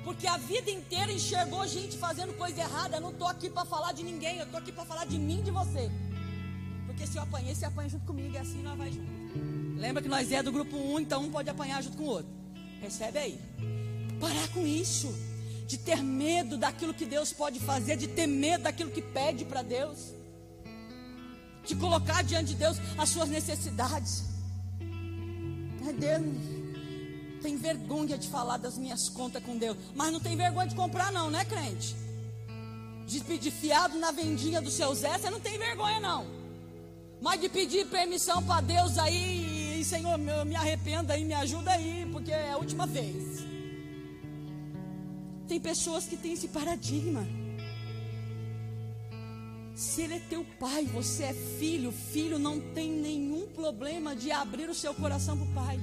Porque 0.04 0.26
a 0.26 0.36
vida 0.36 0.70
inteira 0.70 1.10
enxergou 1.10 1.66
gente 1.66 1.96
fazendo 1.96 2.36
coisa 2.36 2.60
errada. 2.60 2.98
Eu 2.98 3.00
não 3.00 3.10
estou 3.10 3.26
aqui 3.26 3.48
para 3.48 3.64
falar 3.64 3.92
de 3.92 4.02
ninguém, 4.02 4.36
eu 4.36 4.44
estou 4.44 4.60
aqui 4.60 4.70
para 4.70 4.84
falar 4.84 5.06
de 5.06 5.18
mim 5.18 5.42
de 5.42 5.50
você. 5.50 5.90
Porque 6.86 7.06
se 7.06 7.16
eu 7.16 7.22
apanhei, 7.22 7.54
você 7.54 7.64
apanha 7.64 7.88
junto 7.88 8.04
comigo 8.04 8.34
e 8.34 8.38
assim 8.38 8.62
nós 8.62 8.76
vai 8.76 8.92
junto. 8.92 9.10
Lembra 9.78 10.02
que 10.02 10.08
nós 10.08 10.30
é 10.30 10.42
do 10.42 10.52
grupo 10.52 10.76
1, 10.76 11.00
então 11.00 11.22
um 11.22 11.30
pode 11.30 11.48
apanhar 11.48 11.82
junto 11.82 11.96
com 11.96 12.04
o 12.04 12.08
outro. 12.08 12.30
Recebe 12.82 13.18
aí. 13.18 13.40
Parar 14.20 14.46
com 14.48 14.66
isso 14.66 15.12
de 15.66 15.78
ter 15.78 16.02
medo 16.02 16.58
daquilo 16.58 16.92
que 16.92 17.06
Deus 17.06 17.32
pode 17.32 17.58
fazer, 17.60 17.96
de 17.96 18.08
ter 18.08 18.26
medo 18.26 18.64
daquilo 18.64 18.90
que 18.90 19.02
pede 19.02 19.44
para 19.44 19.62
Deus, 19.62 20.12
de 21.64 21.74
colocar 21.74 22.22
diante 22.22 22.48
de 22.48 22.56
Deus 22.56 22.76
as 22.98 23.08
suas 23.08 23.28
necessidades. 23.28 24.24
Deus 25.98 26.22
tem 27.42 27.56
vergonha 27.56 28.16
de 28.16 28.28
falar 28.28 28.56
das 28.56 28.78
minhas 28.78 29.08
contas 29.08 29.42
com 29.42 29.56
Deus, 29.56 29.76
mas 29.94 30.10
não 30.10 30.18
tem 30.18 30.36
vergonha 30.36 30.66
de 30.66 30.74
comprar, 30.74 31.12
não, 31.12 31.30
né, 31.30 31.44
crente? 31.44 31.94
De 33.06 33.20
pedir 33.20 33.50
fiado 33.50 33.98
na 33.98 34.10
vendinha 34.10 34.62
do 34.62 34.70
seu 34.70 34.94
Zé, 34.94 35.18
você 35.18 35.28
não 35.28 35.40
tem 35.40 35.58
vergonha, 35.58 36.00
não. 36.00 36.26
Mas 37.20 37.40
de 37.40 37.48
pedir 37.48 37.86
permissão 37.86 38.42
para 38.42 38.62
Deus 38.62 38.96
aí, 38.96 39.80
e, 39.80 39.84
Senhor, 39.84 40.16
me 40.18 40.56
arrependa 40.56 41.12
aí, 41.12 41.24
me 41.24 41.34
ajuda 41.34 41.72
aí, 41.72 42.08
porque 42.10 42.30
é 42.30 42.52
a 42.52 42.56
última 42.56 42.86
vez. 42.86 43.53
Tem 45.48 45.60
pessoas 45.60 46.06
que 46.06 46.16
têm 46.16 46.32
esse 46.32 46.48
paradigma. 46.48 47.26
Se 49.74 50.02
ele 50.02 50.14
é 50.14 50.18
teu 50.20 50.44
pai, 50.58 50.84
você 50.84 51.24
é 51.24 51.34
filho, 51.34 51.90
filho 51.90 52.38
não 52.38 52.60
tem 52.60 52.90
nenhum 52.90 53.48
problema 53.48 54.14
de 54.14 54.30
abrir 54.30 54.70
o 54.70 54.74
seu 54.74 54.94
coração 54.94 55.36
para 55.36 55.46
o 55.46 55.52
pai. 55.52 55.80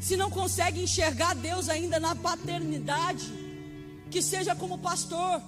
Se 0.00 0.16
não 0.16 0.30
consegue 0.30 0.82
enxergar 0.82 1.34
Deus 1.34 1.68
ainda 1.68 1.98
na 1.98 2.14
paternidade, 2.14 3.24
que 4.10 4.22
seja 4.22 4.54
como 4.54 4.78
pastor. 4.78 5.42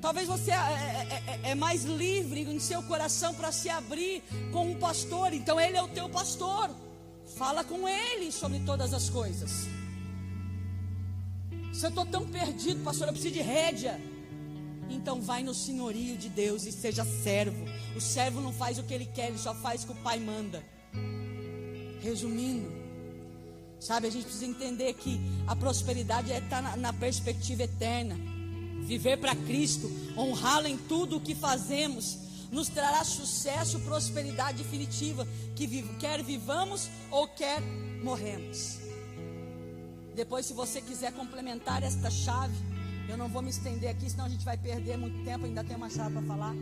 Talvez 0.00 0.26
você 0.26 0.50
é, 0.50 0.54
é, 0.54 1.40
é, 1.44 1.50
é 1.50 1.54
mais 1.54 1.84
livre 1.84 2.40
em 2.40 2.58
seu 2.58 2.82
coração 2.84 3.34
para 3.34 3.52
se 3.52 3.68
abrir 3.68 4.22
com 4.52 4.70
um 4.70 4.78
pastor, 4.78 5.32
então 5.32 5.60
ele 5.60 5.76
é 5.76 5.82
o 5.82 5.88
teu 5.88 6.08
pastor. 6.08 6.70
Fala 7.36 7.64
com 7.64 7.88
ele 7.88 8.32
sobre 8.32 8.60
todas 8.60 8.94
as 8.94 9.10
coisas. 9.10 9.66
Se 11.72 11.84
eu 11.84 11.90
estou 11.90 12.06
tão 12.06 12.26
perdido, 12.26 12.82
pastor, 12.82 13.08
eu 13.08 13.12
preciso 13.12 13.34
de 13.34 13.42
rédea. 13.42 14.00
Então 14.88 15.20
vai 15.20 15.42
no 15.42 15.54
senhorio 15.54 16.16
de 16.16 16.28
Deus 16.28 16.64
e 16.64 16.72
seja 16.72 17.04
servo. 17.04 17.64
O 17.94 18.00
servo 18.00 18.40
não 18.40 18.52
faz 18.52 18.78
o 18.78 18.82
que 18.82 18.94
ele 18.94 19.06
quer, 19.06 19.28
ele 19.28 19.38
só 19.38 19.54
faz 19.54 19.82
o 19.82 19.86
que 19.86 19.92
o 19.92 20.02
pai 20.02 20.18
manda. 20.18 20.64
Resumindo, 22.00 22.70
sabe, 23.80 24.06
a 24.06 24.10
gente 24.10 24.24
precisa 24.24 24.46
entender 24.46 24.94
que 24.94 25.20
a 25.46 25.56
prosperidade 25.56 26.32
é 26.32 26.38
estar 26.38 26.62
tá 26.62 26.76
na, 26.76 26.92
perspectiva 26.92 27.64
eterna. 27.64 28.16
Viver 28.82 29.18
para 29.18 29.34
Cristo, 29.34 29.90
honrá-lo 30.16 30.68
em 30.68 30.76
tudo 30.76 31.16
o 31.16 31.20
que 31.20 31.34
fazemos, 31.34 32.18
nos 32.52 32.68
trará 32.68 33.02
sucesso, 33.02 33.80
prosperidade 33.80 34.62
definitiva, 34.62 35.26
que 35.56 35.82
quer 35.98 36.22
vivamos 36.22 36.88
ou 37.10 37.26
quer 37.26 37.60
morremos. 38.02 38.85
Depois, 40.16 40.46
se 40.46 40.54
você 40.54 40.80
quiser 40.80 41.12
complementar 41.12 41.82
esta 41.82 42.10
chave, 42.10 42.56
eu 43.06 43.18
não 43.18 43.28
vou 43.28 43.42
me 43.42 43.50
estender 43.50 43.90
aqui, 43.90 44.08
senão 44.08 44.24
a 44.24 44.28
gente 44.30 44.46
vai 44.46 44.56
perder 44.56 44.96
muito 44.96 45.22
tempo. 45.24 45.44
Ainda 45.44 45.62
tem 45.62 45.76
uma 45.76 45.90
chave 45.90 46.14
para 46.14 46.22
falar. 46.22 46.54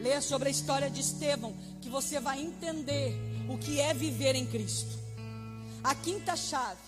Leia 0.00 0.22
sobre 0.22 0.48
a 0.48 0.50
história 0.50 0.90
de 0.90 1.02
Estevão, 1.02 1.54
que 1.82 1.90
você 1.90 2.18
vai 2.18 2.40
entender 2.40 3.14
o 3.46 3.58
que 3.58 3.78
é 3.78 3.92
viver 3.92 4.34
em 4.34 4.46
Cristo. 4.46 4.98
A 5.84 5.94
quinta 5.94 6.34
chave. 6.34 6.80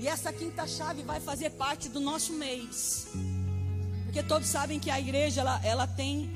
E 0.00 0.08
essa 0.08 0.32
quinta 0.32 0.66
chave 0.66 1.04
vai 1.04 1.20
fazer 1.20 1.50
parte 1.50 1.88
do 1.88 2.00
nosso 2.00 2.32
mês. 2.32 3.06
Porque 4.04 4.22
todos 4.22 4.48
sabem 4.48 4.80
que 4.80 4.90
a 4.90 4.98
igreja 4.98 5.42
ela, 5.42 5.60
ela 5.64 5.86
tem 5.86 6.28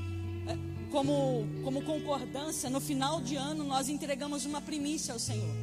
é, 0.47 0.91
como, 0.93 1.49
como 1.65 1.83
concordância, 1.83 2.71
no 2.71 2.81
final 2.81 3.21
de 3.21 3.35
ano 3.35 3.65
nós 3.65 3.89
entregamos 3.89 4.45
uma 4.45 4.61
primícia 4.61 5.13
ao 5.13 5.19
Senhor. 5.19 5.62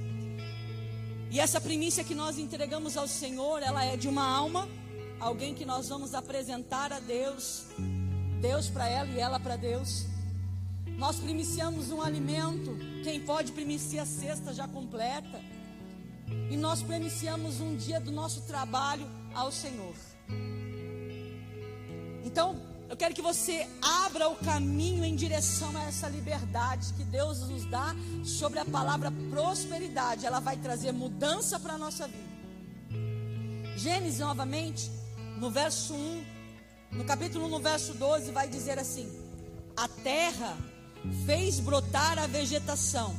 E 1.32 1.40
essa 1.40 1.62
primícia 1.62 2.04
que 2.04 2.16
nós 2.16 2.40
entregamos 2.40 2.98
ao 2.98 3.08
Senhor, 3.08 3.62
ela 3.62 3.86
é 3.86 3.96
de 3.96 4.08
uma 4.08 4.28
alma, 4.28 4.68
alguém 5.20 5.54
que 5.54 5.64
nós 5.64 5.88
vamos 5.88 6.16
apresentar 6.16 6.92
a 6.92 7.00
Deus, 7.00 7.66
Deus 8.42 8.68
para 8.68 8.88
ela 8.88 9.10
e 9.10 9.20
ela 9.20 9.40
para 9.40 9.56
Deus. 9.56 10.06
Nós 10.98 11.20
primiciamos 11.20 11.92
um 11.92 12.02
alimento, 12.02 12.76
quem 13.04 13.20
pode 13.22 13.52
primiciar 13.52 14.04
a 14.04 14.08
cesta 14.08 14.54
já 14.54 14.68
completa. 14.68 15.40
E 16.50 16.58
nós 16.58 16.82
primiciamos 16.82 17.62
um 17.62 17.76
dia 17.76 18.00
do 18.00 18.12
nosso 18.12 18.42
trabalho 18.42 19.08
ao 19.34 19.52
Senhor. 19.52 19.96
Então, 22.26 22.60
eu 22.90 22.98
quero 22.98 23.14
que 23.14 23.22
você 23.22 23.68
abra 23.80 24.28
o 24.28 24.36
caminho 24.36 25.06
em 25.06 25.16
direção 25.16 25.78
a 25.78 25.84
essa 25.84 26.10
liberdade 26.10 26.92
que 26.96 27.04
Deus 27.04 27.48
nos 27.48 27.64
dá 27.66 27.96
sobre 28.26 28.58
a 28.58 28.66
palavra 28.66 29.14
prosperidade. 29.30 30.26
Ela 30.26 30.40
vai 30.40 30.58
trazer 30.58 30.92
mudança 30.92 31.60
para 31.60 31.74
a 31.74 31.78
nossa 31.78 32.08
vida. 32.08 32.30
Gênesis, 33.78 34.20
novamente, 34.20 34.90
no 35.38 35.52
verso 35.52 35.94
1, 35.94 36.26
no 36.94 37.06
capítulo 37.06 37.46
1, 37.46 37.50
no 37.50 37.60
verso 37.60 37.94
12, 37.94 38.32
vai 38.32 38.50
dizer 38.50 38.80
assim: 38.80 39.08
A 39.78 39.88
terra 39.88 40.58
fez 41.28 41.60
brotar 41.60 42.18
a 42.18 42.26
vegetação, 42.26 43.16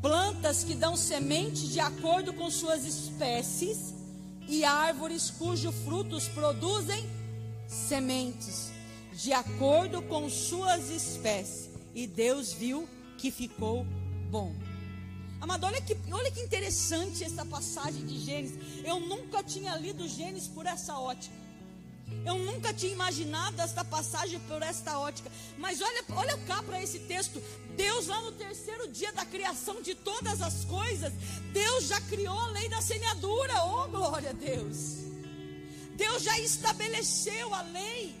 plantas 0.00 0.64
que 0.64 0.74
dão 0.74 0.96
semente 0.96 1.68
de 1.68 1.80
acordo 1.80 2.32
com 2.32 2.50
suas 2.50 2.86
espécies, 2.86 3.94
e 4.48 4.64
árvores 4.64 5.30
cujos 5.30 5.74
frutos 5.84 6.26
produzem 6.28 7.19
sementes, 7.70 8.72
de 9.12 9.32
acordo 9.32 10.02
com 10.02 10.28
suas 10.28 10.90
espécies. 10.90 11.70
E 11.94 12.06
Deus 12.06 12.52
viu 12.52 12.88
que 13.16 13.30
ficou 13.30 13.86
bom. 14.30 14.54
Amado, 15.40 15.64
olha 15.64 15.80
que, 15.80 15.96
olha 16.12 16.30
que 16.30 16.40
interessante 16.40 17.24
essa 17.24 17.46
passagem 17.46 18.04
de 18.04 18.18
Gênesis. 18.18 18.58
Eu 18.84 19.00
nunca 19.00 19.42
tinha 19.42 19.74
lido 19.76 20.06
Gênesis 20.06 20.48
por 20.48 20.66
essa 20.66 20.98
ótica. 20.98 21.34
Eu 22.26 22.38
nunca 22.38 22.74
tinha 22.74 22.92
imaginado 22.92 23.62
esta 23.62 23.84
passagem 23.84 24.38
por 24.40 24.60
esta 24.62 24.98
ótica. 24.98 25.30
Mas 25.56 25.80
olha, 25.80 26.04
olha 26.14 26.36
cá 26.38 26.62
para 26.62 26.82
esse 26.82 26.98
texto. 27.00 27.40
Deus, 27.76 28.08
lá 28.08 28.20
no 28.20 28.32
terceiro 28.32 28.88
dia 28.88 29.12
da 29.12 29.24
criação 29.24 29.80
de 29.80 29.94
todas 29.94 30.42
as 30.42 30.64
coisas, 30.64 31.12
Deus 31.52 31.86
já 31.86 32.00
criou 32.02 32.38
a 32.38 32.48
lei 32.48 32.68
da 32.68 32.82
semeadura. 32.82 33.64
Oh, 33.64 33.88
glória 33.88 34.30
a 34.30 34.34
Deus! 34.34 35.10
Deus 36.00 36.22
já 36.22 36.38
estabeleceu 36.38 37.52
a 37.52 37.60
lei. 37.60 38.14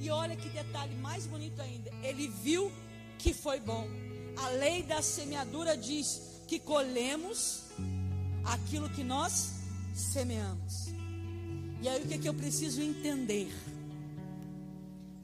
E 0.00 0.10
olha 0.10 0.36
que 0.36 0.48
detalhe 0.48 0.94
mais 0.96 1.26
bonito 1.26 1.60
ainda. 1.60 1.90
Ele 2.02 2.28
viu 2.28 2.70
que 3.18 3.34
foi 3.34 3.58
bom. 3.58 3.88
A 4.36 4.48
lei 4.50 4.84
da 4.84 5.02
semeadura 5.02 5.76
diz 5.76 6.22
que 6.46 6.60
colhemos 6.60 7.64
aquilo 8.44 8.88
que 8.90 9.02
nós 9.02 9.50
semeamos. 9.92 10.74
E 11.82 11.88
aí 11.88 12.00
o 12.00 12.06
que, 12.06 12.14
é 12.14 12.18
que 12.18 12.28
eu 12.28 12.34
preciso 12.34 12.80
entender? 12.80 13.52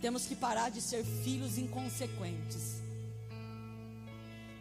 Temos 0.00 0.26
que 0.26 0.34
parar 0.34 0.70
de 0.70 0.80
ser 0.80 1.04
filhos 1.04 1.56
inconsequentes. 1.56 2.80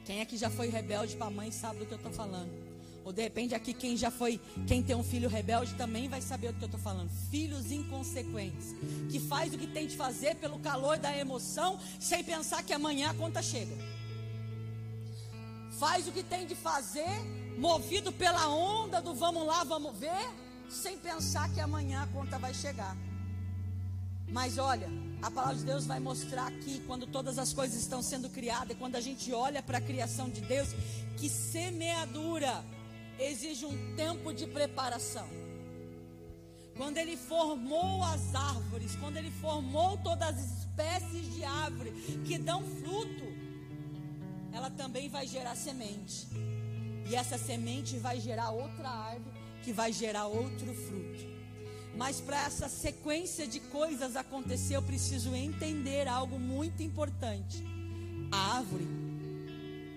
Quem 0.05 0.21
aqui 0.21 0.37
já 0.37 0.49
foi 0.49 0.69
rebelde 0.69 1.15
para 1.15 1.27
a 1.27 1.31
mãe 1.31 1.49
sabe 1.49 1.79
do 1.79 1.85
que 1.87 1.93
eu 1.93 1.97
estou 1.97 2.11
falando. 2.11 2.68
Ou 3.03 3.13
de 3.13 3.21
repente 3.21 3.55
aqui 3.55 3.73
quem 3.73 3.97
já 3.97 4.11
foi, 4.11 4.39
quem 4.67 4.83
tem 4.83 4.95
um 4.95 5.03
filho 5.03 5.29
rebelde 5.29 5.73
também 5.75 6.07
vai 6.07 6.21
saber 6.21 6.51
do 6.51 6.57
que 6.57 6.63
eu 6.65 6.67
estou 6.67 6.79
falando. 6.79 7.09
Filhos 7.29 7.71
inconsequentes, 7.71 8.75
que 9.09 9.19
faz 9.19 9.53
o 9.53 9.57
que 9.57 9.67
tem 9.67 9.87
de 9.87 9.95
fazer 9.95 10.35
pelo 10.35 10.59
calor 10.59 10.97
da 10.97 11.15
emoção, 11.17 11.79
sem 11.99 12.23
pensar 12.23 12.63
que 12.63 12.73
amanhã 12.73 13.09
a 13.09 13.13
conta 13.13 13.41
chega 13.41 13.75
faz 15.79 16.05
o 16.09 16.11
que 16.11 16.21
tem 16.21 16.45
de 16.45 16.55
fazer, 16.55 17.07
movido 17.57 18.11
pela 18.11 18.49
onda 18.49 19.01
do 19.01 19.15
vamos 19.15 19.47
lá, 19.47 19.63
vamos 19.63 19.97
ver, 19.97 20.29
sem 20.69 20.97
pensar 20.97 21.49
que 21.53 21.61
amanhã 21.61 22.03
a 22.03 22.07
conta 22.07 22.37
vai 22.37 22.53
chegar. 22.53 22.97
Mas 24.27 24.57
olha, 24.57 24.89
a 25.21 25.31
palavra 25.31 25.55
de 25.55 25.63
Deus 25.63 25.85
vai 25.85 25.99
mostrar 25.99 26.47
aqui, 26.47 26.83
quando 26.85 27.07
todas 27.07 27.39
as 27.39 27.53
coisas 27.53 27.79
estão 27.79 28.01
sendo 28.03 28.29
criadas, 28.29 28.77
quando 28.77 28.97
a 28.97 29.01
gente 29.01 29.31
olha 29.31 29.63
para 29.63 29.77
a 29.77 29.81
criação 29.81 30.29
de 30.29 30.41
Deus, 30.41 30.67
que 31.17 31.29
semeadura 31.29 32.61
exige 33.19 33.65
um 33.65 33.95
tempo 33.95 34.33
de 34.33 34.47
preparação. 34.47 35.27
Quando 36.75 36.97
ele 36.97 37.17
formou 37.17 38.01
as 38.03 38.33
árvores, 38.33 38.95
quando 38.95 39.17
ele 39.17 39.31
formou 39.31 39.97
todas 39.97 40.29
as 40.29 40.59
espécies 40.59 41.35
de 41.35 41.43
árvore 41.43 41.91
que 42.25 42.37
dão 42.37 42.63
fruto, 42.63 43.25
ela 44.53 44.69
também 44.69 45.09
vai 45.09 45.27
gerar 45.27 45.55
semente. 45.55 46.27
E 47.09 47.15
essa 47.15 47.37
semente 47.37 47.97
vai 47.97 48.19
gerar 48.21 48.51
outra 48.51 48.89
árvore 48.89 49.37
que 49.61 49.73
vai 49.73 49.91
gerar 49.91 50.27
outro 50.27 50.73
fruto. 50.73 51.27
Mas 51.97 52.21
para 52.21 52.45
essa 52.45 52.69
sequência 52.69 53.45
de 53.45 53.59
coisas 53.59 54.15
acontecer, 54.15 54.77
eu 54.77 54.81
preciso 54.81 55.35
entender 55.35 56.07
algo 56.07 56.39
muito 56.39 56.81
importante. 56.81 57.61
A 58.31 58.57
árvore 58.57 58.87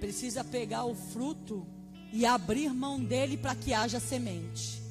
precisa 0.01 0.43
pegar 0.43 0.85
o 0.85 0.97
fruto 0.97 1.65
e 2.13 2.27
abrir 2.27 2.73
mão 2.75 3.03
dele 3.03 3.37
para 3.37 3.55
que 3.55 3.73
haja 3.73 3.99
semente. 3.99 4.83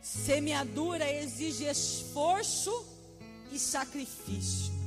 Semeadura 0.00 1.10
exige 1.10 1.64
esforço 1.64 2.86
e 3.52 3.58
sacrifício. 3.58 4.78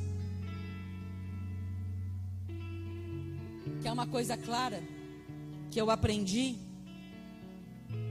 que 3.82 3.88
é 3.88 3.92
uma 3.92 4.06
coisa 4.06 4.38
clara 4.38 4.82
que 5.72 5.82
eu 5.82 5.90
aprendi 5.90 6.56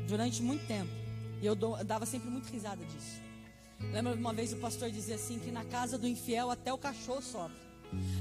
durante 0.08 0.42
muito 0.42 0.66
tempo. 0.66 0.90
E 1.40 1.46
eu, 1.46 1.56
eu 1.56 1.84
dava 1.84 2.04
sempre 2.04 2.28
muito 2.28 2.50
risada 2.50 2.84
disso. 2.84 3.20
Lembra 3.92 4.14
uma 4.14 4.32
vez 4.32 4.52
o 4.52 4.56
pastor 4.56 4.90
dizia 4.90 5.14
assim 5.14 5.38
que 5.38 5.50
na 5.50 5.64
casa 5.64 5.96
do 5.96 6.06
infiel 6.06 6.50
até 6.50 6.72
o 6.72 6.78
cachorro 6.78 7.22
sofre. 7.22 7.56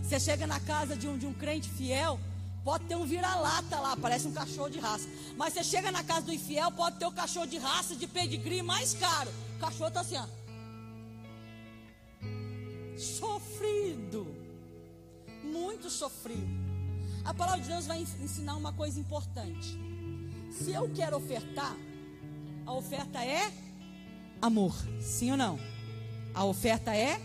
Você 0.01 0.20
chega 0.20 0.45
na 0.47 0.60
casa 0.60 0.95
de 0.95 1.07
um, 1.07 1.18
de 1.18 1.26
um 1.26 1.34
crente 1.34 1.70
fiel, 1.70 2.20
pode 2.64 2.86
ter 2.86 2.95
um 2.95 3.05
vira-lata 3.05 3.80
lá, 3.80 3.97
parece 3.97 4.28
um 4.28 4.32
cachorro 4.32 4.70
de 4.70 4.80
raça. 4.80 5.07
Mas 5.38 5.53
você 5.53 5.64
chega 5.64 5.91
na 5.91 6.03
casa 6.03 6.22
do 6.22 6.34
infiel, 6.34 6.72
pode 6.72 6.97
ter 6.97 7.05
o 7.05 7.10
um 7.10 7.14
cachorro 7.14 7.47
de 7.47 7.57
raça, 7.57 7.95
de 7.95 8.07
pedigree 8.07 8.62
mais 8.62 8.93
caro. 8.93 9.32
O 9.55 9.60
cachorro 9.60 9.88
está 9.88 10.01
assim, 10.01 10.18
ó. 10.18 10.26
Sofrido. 12.97 14.36
Muito 15.43 15.89
sofrido. 15.89 16.47
A 17.24 17.34
palavra 17.34 17.62
de 17.62 17.70
Deus 17.70 17.86
vai 17.86 18.01
ensinar 18.01 18.55
uma 18.55 18.74
coisa 18.74 18.99
importante. 18.99 19.78
Se 20.51 20.72
eu 20.72 20.89
quero 20.89 21.18
ofertar, 21.18 21.76
a 22.66 22.74
oferta 22.74 23.24
é 23.24 23.51
amor, 24.41 24.76
sim 25.01 25.32
ou 25.32 25.38
não? 25.38 25.60
A 26.34 26.43
oferta 26.43 26.95
é 26.95 27.20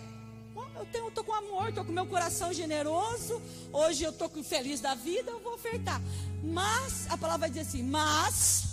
eu 0.76 0.86
tenho, 0.86 1.10
tô 1.10 1.22
com 1.22 1.32
amor, 1.32 1.72
tô 1.72 1.84
com 1.84 1.92
meu 1.92 2.06
coração 2.06 2.52
generoso. 2.52 3.40
Hoje 3.72 4.04
eu 4.04 4.12
tô 4.12 4.28
feliz 4.42 4.80
da 4.80 4.94
vida, 4.94 5.30
eu 5.30 5.40
vou 5.40 5.54
ofertar. 5.54 6.00
Mas 6.42 7.10
a 7.10 7.16
palavra 7.16 7.48
dizer 7.48 7.62
assim: 7.62 7.82
mas 7.82 8.64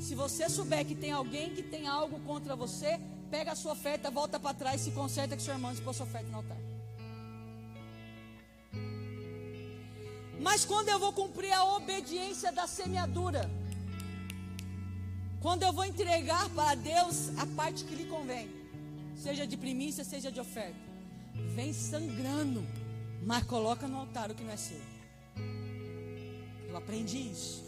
se 0.00 0.14
você 0.14 0.48
souber 0.48 0.84
que 0.84 0.94
tem 0.94 1.12
alguém 1.12 1.54
que 1.54 1.62
tem 1.62 1.86
algo 1.86 2.20
contra 2.20 2.54
você, 2.54 3.00
pega 3.30 3.52
a 3.52 3.56
sua 3.56 3.72
oferta, 3.72 4.10
volta 4.10 4.38
para 4.38 4.54
trás, 4.54 4.80
se 4.82 4.90
conserta 4.90 5.34
com 5.34 5.42
seu 5.42 5.54
irmão 5.54 5.72
e 5.72 5.80
pôs 5.80 5.96
sua 5.96 6.06
oferta 6.06 6.28
no 6.30 6.36
altar. 6.36 6.58
Mas 10.40 10.64
quando 10.64 10.90
eu 10.90 10.98
vou 10.98 11.12
cumprir 11.12 11.52
a 11.52 11.64
obediência 11.76 12.52
da 12.52 12.66
semeadura, 12.66 13.50
quando 15.40 15.62
eu 15.62 15.72
vou 15.72 15.84
entregar 15.84 16.48
para 16.50 16.74
Deus 16.74 17.30
a 17.38 17.46
parte 17.46 17.84
que 17.84 17.94
lhe 17.94 18.04
convém, 18.04 18.50
seja 19.16 19.46
de 19.46 19.56
primícia, 19.56 20.04
seja 20.04 20.30
de 20.30 20.38
oferta, 20.38 20.83
vem 21.54 21.72
sangrando, 21.72 22.64
mas 23.22 23.44
coloca 23.44 23.86
no 23.86 23.98
altar 23.98 24.30
o 24.30 24.34
que 24.34 24.42
não 24.42 24.52
é 24.52 24.56
seu. 24.56 24.80
Eu 26.68 26.76
aprendi 26.76 27.18
isso. 27.30 27.64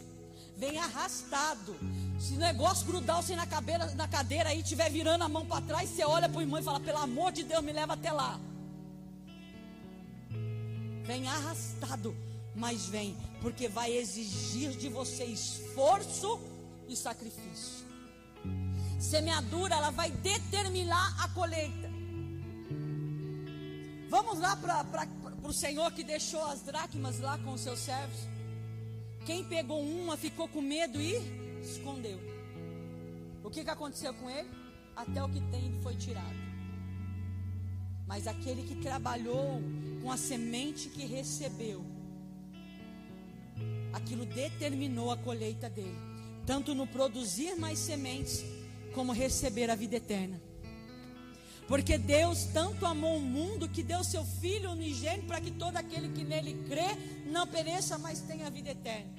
Vem 0.57 0.77
arrastado. 0.79 1.75
Se 2.19 2.33
o 2.33 2.39
negócio 2.39 2.87
grudar 2.87 3.21
você 3.21 3.35
na 3.35 3.45
cadeira, 3.45 3.85
na 3.93 4.07
cadeira 4.07 4.49
aí, 4.49 4.61
estiver 4.61 4.89
virando 4.89 5.23
a 5.23 5.29
mão 5.29 5.45
para 5.45 5.61
trás, 5.61 5.89
você 5.89 6.03
olha 6.03 6.27
para 6.27 6.39
o 6.39 6.41
irmão 6.41 6.59
e 6.59 6.63
fala: 6.63 6.79
pelo 6.79 6.97
amor 6.97 7.31
de 7.31 7.43
Deus, 7.43 7.63
me 7.63 7.71
leva 7.71 7.93
até 7.93 8.11
lá. 8.11 8.39
Vem 11.05 11.27
arrastado 11.27 12.15
mas 12.57 12.87
vem, 12.87 13.15
porque 13.39 13.69
vai 13.69 13.95
exigir 13.95 14.71
de 14.71 14.89
você 14.89 15.23
esforço 15.25 16.39
e 16.89 16.95
sacrifício. 16.95 17.85
Semeadura, 18.99 19.75
ela 19.75 19.91
vai 19.91 20.09
determinar 20.09 21.23
a 21.23 21.29
colheita. 21.29 21.86
Vamos 24.09 24.39
lá 24.39 24.55
para 24.55 24.85
o 25.43 25.51
Senhor 25.51 25.91
que 25.91 26.03
deixou 26.03 26.43
as 26.45 26.61
dracmas 26.61 27.19
lá 27.19 27.37
com 27.39 27.53
os 27.53 27.61
seus 27.61 27.79
servos. 27.79 28.19
Quem 29.25 29.43
pegou 29.43 29.81
uma 29.81 30.15
ficou 30.15 30.47
com 30.47 30.61
medo 30.61 31.01
e 31.01 31.15
escondeu. 31.61 32.17
O 33.43 33.49
que, 33.49 33.63
que 33.63 33.69
aconteceu 33.69 34.13
com 34.13 34.29
ele? 34.29 34.49
Até 34.95 35.21
o 35.21 35.29
que 35.29 35.41
tem 35.51 35.77
foi 35.81 35.95
tirado. 35.95 36.35
Mas 38.07 38.25
aquele 38.25 38.63
que 38.63 38.75
trabalhou 38.75 39.61
com 40.01 40.09
a 40.09 40.15
semente 40.15 40.87
que 40.87 41.05
recebeu, 41.05 41.83
aquilo 43.91 44.25
determinou 44.25 45.11
a 45.11 45.17
colheita 45.17 45.69
dele, 45.69 45.97
tanto 46.45 46.73
no 46.73 46.87
produzir 46.87 47.55
mais 47.57 47.79
sementes, 47.79 48.45
como 48.93 49.11
receber 49.11 49.69
a 49.69 49.75
vida 49.75 49.97
eterna. 49.97 50.41
Porque 51.67 51.97
Deus 51.97 52.45
tanto 52.53 52.85
amou 52.85 53.17
o 53.17 53.21
mundo 53.21 53.67
que 53.67 53.83
deu 53.83 54.03
seu 54.03 54.23
Filho 54.23 54.71
unigênito 54.71 55.27
para 55.27 55.41
que 55.41 55.51
todo 55.51 55.75
aquele 55.75 56.09
que 56.09 56.23
nele 56.23 56.53
crê 56.67 56.95
não 57.25 57.45
pereça, 57.45 57.97
mas 57.97 58.21
tenha 58.21 58.49
vida 58.49 58.71
eterna. 58.71 59.11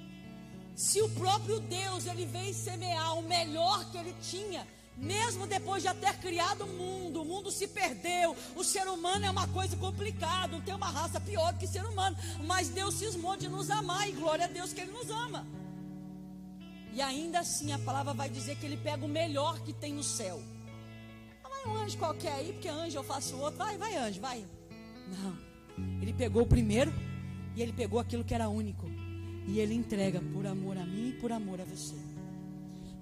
Se 0.74 1.02
o 1.02 1.10
próprio 1.10 1.60
Deus 1.60 2.06
ele 2.06 2.24
veio 2.24 2.54
semear 2.54 3.18
o 3.18 3.22
melhor 3.22 3.84
que 3.90 3.98
ele 3.98 4.14
tinha, 4.22 4.66
mesmo 4.96 5.46
depois 5.46 5.82
de 5.82 5.92
ter 5.94 6.14
criado 6.18 6.64
o 6.64 6.66
mundo, 6.68 7.22
o 7.22 7.24
mundo 7.24 7.50
se 7.50 7.68
perdeu. 7.68 8.34
O 8.56 8.64
ser 8.64 8.88
humano 8.88 9.24
é 9.24 9.30
uma 9.30 9.46
coisa 9.48 9.76
complicada, 9.76 10.60
tem 10.62 10.74
uma 10.74 10.90
raça 10.90 11.20
pior 11.20 11.56
que 11.58 11.66
ser 11.66 11.84
humano. 11.84 12.16
Mas 12.44 12.68
Deus 12.68 12.94
cismou 12.94 13.36
de 13.36 13.48
nos 13.48 13.70
amar, 13.70 14.08
e 14.08 14.12
glória 14.12 14.46
a 14.46 14.48
Deus 14.48 14.72
que 14.72 14.80
Ele 14.80 14.92
nos 14.92 15.10
ama. 15.10 15.46
E 16.92 17.02
ainda 17.02 17.40
assim 17.40 17.72
a 17.72 17.78
palavra 17.78 18.14
vai 18.14 18.28
dizer 18.28 18.56
que 18.56 18.66
Ele 18.66 18.76
pega 18.76 19.04
o 19.04 19.08
melhor 19.08 19.60
que 19.60 19.72
tem 19.72 19.92
no 19.92 20.02
céu. 20.02 20.42
Um 21.68 21.76
anjo 21.76 21.98
qualquer 21.98 22.32
aí, 22.32 22.52
porque 22.52 22.68
anjo 22.68 22.96
eu 22.96 23.04
faço 23.04 23.36
outro. 23.36 23.58
Vai, 23.58 23.76
vai, 23.76 23.96
anjo, 23.96 24.20
vai. 24.20 24.44
Não. 25.08 25.38
Ele 26.02 26.12
pegou 26.12 26.42
o 26.42 26.46
primeiro 26.46 26.92
e 27.54 27.62
ele 27.62 27.72
pegou 27.72 28.00
aquilo 28.00 28.24
que 28.24 28.34
era 28.34 28.48
único. 28.48 28.86
E 29.46 29.58
ele 29.60 29.74
entrega 29.74 30.20
por 30.32 30.46
amor 30.46 30.76
a 30.76 30.84
mim 30.84 31.10
e 31.10 31.12
por 31.12 31.32
amor 31.32 31.60
a 31.60 31.64
você 31.64 31.94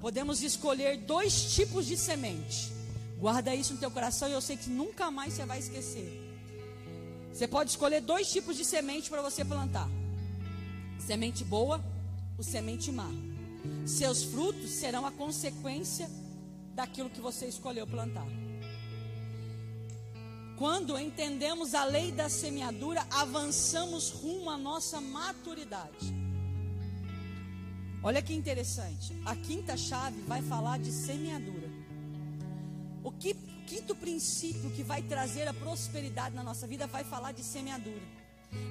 podemos 0.01 0.43
escolher 0.43 0.99
dois 0.99 1.55
tipos 1.55 1.87
de 1.87 1.97
semente. 1.97 2.73
Guarda 3.19 3.53
isso 3.55 3.75
no 3.75 3.81
teu 3.81 3.91
coração 3.91 4.29
e 4.29 4.33
eu 4.33 4.41
sei 4.41 4.57
que 4.57 4.69
nunca 4.69 5.11
mais 5.11 5.33
você 5.33 5.45
vai 5.45 5.59
esquecer. 5.59 6.23
Você 7.33 7.49
pode 7.49 7.71
escolher 7.71 8.01
dois 8.01 8.31
tipos 8.31 8.57
de 8.57 8.65
semente 8.65 9.11
para 9.11 9.21
você 9.21 9.45
plantar: 9.45 9.89
semente 10.99 11.43
boa 11.45 11.85
ou 12.37 12.45
semente 12.45 12.93
má. 12.93 13.11
Seus 13.85 14.23
frutos 14.23 14.71
serão 14.71 15.05
a 15.05 15.11
consequência 15.11 16.09
daquilo 16.75 17.11
que 17.11 17.21
você 17.21 17.47
escolheu 17.47 17.85
plantar. 17.85 18.27
Quando 20.57 20.99
entendemos 20.99 21.75
a 21.75 21.85
lei 21.85 22.11
da 22.11 22.31
semeadura, 22.31 23.07
avançamos 23.11 24.11
rumo 24.11 24.49
à 24.49 24.57
nossa 24.57 25.01
maturidade. 25.03 26.15
Olha 28.03 28.23
que 28.23 28.33
interessante. 28.33 29.13
A 29.27 29.37
quinta 29.37 29.77
chave 29.77 30.19
vai 30.23 30.41
falar 30.41 30.79
de 30.79 30.91
semeadura. 30.91 31.69
O 33.05 33.13
que, 33.13 33.35
quinto 33.67 33.95
princípio 33.95 34.71
que 34.71 34.83
vai 34.83 35.03
trazer 35.03 35.47
a 35.47 35.53
prosperidade 35.53 36.35
na 36.35 36.43
nossa 36.43 36.67
vida 36.67 36.87
vai 36.87 37.05
falar 37.05 37.33
de 37.33 37.43
semeadura. 37.43 38.03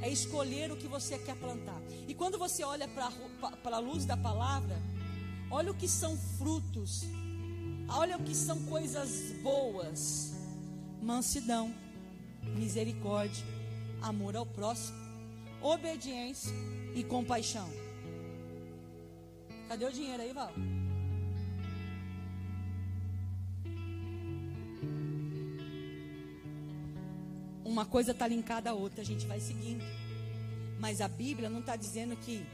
É 0.01 0.09
escolher 0.09 0.71
o 0.71 0.77
que 0.77 0.88
você 0.88 1.19
quer 1.19 1.36
plantar. 1.36 1.79
E 2.07 2.15
quando 2.15 2.39
você 2.39 2.63
olha 2.63 2.88
para 2.88 3.75
a 3.75 3.79
luz 3.79 4.05
da 4.05 4.17
palavra, 4.17 4.75
olha 5.51 5.71
o 5.71 5.75
que 5.75 5.88
são 5.88 6.17
frutos. 6.39 7.03
Olha 7.88 8.17
o 8.17 8.23
que 8.23 8.33
são 8.33 8.63
coisas 8.63 9.33
boas: 9.43 10.34
mansidão, 11.01 11.73
misericórdia, 12.57 13.45
amor 14.01 14.35
ao 14.35 14.45
próximo, 14.45 14.97
obediência 15.61 16.53
e 16.93 17.03
compaixão. 17.03 17.69
Cadê 19.67 19.85
o 19.85 19.91
dinheiro 19.91 20.21
aí, 20.21 20.31
Val? 20.31 20.53
Uma 27.63 27.85
coisa 27.85 28.11
está 28.11 28.27
linkada 28.27 28.69
à 28.69 28.73
outra, 28.73 29.01
a 29.01 29.05
gente 29.05 29.25
vai 29.25 29.39
seguindo. 29.39 29.83
Mas 30.79 31.01
a 31.01 31.07
Bíblia 31.07 31.49
não 31.49 31.61
está 31.61 31.75
dizendo 31.75 32.15
que 32.15 32.45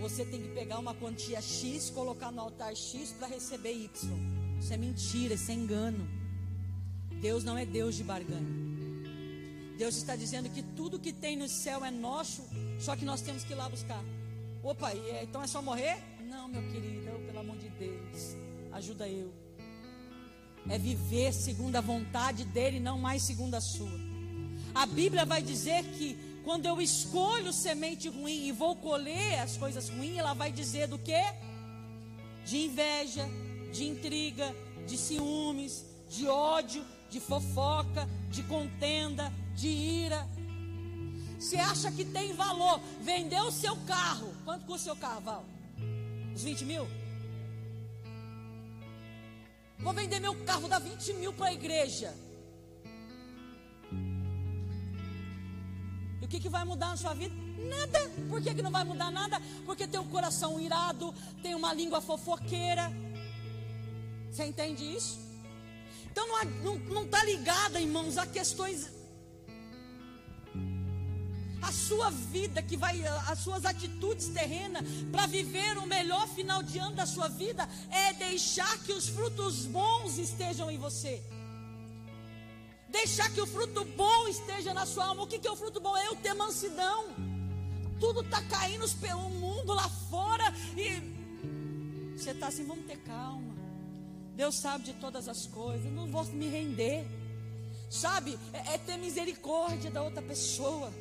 você 0.00 0.24
tem 0.24 0.40
que 0.42 0.48
pegar 0.48 0.78
uma 0.78 0.94
quantia 0.94 1.40
X, 1.40 1.90
colocar 1.90 2.30
no 2.30 2.40
altar 2.40 2.74
X 2.74 3.12
para 3.12 3.26
receber 3.26 3.72
Y. 3.72 3.88
Isso 4.58 4.72
é 4.72 4.76
mentira, 4.76 5.34
isso 5.34 5.50
é 5.50 5.54
engano. 5.54 6.08
Deus 7.20 7.44
não 7.44 7.56
é 7.58 7.64
Deus 7.64 7.94
de 7.96 8.04
barganha. 8.04 8.68
Deus 9.76 9.96
está 9.96 10.16
dizendo 10.16 10.48
que 10.50 10.62
tudo 10.62 10.98
que 10.98 11.12
tem 11.12 11.36
no 11.36 11.48
céu 11.48 11.84
é 11.84 11.90
nosso, 11.90 12.42
só 12.80 12.96
que 12.96 13.04
nós 13.04 13.20
temos 13.20 13.44
que 13.44 13.52
ir 13.52 13.56
lá 13.56 13.68
buscar. 13.68 14.02
Opa, 14.62 14.92
então 15.22 15.42
é 15.42 15.46
só 15.46 15.62
morrer? 15.62 15.98
Não, 16.28 16.48
meu 16.48 16.62
querido, 16.70 17.10
pelo 17.26 17.38
amor 17.38 17.56
de 17.56 17.68
Deus, 17.70 18.36
ajuda 18.72 19.08
eu. 19.08 19.32
É 20.68 20.76
viver 20.78 21.32
segundo 21.32 21.76
a 21.76 21.80
vontade 21.80 22.44
dele, 22.44 22.80
não 22.80 22.98
mais 22.98 23.22
segundo 23.22 23.54
a 23.54 23.60
sua. 23.60 23.98
A 24.74 24.84
Bíblia 24.84 25.24
vai 25.24 25.42
dizer 25.42 25.84
que 25.92 26.18
quando 26.44 26.66
eu 26.66 26.80
escolho 26.80 27.52
semente 27.52 28.08
ruim 28.08 28.48
e 28.48 28.52
vou 28.52 28.74
colher 28.74 29.38
as 29.40 29.56
coisas 29.56 29.88
ruins, 29.88 30.18
ela 30.18 30.34
vai 30.34 30.50
dizer 30.50 30.88
do 30.88 30.98
que? 30.98 31.22
De 32.44 32.58
inveja, 32.58 33.28
de 33.72 33.84
intriga, 33.86 34.54
de 34.86 34.96
ciúmes, 34.96 35.84
de 36.08 36.26
ódio, 36.26 36.84
de 37.10 37.20
fofoca, 37.20 38.08
de 38.30 38.42
contenda, 38.42 39.32
de 39.54 39.68
ira. 39.68 40.28
Você 41.38 41.56
acha 41.56 41.90
que 41.92 42.04
tem 42.04 42.32
valor? 42.32 42.80
Vendeu 43.00 43.44
o 43.44 43.52
seu 43.52 43.76
carro. 43.86 44.34
Quanto 44.44 44.66
custa 44.66 44.90
o 44.90 44.94
seu 44.94 44.96
carro, 44.96 45.20
Val? 45.20 45.44
Os 46.34 46.42
20 46.42 46.64
mil? 46.64 46.86
Vou 49.78 49.92
vender 49.92 50.18
meu 50.18 50.34
carro, 50.44 50.68
dá 50.68 50.78
20 50.78 51.14
mil 51.14 51.32
para 51.32 51.46
a 51.46 51.52
igreja. 51.52 52.14
E 56.20 56.24
o 56.24 56.28
que, 56.28 56.40
que 56.40 56.48
vai 56.48 56.64
mudar 56.64 56.88
na 56.88 56.96
sua 56.96 57.14
vida? 57.14 57.34
Nada. 57.68 58.00
Por 58.28 58.42
que, 58.42 58.54
que 58.54 58.62
não 58.62 58.72
vai 58.72 58.82
mudar 58.84 59.10
nada? 59.10 59.40
Porque 59.64 59.86
tem 59.86 60.00
um 60.00 60.08
coração 60.08 60.60
irado, 60.60 61.14
tem 61.42 61.54
uma 61.54 61.72
língua 61.72 62.00
fofoqueira. 62.00 62.92
Você 64.30 64.44
entende 64.44 64.84
isso? 64.84 65.27
Então 66.18 66.26
não 66.26 66.42
está 66.42 66.44
não, 66.64 66.78
não 66.94 67.06
tá 67.06 67.22
ligada, 67.22 67.80
irmãos, 67.80 68.18
a 68.18 68.26
questões 68.26 68.90
a 71.62 71.72
sua 71.72 72.10
vida, 72.10 72.62
que 72.62 72.76
vai, 72.76 73.04
as 73.06 73.38
suas 73.40 73.64
atitudes 73.64 74.28
terrenas, 74.28 74.82
para 75.12 75.26
viver 75.26 75.76
o 75.76 75.86
melhor 75.86 76.26
final 76.28 76.62
de 76.62 76.78
ano 76.78 76.96
da 76.96 77.04
sua 77.04 77.28
vida, 77.28 77.68
é 77.90 78.12
deixar 78.14 78.78
que 78.84 78.92
os 78.92 79.08
frutos 79.08 79.66
bons 79.66 80.18
estejam 80.18 80.70
em 80.70 80.78
você. 80.78 81.22
Deixar 82.88 83.30
que 83.30 83.40
o 83.40 83.46
fruto 83.46 83.84
bom 83.84 84.28
esteja 84.28 84.72
na 84.72 84.86
sua 84.86 85.06
alma. 85.06 85.24
O 85.24 85.26
que, 85.26 85.38
que 85.38 85.46
é 85.46 85.50
o 85.50 85.56
fruto 85.56 85.78
bom? 85.78 85.96
É 85.96 86.06
eu 86.06 86.16
ter 86.16 86.32
mansidão. 86.32 87.06
Tudo 88.00 88.22
está 88.22 88.40
caindo 88.42 88.88
pelo 88.98 89.28
mundo 89.28 89.74
lá 89.74 89.88
fora. 90.10 90.54
E 90.76 92.16
você 92.16 92.30
está 92.30 92.46
assim, 92.46 92.64
vamos 92.64 92.86
ter 92.86 92.96
calma. 92.98 93.57
Deus 94.38 94.54
sabe 94.54 94.84
de 94.84 94.92
todas 94.92 95.26
as 95.28 95.46
coisas. 95.46 95.90
Não 95.92 96.06
vou 96.06 96.24
me 96.26 96.48
render. 96.48 97.04
Sabe? 97.90 98.38
É, 98.52 98.74
é 98.74 98.78
ter 98.78 98.96
misericórdia 98.96 99.90
da 99.90 100.00
outra 100.00 100.22
pessoa 100.22 100.92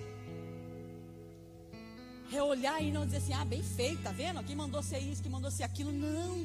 reolhar 2.32 2.82
e 2.84 2.92
não 2.92 3.06
dizer 3.06 3.18
assim, 3.18 3.34
ah, 3.34 3.46
bem 3.46 3.62
feito, 3.64 4.02
tá 4.02 4.12
vendo? 4.12 4.44
Quem 4.44 4.56
mandou 4.56 4.82
ser 4.82 4.98
isso, 4.98 5.22
quem 5.22 5.32
mandou 5.32 5.52
ser 5.52 5.64
aquilo. 5.64 5.92
Não. 5.92 6.36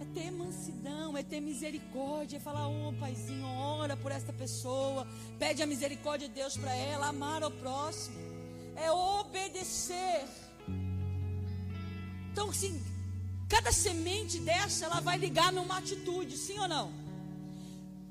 É 0.00 0.04
ter 0.14 0.30
mansidão, 0.30 1.18
é 1.18 1.24
ter 1.24 1.40
misericórdia, 1.40 2.36
é 2.36 2.40
falar, 2.40 2.68
ô 2.68 2.90
oh, 2.90 2.92
paizinho, 2.92 3.44
ora 3.44 3.96
por 3.96 4.12
esta 4.12 4.32
pessoa, 4.32 5.06
pede 5.40 5.60
a 5.60 5.66
misericórdia 5.66 6.28
de 6.28 6.34
Deus 6.34 6.56
para 6.56 6.72
ela, 6.72 7.08
amar 7.08 7.42
ao 7.42 7.50
próximo, 7.50 8.16
é 8.76 8.90
obedecer. 8.92 10.24
Então, 12.30 12.48
assim, 12.48 12.80
cada 13.52 13.70
semente 13.70 14.38
dessa, 14.38 14.86
ela 14.86 15.00
vai 15.00 15.18
ligar 15.18 15.52
numa 15.52 15.76
atitude, 15.76 16.38
sim 16.38 16.58
ou 16.58 16.66
não? 16.66 16.86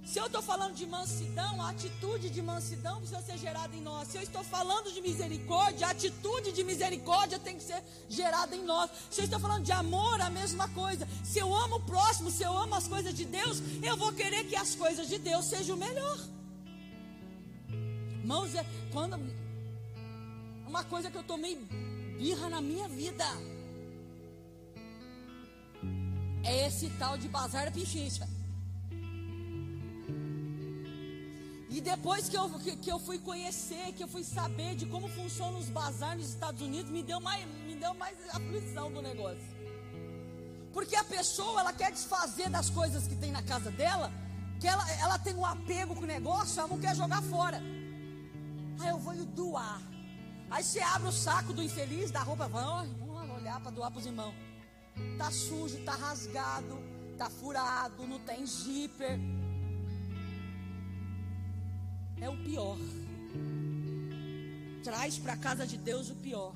Se 0.06 0.20
eu 0.20 0.28
estou 0.28 0.42
falando 0.50 0.76
de 0.76 0.86
mansidão, 0.86 1.60
a 1.64 1.70
atitude 1.72 2.30
de 2.30 2.42
mansidão 2.44 2.98
precisa 2.98 3.22
ser 3.24 3.38
gerada 3.40 3.76
em 3.76 3.82
nós. 3.82 4.08
Se 4.10 4.18
eu 4.18 4.22
estou 4.22 4.44
falando 4.44 4.94
de 4.94 5.02
misericórdia, 5.02 5.88
a 5.88 5.92
atitude 5.92 6.52
de 6.52 6.64
misericórdia 6.64 7.40
tem 7.40 7.58
que 7.58 7.64
ser 7.64 7.82
gerada 8.08 8.56
em 8.56 8.64
nós. 8.64 8.92
Se 9.10 9.22
eu 9.22 9.26
estou 9.26 9.40
falando 9.40 9.64
de 9.64 9.72
amor, 9.72 10.22
a 10.22 10.30
mesma 10.30 10.68
coisa. 10.70 11.08
Se 11.24 11.40
eu 11.40 11.52
amo 11.64 11.78
o 11.78 11.86
próximo, 11.94 12.30
se 12.30 12.44
eu 12.44 12.56
amo 12.56 12.76
as 12.76 12.88
coisas 12.88 13.14
de 13.14 13.26
Deus, 13.26 13.64
eu 13.82 13.98
vou 13.98 14.12
querer 14.14 14.44
que 14.44 14.56
as 14.56 14.76
coisas 14.76 15.08
de 15.08 15.18
Deus 15.18 15.46
sejam 15.46 15.76
o 15.76 15.80
melhor. 15.80 16.20
Irmãos, 18.20 18.54
é 18.54 18.64
quando 18.92 19.18
uma 20.68 20.84
coisa 20.84 21.10
que 21.10 21.18
eu 21.18 21.24
tomei 21.24 21.56
birra 22.20 22.48
na 22.48 22.62
minha 22.62 22.88
vida 22.88 23.26
é 26.44 26.68
esse 26.68 26.90
tal 26.92 27.18
de 27.18 27.28
bazar 27.28 27.66
da 27.66 27.72
pichincha. 27.72 28.28
E 31.70 31.80
depois 31.80 32.28
que 32.28 32.36
eu, 32.36 32.50
que, 32.60 32.76
que, 32.76 32.92
eu 32.92 33.00
fui 33.00 33.18
conhecer, 33.18 33.94
que 33.94 34.04
eu 34.04 34.08
fui 34.08 34.24
saber 34.26 34.76
de 34.76 34.86
como 34.86 35.08
funcionam 35.08 35.58
os 35.58 35.70
bazares 35.70 36.24
nos 36.24 36.34
Estados 36.34 36.62
Unidos, 36.62 36.92
me 36.92 37.02
deu 37.02 37.22
mais, 37.22 37.46
me 37.66 37.76
deu 37.76 37.94
mais 37.94 38.18
aflição 38.30 38.92
do 38.92 39.02
negócio. 39.02 39.50
Porque 40.74 40.96
a 40.98 41.04
pessoa, 41.04 41.62
ela 41.62 41.72
quer 41.72 41.92
desfazer 41.92 42.50
das 42.50 42.70
coisas 42.70 43.08
que 43.08 43.16
tem 43.16 43.32
na 43.32 43.42
casa 43.42 43.72
dela, 43.72 44.12
que 44.60 44.68
ela, 44.68 44.90
ela 45.00 45.18
tem 45.18 45.34
um 45.34 45.46
apego 45.46 45.96
com 45.96 46.04
o 46.04 46.06
negócio, 46.06 46.60
ela 46.60 46.68
não 46.68 46.78
quer 46.78 46.94
jogar 46.94 47.22
fora. 47.24 47.62
Aí 48.80 48.90
eu 48.90 48.98
vou 48.98 49.14
doar. 49.28 49.82
Aí 50.50 50.64
você 50.64 50.82
abre 50.82 51.08
o 51.08 51.12
saco 51.12 51.54
do 51.54 51.64
infeliz, 51.64 52.12
da 52.12 52.22
roupa, 52.22 52.50
vamos 52.50 53.38
olhar 53.38 53.62
para 53.62 53.72
doar 53.72 53.92
para 53.92 54.00
os 54.00 54.06
irmãos. 54.06 54.36
Tá 55.18 55.32
sujo, 55.32 55.84
tá 55.84 55.94
rasgado, 55.94 56.78
tá 57.18 57.30
furado, 57.30 58.08
não 58.08 58.20
tem 58.20 58.46
zíper. 58.46 59.20
é 62.22 62.30
o 62.30 62.38
pior. 62.38 62.78
Traz 64.84 65.18
para 65.18 65.34
a 65.34 65.38
casa 65.38 65.66
de 65.66 65.78
Deus 65.78 66.10
o 66.10 66.16
pior. 66.16 66.54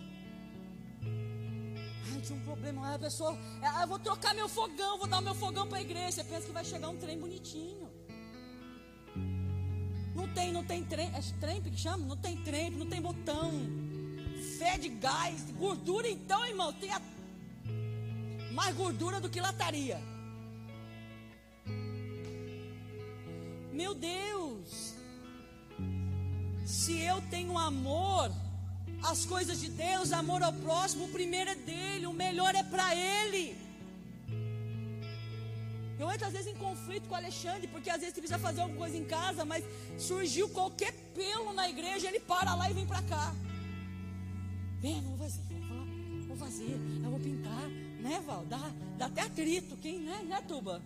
Ai, 2.14 2.22
tinha 2.22 2.38
um 2.38 2.44
problema. 2.44 2.88
Aí 2.88 2.96
a 2.96 3.00
pessoa, 3.00 3.38
ah, 3.62 3.82
eu 3.82 3.88
vou 3.88 4.00
trocar 4.00 4.34
meu 4.36 4.48
fogão, 4.48 5.00
vou 5.00 5.08
dar 5.08 5.22
meu 5.22 5.36
fogão 5.36 5.68
para 5.68 5.80
a 5.80 5.82
igreja. 5.82 6.12
Você 6.12 6.24
pensa 6.24 6.48
que 6.48 6.52
vai 6.52 6.64
chegar 6.64 6.90
um 6.90 6.98
trem 6.98 7.20
bonitinho. 7.20 7.90
Não 10.16 10.28
tem, 10.34 10.52
não 10.52 10.64
tem 10.64 10.84
trem. 10.84 11.08
É 11.08 11.40
trem 11.40 11.62
que 11.62 11.76
chama? 11.76 12.06
Não 12.06 12.18
tem 12.18 12.38
trem, 12.44 12.70
não 12.72 12.86
tem 12.86 13.02
botão. 13.02 13.52
Fé 14.60 14.78
de 14.78 14.90
gás, 14.90 15.52
gordura 15.52 16.08
então, 16.08 16.46
irmão. 16.46 16.72
Tem 16.74 16.92
a... 16.92 17.02
mais 18.60 18.76
gordura 18.76 19.20
do 19.20 19.30
que 19.30 19.40
lataria. 19.40 20.00
Meu 23.82 23.94
Deus. 23.94 24.96
Se 26.66 26.94
eu 27.12 27.22
tenho 27.34 27.58
amor 27.58 28.32
as 29.12 29.26
coisas 29.26 29.60
de 29.60 29.70
Deus, 29.70 30.12
amor 30.12 30.42
ao 30.42 30.54
próximo, 30.54 31.06
o 31.06 31.10
primeiro 31.10 31.50
é 31.52 31.56
dele, 31.56 32.08
o 32.08 32.14
melhor 32.14 32.56
é 32.56 32.64
para 32.64 32.88
ele. 32.96 33.44
Eu 36.00 36.12
entro 36.12 36.28
às 36.28 36.34
vezes 36.34 36.48
em 36.54 36.58
conflito 36.58 37.08
com 37.08 37.14
o 37.14 37.18
Alexandre, 37.18 37.68
porque 37.68 37.90
às 37.90 38.00
vezes 38.00 38.14
ele 38.14 38.22
precisa 38.22 38.40
fazer 38.40 38.62
alguma 38.62 38.80
coisa 38.80 38.98
em 38.98 39.06
casa, 39.06 39.46
mas 39.46 39.64
surgiu 39.98 40.50
qualquer 40.50 40.94
pelo 41.14 41.54
na 41.54 41.70
igreja, 41.70 42.08
ele 42.08 42.20
para 42.20 42.56
lá 42.56 42.70
e 42.70 42.74
vem 42.74 42.88
para 42.88 43.02
cá. 43.04 43.34
Vem, 44.80 45.02
vou 45.02 45.18
fazer, 45.18 45.42
vou 46.28 46.38
fazer, 46.38 46.80
eu 47.04 47.10
vou 47.10 47.20
pintar, 47.20 47.70
né, 48.06 48.22
Val? 48.26 48.46
Dá, 48.46 48.72
dá 48.98 49.08
até 49.08 49.22
atrito, 49.22 49.76
quem, 49.78 50.00
né, 50.00 50.22
né, 50.24 50.42
Tuba? 50.48 50.80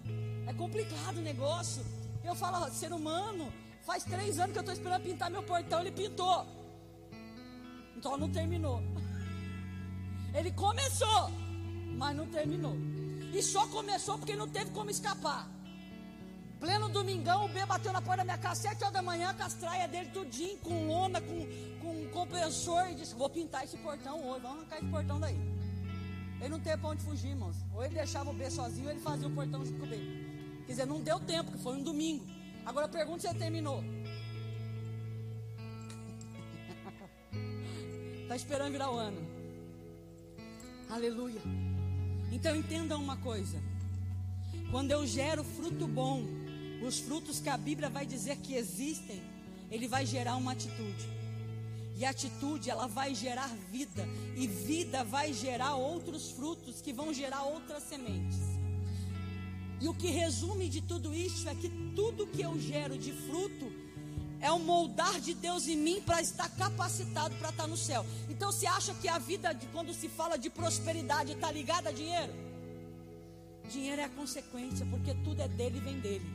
É 0.48 0.54
complicado 0.54 1.18
o 1.18 1.22
negócio. 1.22 1.86
Eu 2.24 2.34
falo, 2.34 2.72
ser 2.72 2.94
humano, 2.94 3.52
faz 3.86 4.06
três 4.06 4.40
anos 4.40 4.54
que 4.54 4.58
eu 4.60 4.62
estou 4.62 4.74
esperando 4.74 5.04
pintar 5.04 5.30
meu 5.30 5.44
portão, 5.44 5.82
ele 5.82 5.92
pintou. 5.92 6.48
Então 7.98 8.18
não 8.18 8.30
terminou. 8.32 8.82
Ele 10.34 10.52
começou, 10.52 11.32
mas 11.98 12.16
não 12.16 12.28
terminou. 12.28 12.76
E 13.34 13.42
só 13.42 13.68
começou 13.68 14.18
porque 14.18 14.36
não 14.36 14.48
teve 14.48 14.70
como 14.70 14.92
escapar. 14.92 15.50
Pleno 16.60 16.88
domingão, 16.88 17.46
o 17.46 17.50
B 17.50 17.66
bateu 17.66 17.92
na 17.92 18.02
porta 18.02 18.18
da 18.18 18.24
minha 18.26 18.38
casa, 18.38 18.62
sete 18.62 18.84
horas 18.84 18.94
da 18.94 19.02
manhã, 19.02 19.34
com 19.34 19.44
as 19.44 19.56
traias 19.56 19.90
dele 19.90 20.10
tudinho, 20.12 20.58
com 20.60 20.88
lona, 20.88 21.20
com, 21.20 21.48
com 21.82 22.10
compressor, 22.10 22.90
e 22.92 22.96
disse, 22.96 23.16
vou 23.16 23.30
pintar 23.30 23.64
esse 23.64 23.78
portão 23.78 24.24
hoje, 24.30 24.42
vamos 24.42 24.60
arrancar 24.60 24.78
esse 24.78 24.88
portão 24.88 25.20
daí. 25.20 25.59
Ele 26.40 26.50
não 26.50 26.60
teve 26.60 26.78
para 26.78 26.90
onde 26.90 27.04
fugir, 27.04 27.30
irmãos. 27.30 27.58
Ou 27.74 27.84
ele 27.84 27.96
deixava 27.96 28.30
o 28.30 28.34
B 28.34 28.50
sozinho, 28.50 28.86
ou 28.86 28.92
ele 28.92 29.00
fazia 29.00 29.28
o 29.28 29.32
portão 29.32 29.66
junto 29.66 29.80
com 29.80 29.86
o 29.86 29.90
B. 29.90 29.98
Quer 30.66 30.72
dizer, 30.72 30.86
não 30.86 31.02
deu 31.02 31.20
tempo, 31.20 31.46
porque 31.52 31.64
foi 31.64 31.76
um 31.76 31.84
domingo. 31.84 32.26
Agora 32.66 32.88
pergunta 32.88 33.22
se 33.22 33.28
ele 33.28 33.40
terminou. 33.40 33.84
Está 38.22 38.36
esperando 38.38 38.72
virar 38.72 38.92
o 38.92 38.98
ano. 38.98 39.22
Aleluia. 40.90 41.42
Então 42.32 42.56
entenda 42.56 42.98
uma 42.98 43.18
coisa. 43.18 43.62
Quando 44.72 44.92
eu 44.92 45.06
gero 45.06 45.44
fruto 45.44 45.88
bom, 45.88 46.24
os 46.86 47.00
frutos 47.00 47.40
que 47.40 47.50
a 47.50 47.58
Bíblia 47.58 47.90
vai 47.90 48.06
dizer 48.06 48.38
que 48.38 48.54
existem, 48.54 49.22
ele 49.72 49.88
vai 49.88 50.06
gerar 50.06 50.36
uma 50.36 50.52
atitude. 50.52 51.19
E 52.00 52.06
a 52.06 52.12
atitude, 52.12 52.70
ela 52.70 52.88
vai 52.88 53.14
gerar 53.14 53.50
vida. 53.70 54.08
E 54.34 54.48
vida 54.48 55.04
vai 55.04 55.34
gerar 55.34 55.76
outros 55.76 56.32
frutos 56.32 56.80
que 56.80 56.94
vão 56.94 57.14
gerar 57.14 57.44
outras 57.44 57.84
sementes. 57.84 58.40
E 59.82 59.90
o 59.90 59.94
que 59.94 60.08
resume 60.08 60.70
de 60.70 60.80
tudo 60.80 61.14
isso 61.14 61.50
é 61.50 61.54
que 61.54 61.68
tudo 61.98 62.26
que 62.26 62.42
eu 62.42 62.58
gero 62.58 62.98
de 62.98 63.12
fruto 63.12 63.70
é 64.40 64.50
o 64.50 64.60
moldar 64.60 65.20
de 65.20 65.34
Deus 65.34 65.68
em 65.68 65.76
mim 65.76 66.02
para 66.02 66.22
estar 66.22 66.48
capacitado 66.52 67.36
para 67.36 67.50
estar 67.50 67.68
no 67.68 67.76
céu. 67.76 68.06
Então 68.30 68.50
você 68.50 68.66
acha 68.66 68.94
que 68.94 69.10
a 69.10 69.18
vida, 69.18 69.52
de, 69.52 69.66
quando 69.68 69.94
se 69.94 70.08
fala 70.08 70.38
de 70.38 70.50
prosperidade, 70.50 71.34
está 71.34 71.52
ligada 71.52 71.90
a 71.90 71.92
dinheiro? 71.92 72.34
Dinheiro 73.70 74.02
é 74.02 74.06
a 74.06 74.10
consequência, 74.10 74.86
porque 74.86 75.14
tudo 75.16 75.42
é 75.42 75.50
dele 75.50 75.80
e 75.80 75.82
vem 75.82 76.00
dele. 76.00 76.26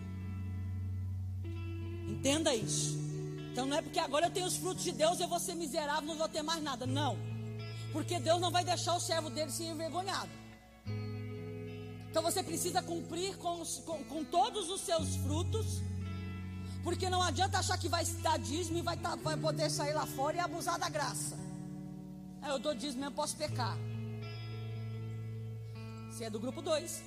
Entenda 2.06 2.54
isso. 2.54 3.13
Então 3.54 3.66
não 3.66 3.76
é 3.76 3.82
porque 3.82 4.00
agora 4.00 4.26
eu 4.26 4.32
tenho 4.32 4.46
os 4.46 4.56
frutos 4.56 4.82
de 4.82 4.90
Deus, 4.90 5.20
eu 5.20 5.28
vou 5.28 5.38
ser 5.38 5.54
miserável, 5.54 6.02
não 6.02 6.16
vou 6.16 6.28
ter 6.28 6.42
mais 6.42 6.60
nada. 6.60 6.86
Não. 6.86 7.16
Porque 7.92 8.18
Deus 8.18 8.40
não 8.40 8.50
vai 8.50 8.64
deixar 8.64 8.96
o 8.96 9.00
servo 9.00 9.30
dele 9.30 9.52
ser 9.52 9.66
envergonhado. 9.66 10.28
Então 12.10 12.20
você 12.20 12.42
precisa 12.42 12.82
cumprir 12.82 13.36
com, 13.36 13.60
os, 13.60 13.78
com, 13.78 14.02
com 14.06 14.24
todos 14.24 14.68
os 14.68 14.80
seus 14.80 15.14
frutos 15.18 15.80
porque 16.82 17.08
não 17.08 17.22
adianta 17.22 17.60
achar 17.60 17.78
que 17.78 17.88
vai 17.88 18.04
dar 18.24 18.40
dízimo 18.40 18.78
e 18.78 18.82
vai, 18.82 18.96
tá, 18.96 19.14
vai 19.14 19.36
poder 19.36 19.70
sair 19.70 19.92
lá 19.92 20.04
fora 20.04 20.36
e 20.36 20.40
abusar 20.40 20.76
da 20.76 20.88
graça. 20.88 21.38
É, 22.42 22.50
eu 22.50 22.58
dou 22.58 22.74
dízimo, 22.74 23.04
eu 23.04 23.12
posso 23.12 23.36
pecar. 23.36 23.78
Você 26.10 26.24
é 26.24 26.30
do 26.30 26.40
grupo 26.40 26.60
2. 26.60 27.04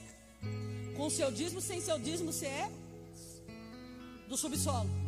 Com 0.96 1.10
seu 1.10 1.30
dízimo, 1.30 1.60
sem 1.60 1.82
seu 1.82 2.00
dízimo, 2.00 2.32
você 2.32 2.46
é 2.46 2.72
do 4.30 4.38
subsolo. 4.38 5.07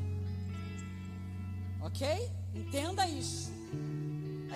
Ok? 1.82 2.32
Entenda 2.54 3.08
isso. 3.08 3.52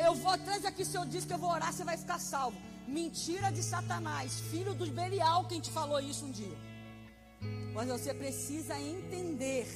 Eu 0.04 0.16
vou 0.16 0.32
atrás 0.32 0.66
aqui 0.66 0.84
seu 0.84 1.06
dízimo 1.06 1.28
que 1.28 1.34
eu 1.34 1.38
vou 1.38 1.52
orar, 1.52 1.72
você 1.72 1.84
vai 1.84 1.98
ficar 1.98 2.20
salvo. 2.20 2.58
Mentira 2.88 3.52
de 3.52 3.64
Satanás, 3.64 4.40
filho 4.52 4.74
do 4.74 4.86
Belial, 4.88 5.46
quem 5.46 5.62
te 5.62 5.70
falou 5.70 6.00
isso 6.00 6.26
um 6.26 6.32
dia. 6.32 6.58
Mas 7.74 7.88
você 7.88 8.14
precisa 8.14 8.80
entender 8.80 9.68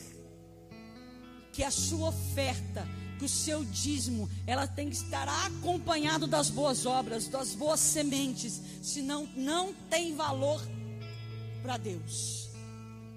que 1.54 1.64
a 1.64 1.72
sua 1.72 2.10
oferta, 2.10 2.88
que 3.18 3.26
o 3.26 3.30
seu 3.30 3.64
dízimo, 3.64 4.30
ela 4.46 4.68
tem 4.68 4.90
que 4.90 4.96
estar 4.96 5.28
acompanhado 5.46 6.28
das 6.28 6.50
boas 6.50 6.86
obras, 6.86 7.28
das 7.28 7.56
boas 7.56 7.80
sementes, 7.80 8.62
senão 8.84 9.28
não 9.36 9.74
tem 9.90 10.16
valor 10.16 10.62
para 11.62 11.78
Deus. 11.78 12.50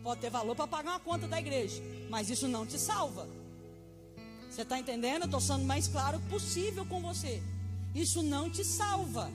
Pode 0.03 0.20
ter 0.20 0.31
valor 0.31 0.57
para 0.57 0.66
pagar 0.66 0.93
uma 0.93 1.01
conta 1.01 1.26
da 1.26 1.39
igreja, 1.39 1.83
mas 2.09 2.31
isso 2.31 2.49
não 2.49 2.64
te 2.64 2.78
salva. 2.78 3.28
Você 4.51 4.62
está 4.62 4.78
entendendo? 4.78 5.22
Eu 5.22 5.26
estou 5.26 5.40
sendo 5.40 5.64
mais 5.64 5.86
claro 5.86 6.18
possível 6.28 6.84
com 6.84 7.01
você. 7.01 7.40
Isso 7.94 8.22
não 8.22 8.51
te 8.51 8.64
salva. 8.64 9.30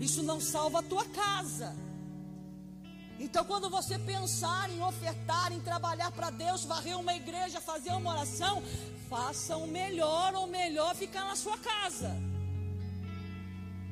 Isso 0.00 0.22
não 0.22 0.40
salva 0.40 0.78
a 0.78 0.82
tua 0.82 1.04
casa. 1.04 1.76
Então, 3.18 3.44
quando 3.44 3.70
você 3.70 3.98
pensar 3.98 4.70
em 4.70 4.82
ofertar, 4.82 5.52
em 5.52 5.60
trabalhar 5.60 6.10
para 6.10 6.30
Deus, 6.30 6.64
varrer 6.64 6.98
uma 6.98 7.14
igreja, 7.14 7.60
fazer 7.60 7.90
uma 7.90 8.10
oração, 8.10 8.62
faça 9.08 9.56
o 9.56 9.66
melhor 9.66 10.34
ou 10.34 10.46
melhor 10.46 10.94
ficar 10.96 11.24
na 11.26 11.36
sua 11.36 11.56
casa. 11.58 12.10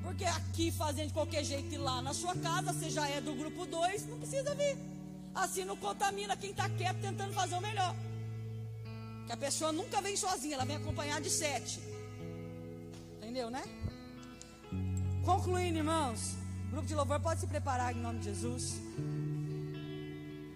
Porque 0.03 0.25
aqui 0.25 0.73
fazendo 0.73 1.09
de 1.09 1.15
qualquer 1.15 1.45
jeito 1.45 1.73
e 1.73 1.79
lá 1.79 2.03
na 2.03 2.13
sua 2.13 2.35
casa, 2.35 2.73
você 2.73 2.91
já 2.91 3.09
é 3.09 3.21
do 3.21 3.35
grupo 3.35 3.65
2, 3.67 4.07
não 4.09 4.19
precisa 4.19 4.55
vir. 4.55 4.77
Assim 5.35 5.65
não 5.65 5.77
contamina 5.77 6.37
quem 6.37 6.51
está 6.51 6.69
quieto 6.69 7.01
tentando 7.01 7.33
fazer 7.33 7.55
o 7.55 7.61
melhor. 7.61 7.95
Que 9.33 9.37
a 9.37 9.49
pessoa 9.49 9.73
nunca 9.73 9.99
vem 10.03 10.15
sozinha, 10.15 10.57
ela 10.57 10.65
vem 10.67 10.77
acompanhada 10.77 11.23
de 11.23 11.31
sete. 11.31 11.81
Entendeu, 13.17 13.49
né? 13.49 13.63
Concluindo, 15.25 15.79
irmãos. 15.79 16.35
Grupo 16.71 16.87
de 16.87 16.95
louvor 16.95 17.19
pode 17.19 17.41
se 17.41 17.47
preparar 17.47 17.97
em 17.97 17.99
nome 17.99 18.19
de 18.19 18.27
Jesus. 18.27 18.75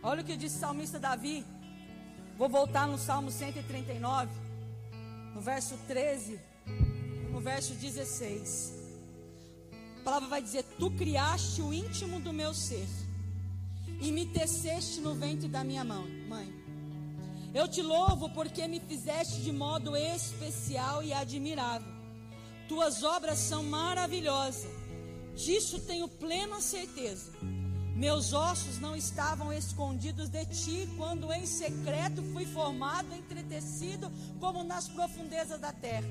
Olha 0.02 0.20
o 0.20 0.24
que 0.26 0.36
disse 0.36 0.56
o 0.56 0.60
salmista 0.60 0.98
Davi. 0.98 1.42
Vou 2.36 2.50
voltar 2.50 2.86
no 2.86 2.98
Salmo 2.98 3.30
139, 3.30 4.30
no 5.34 5.40
verso 5.40 5.74
13, 5.88 6.38
no 7.32 7.40
verso 7.40 7.72
16. 7.72 8.74
A 10.00 10.04
palavra 10.04 10.28
vai 10.28 10.42
dizer: 10.42 10.64
Tu 10.78 10.90
criaste 10.90 11.62
o 11.62 11.72
íntimo 11.72 12.20
do 12.20 12.30
meu 12.30 12.52
ser 12.52 12.86
e 14.02 14.12
me 14.12 14.26
teceste 14.26 15.00
no 15.00 15.14
ventre 15.14 15.48
da 15.48 15.64
minha 15.64 15.82
mão, 15.82 16.06
mãe. 16.28 16.65
Eu 17.58 17.66
te 17.66 17.82
louvo 17.82 18.28
porque 18.30 18.68
me 18.68 18.78
fizeste 18.78 19.40
de 19.40 19.50
modo 19.50 19.96
especial 19.96 21.02
e 21.02 21.12
admirável. 21.12 21.92
Tuas 22.68 23.02
obras 23.02 23.38
são 23.38 23.62
maravilhosas 23.62 24.66
Disso 25.36 25.78
tenho 25.80 26.08
plena 26.08 26.62
certeza. 26.62 27.30
Meus 27.94 28.32
ossos 28.32 28.78
não 28.78 28.96
estavam 28.96 29.52
escondidos 29.52 30.30
de 30.30 30.44
ti 30.46 30.88
quando 30.96 31.30
em 31.30 31.44
secreto 31.44 32.22
fui 32.32 32.46
formado, 32.46 33.14
entretecido 33.14 34.10
como 34.40 34.64
nas 34.64 34.88
profundezas 34.88 35.60
da 35.60 35.72
terra. 35.72 36.08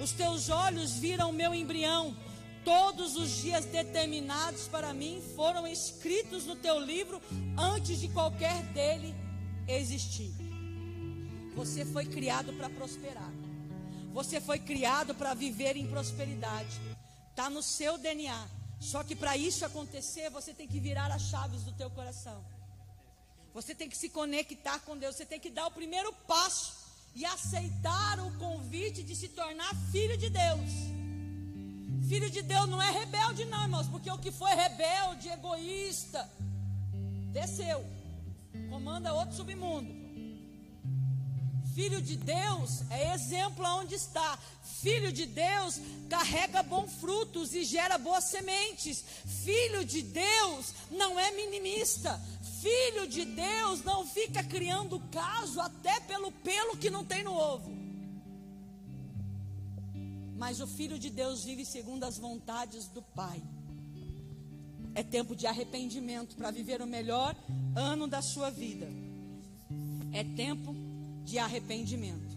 Os 0.00 0.12
teus 0.12 0.48
olhos 0.48 0.92
viram 0.92 1.32
meu 1.32 1.52
embrião. 1.52 2.16
Todos 2.64 3.16
os 3.16 3.30
dias 3.42 3.64
determinados 3.64 4.68
para 4.68 4.94
mim 4.94 5.20
foram 5.34 5.66
escritos 5.66 6.46
no 6.46 6.54
teu 6.54 6.78
livro 6.78 7.20
antes 7.58 7.98
de 7.98 8.08
qualquer 8.08 8.62
dele 8.72 9.12
existir. 9.66 10.41
Você 11.54 11.84
foi 11.84 12.06
criado 12.06 12.52
para 12.54 12.68
prosperar. 12.70 13.30
Você 14.12 14.40
foi 14.40 14.58
criado 14.58 15.14
para 15.14 15.34
viver 15.34 15.76
em 15.76 15.86
prosperidade. 15.86 16.80
Está 17.30 17.48
no 17.48 17.62
seu 17.62 17.96
DNA. 17.98 18.46
Só 18.80 19.04
que 19.04 19.14
para 19.14 19.36
isso 19.36 19.64
acontecer, 19.64 20.28
você 20.30 20.52
tem 20.52 20.66
que 20.66 20.80
virar 20.80 21.10
as 21.12 21.22
chaves 21.22 21.62
do 21.62 21.72
teu 21.72 21.90
coração. 21.90 22.44
Você 23.54 23.74
tem 23.74 23.88
que 23.88 23.96
se 23.96 24.08
conectar 24.08 24.80
com 24.80 24.96
Deus. 24.96 25.16
Você 25.16 25.26
tem 25.26 25.38
que 25.38 25.50
dar 25.50 25.66
o 25.66 25.70
primeiro 25.70 26.12
passo 26.26 26.74
e 27.14 27.24
aceitaram 27.24 28.28
o 28.28 28.38
convite 28.38 29.02
de 29.02 29.14
se 29.14 29.28
tornar 29.28 29.74
filho 29.90 30.16
de 30.16 30.30
Deus. 30.30 30.70
Filho 32.08 32.30
de 32.30 32.42
Deus 32.42 32.68
não 32.68 32.82
é 32.82 32.90
rebelde, 32.90 33.44
não, 33.44 33.62
irmãos, 33.62 33.86
porque 33.88 34.10
o 34.10 34.18
que 34.18 34.32
foi 34.32 34.52
rebelde, 34.54 35.28
egoísta, 35.28 36.28
desceu, 37.32 37.84
comanda 38.68 39.14
outro 39.14 39.36
submundo. 39.36 40.01
Filho 41.74 42.02
de 42.02 42.16
Deus 42.16 42.82
é 42.90 43.14
exemplo 43.14 43.64
aonde 43.64 43.94
está. 43.94 44.38
Filho 44.62 45.12
de 45.12 45.26
Deus 45.26 45.80
carrega 46.08 46.62
bons 46.62 46.92
frutos 46.94 47.54
e 47.54 47.64
gera 47.64 47.96
boas 47.96 48.24
sementes. 48.24 49.02
Filho 49.44 49.84
de 49.84 50.02
Deus 50.02 50.74
não 50.90 51.18
é 51.18 51.30
minimista. 51.30 52.20
Filho 52.60 53.06
de 53.06 53.24
Deus 53.24 53.82
não 53.84 54.06
fica 54.06 54.42
criando 54.44 55.00
caso 55.10 55.60
até 55.60 55.98
pelo 56.00 56.30
pelo 56.30 56.76
que 56.76 56.90
não 56.90 57.04
tem 57.04 57.24
no 57.24 57.32
ovo. 57.32 57.72
Mas 60.36 60.60
o 60.60 60.66
filho 60.66 60.98
de 60.98 61.08
Deus 61.08 61.44
vive 61.44 61.64
segundo 61.64 62.04
as 62.04 62.18
vontades 62.18 62.86
do 62.88 63.00
Pai. 63.00 63.40
É 64.94 65.02
tempo 65.02 65.34
de 65.34 65.46
arrependimento 65.46 66.36
para 66.36 66.50
viver 66.50 66.82
o 66.82 66.86
melhor 66.86 67.34
ano 67.74 68.06
da 68.06 68.20
sua 68.20 68.50
vida. 68.50 68.88
É 70.12 70.22
tempo 70.22 70.81
de 71.24 71.38
arrependimento. 71.38 72.32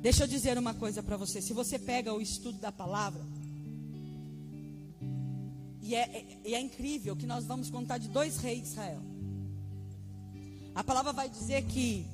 Deixa 0.00 0.24
eu 0.24 0.28
dizer 0.28 0.58
uma 0.58 0.74
coisa 0.74 1.02
para 1.02 1.16
você. 1.16 1.40
Se 1.40 1.52
você 1.52 1.78
pega 1.78 2.12
o 2.12 2.20
estudo 2.20 2.58
da 2.58 2.70
palavra, 2.70 3.24
e 5.80 5.94
é, 5.94 6.38
é, 6.44 6.52
é, 6.52 6.60
incrível 6.60 7.14
que 7.14 7.26
nós 7.26 7.44
vamos 7.44 7.68
contar 7.70 7.98
de 7.98 8.08
dois 8.08 8.38
reis 8.38 8.62
de 8.62 8.68
Israel. 8.68 9.00
A 10.74 10.82
palavra 10.82 11.12
vai 11.12 11.28
dizer 11.28 11.62
que 11.64 12.06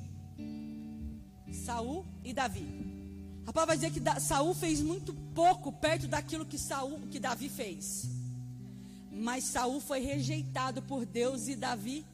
Saul 1.65 2.05
e 2.23 2.33
Davi. 2.33 2.67
A 3.45 3.53
palavra 3.53 3.75
vai 3.75 3.77
dizer 3.77 3.91
que 3.91 3.99
da, 3.99 4.19
Saul 4.19 4.53
fez 4.53 4.81
muito 4.81 5.13
pouco 5.33 5.71
perto 5.71 6.07
daquilo 6.07 6.45
que 6.45 6.57
Saul, 6.57 6.99
que 7.09 7.19
Davi 7.19 7.49
fez. 7.49 8.09
Mas 9.11 9.45
Saul 9.45 9.79
foi 9.79 9.99
rejeitado 9.99 10.81
por 10.81 11.05
Deus 11.05 11.47
e 11.47 11.55
Davi 11.55 12.05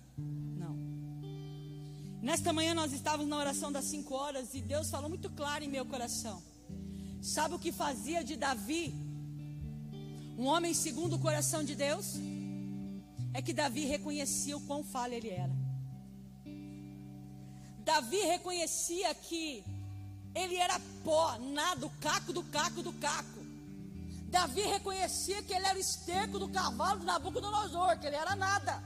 Nesta 2.21 2.51
manhã 2.51 2.73
nós 2.73 2.93
estávamos 2.93 3.29
na 3.29 3.37
oração 3.37 3.71
das 3.71 3.85
cinco 3.85 4.15
horas 4.15 4.53
e 4.53 4.61
Deus 4.61 4.89
falou 4.89 5.07
muito 5.07 5.29
claro 5.29 5.63
em 5.63 5.67
meu 5.67 5.85
coração. 5.85 6.41
Sabe 7.21 7.55
o 7.55 7.59
que 7.59 7.71
fazia 7.71 8.23
de 8.23 8.35
Davi 8.35 8.93
um 10.37 10.45
homem 10.45 10.73
segundo 10.73 11.15
o 11.15 11.19
coração 11.19 11.63
de 11.63 11.75
Deus? 11.75 12.15
É 13.33 13.41
que 13.41 13.53
Davi 13.53 13.85
reconhecia 13.85 14.57
o 14.57 14.61
quão 14.61 14.83
falho 14.83 15.13
ele 15.13 15.29
era. 15.29 15.55
Davi 17.83 18.17
reconhecia 18.17 19.13
que 19.13 19.63
ele 20.33 20.55
era 20.55 20.79
pó, 21.03 21.37
nada, 21.39 21.85
o 21.85 21.89
caco 22.01 22.33
do 22.33 22.43
caco 22.43 22.81
do 22.81 22.93
caco. 22.93 23.45
Davi 24.29 24.61
reconhecia 24.61 25.41
que 25.41 25.53
ele 25.53 25.65
era 25.65 25.77
o 25.77 25.81
esterco 25.81 26.37
do 26.37 26.49
cavalo 26.49 26.99
do 26.99 27.05
Nabucodonosor, 27.05 27.97
que 27.99 28.07
ele 28.07 28.15
era 28.15 28.35
nada. 28.35 28.83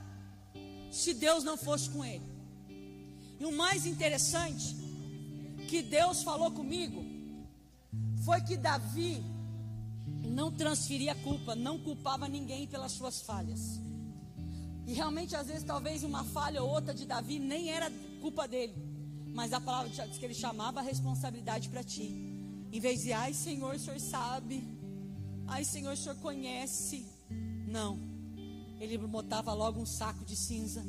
Se 0.90 1.12
Deus 1.14 1.42
não 1.42 1.56
fosse 1.56 1.90
com 1.90 2.04
ele. 2.04 2.31
E 3.42 3.44
o 3.44 3.50
mais 3.50 3.86
interessante 3.86 4.76
que 5.68 5.82
Deus 5.82 6.22
falou 6.22 6.52
comigo 6.52 7.04
foi 8.24 8.40
que 8.40 8.56
Davi 8.56 9.20
não 10.24 10.52
transferia 10.52 11.12
culpa, 11.12 11.56
não 11.56 11.76
culpava 11.76 12.28
ninguém 12.28 12.68
pelas 12.68 12.92
suas 12.92 13.20
falhas. 13.22 13.80
E 14.86 14.92
realmente, 14.92 15.34
às 15.34 15.48
vezes, 15.48 15.64
talvez 15.64 16.04
uma 16.04 16.22
falha 16.22 16.62
ou 16.62 16.70
outra 16.70 16.94
de 16.94 17.04
Davi 17.04 17.40
nem 17.40 17.68
era 17.68 17.90
culpa 18.20 18.46
dele, 18.46 18.76
mas 19.34 19.52
a 19.52 19.60
palavra 19.60 19.90
diz 19.90 20.18
que 20.18 20.24
ele 20.24 20.34
chamava 20.34 20.78
a 20.78 20.84
responsabilidade 20.84 21.68
para 21.68 21.82
ti. 21.82 22.14
Em 22.72 22.78
vez 22.78 23.02
de, 23.02 23.12
ai 23.12 23.34
Senhor, 23.34 23.74
o 23.74 23.78
Senhor 23.80 23.98
sabe, 23.98 24.62
ai 25.48 25.64
Senhor, 25.64 25.94
o 25.94 25.96
Senhor 25.96 26.14
conhece. 26.18 27.04
Não, 27.66 27.98
ele 28.78 28.96
botava 28.98 29.52
logo 29.52 29.80
um 29.80 29.86
saco 29.86 30.24
de 30.24 30.36
cinza 30.36 30.80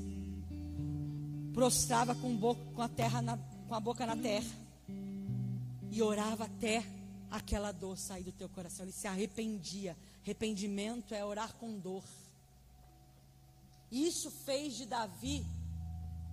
prostrava 1.54 2.16
com, 2.16 2.36
boca, 2.36 2.62
com, 2.74 2.82
a 2.82 2.90
terra 2.90 3.22
na, 3.22 3.38
com 3.68 3.76
a 3.76 3.80
boca 3.80 4.06
na 4.06 4.16
terra 4.16 4.50
e 5.92 6.02
orava 6.02 6.46
até 6.46 6.84
aquela 7.30 7.72
dor 7.72 7.98
sair 7.98 8.24
do 8.24 8.32
teu 8.32 8.50
coração. 8.50 8.86
Ele 8.86 8.92
se 8.92 9.08
arrependia. 9.08 9.96
Arrependimento 10.24 11.14
é 11.14 11.24
orar 11.24 11.54
com 11.56 11.78
dor. 11.78 12.04
Isso 13.92 14.32
fez 14.32 14.76
de 14.76 14.86
Davi 14.86 15.46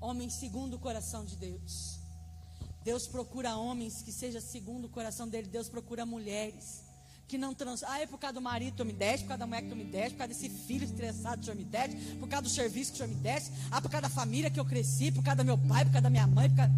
homem 0.00 0.30
segundo 0.30 0.74
o 0.74 0.78
coração 0.78 1.24
de 1.24 1.36
Deus. 1.36 1.98
Deus 2.82 3.06
procura 3.06 3.56
homens 3.56 4.00
que 4.00 4.10
seja 4.10 4.40
segundo 4.40 4.86
o 4.86 4.88
coração 4.88 5.28
dele. 5.28 5.48
Deus 5.48 5.68
procura 5.68 6.06
mulheres 6.06 6.82
que 7.30 7.38
não 7.38 7.54
trans. 7.54 7.84
Ah, 7.84 8.00
é 8.00 8.06
por 8.06 8.18
causa 8.18 8.34
do 8.34 8.40
marido 8.40 8.72
que 8.72 8.78
tu 8.78 8.84
me 8.84 8.92
deste, 8.92 9.22
por 9.22 9.28
causa 9.28 9.38
da 9.38 9.46
mulher 9.46 9.62
que 9.62 9.68
tu 9.68 9.76
me 9.76 9.84
deste, 9.84 10.10
por 10.10 10.18
causa 10.18 10.34
desse 10.34 10.48
filho 10.48 10.84
estressado 10.84 11.36
que 11.36 11.42
o 11.42 11.44
senhor 11.44 11.56
me 11.56 11.64
deste, 11.64 11.96
por 12.16 12.28
causa 12.28 12.42
do 12.42 12.48
serviço 12.48 12.90
que 12.90 12.96
o 12.96 12.98
senhor 12.98 13.14
me 13.14 13.20
deste, 13.22 13.52
ah, 13.70 13.80
por 13.80 13.88
causa 13.88 14.02
da 14.02 14.08
família 14.08 14.50
que 14.50 14.58
eu 14.58 14.64
cresci, 14.64 15.12
por 15.12 15.22
causa 15.22 15.36
do 15.36 15.44
meu 15.44 15.56
pai, 15.56 15.84
por 15.84 15.92
causa 15.92 16.02
da 16.02 16.10
minha 16.10 16.26
mãe, 16.26 16.50
por 16.50 16.56
causa... 16.56 16.72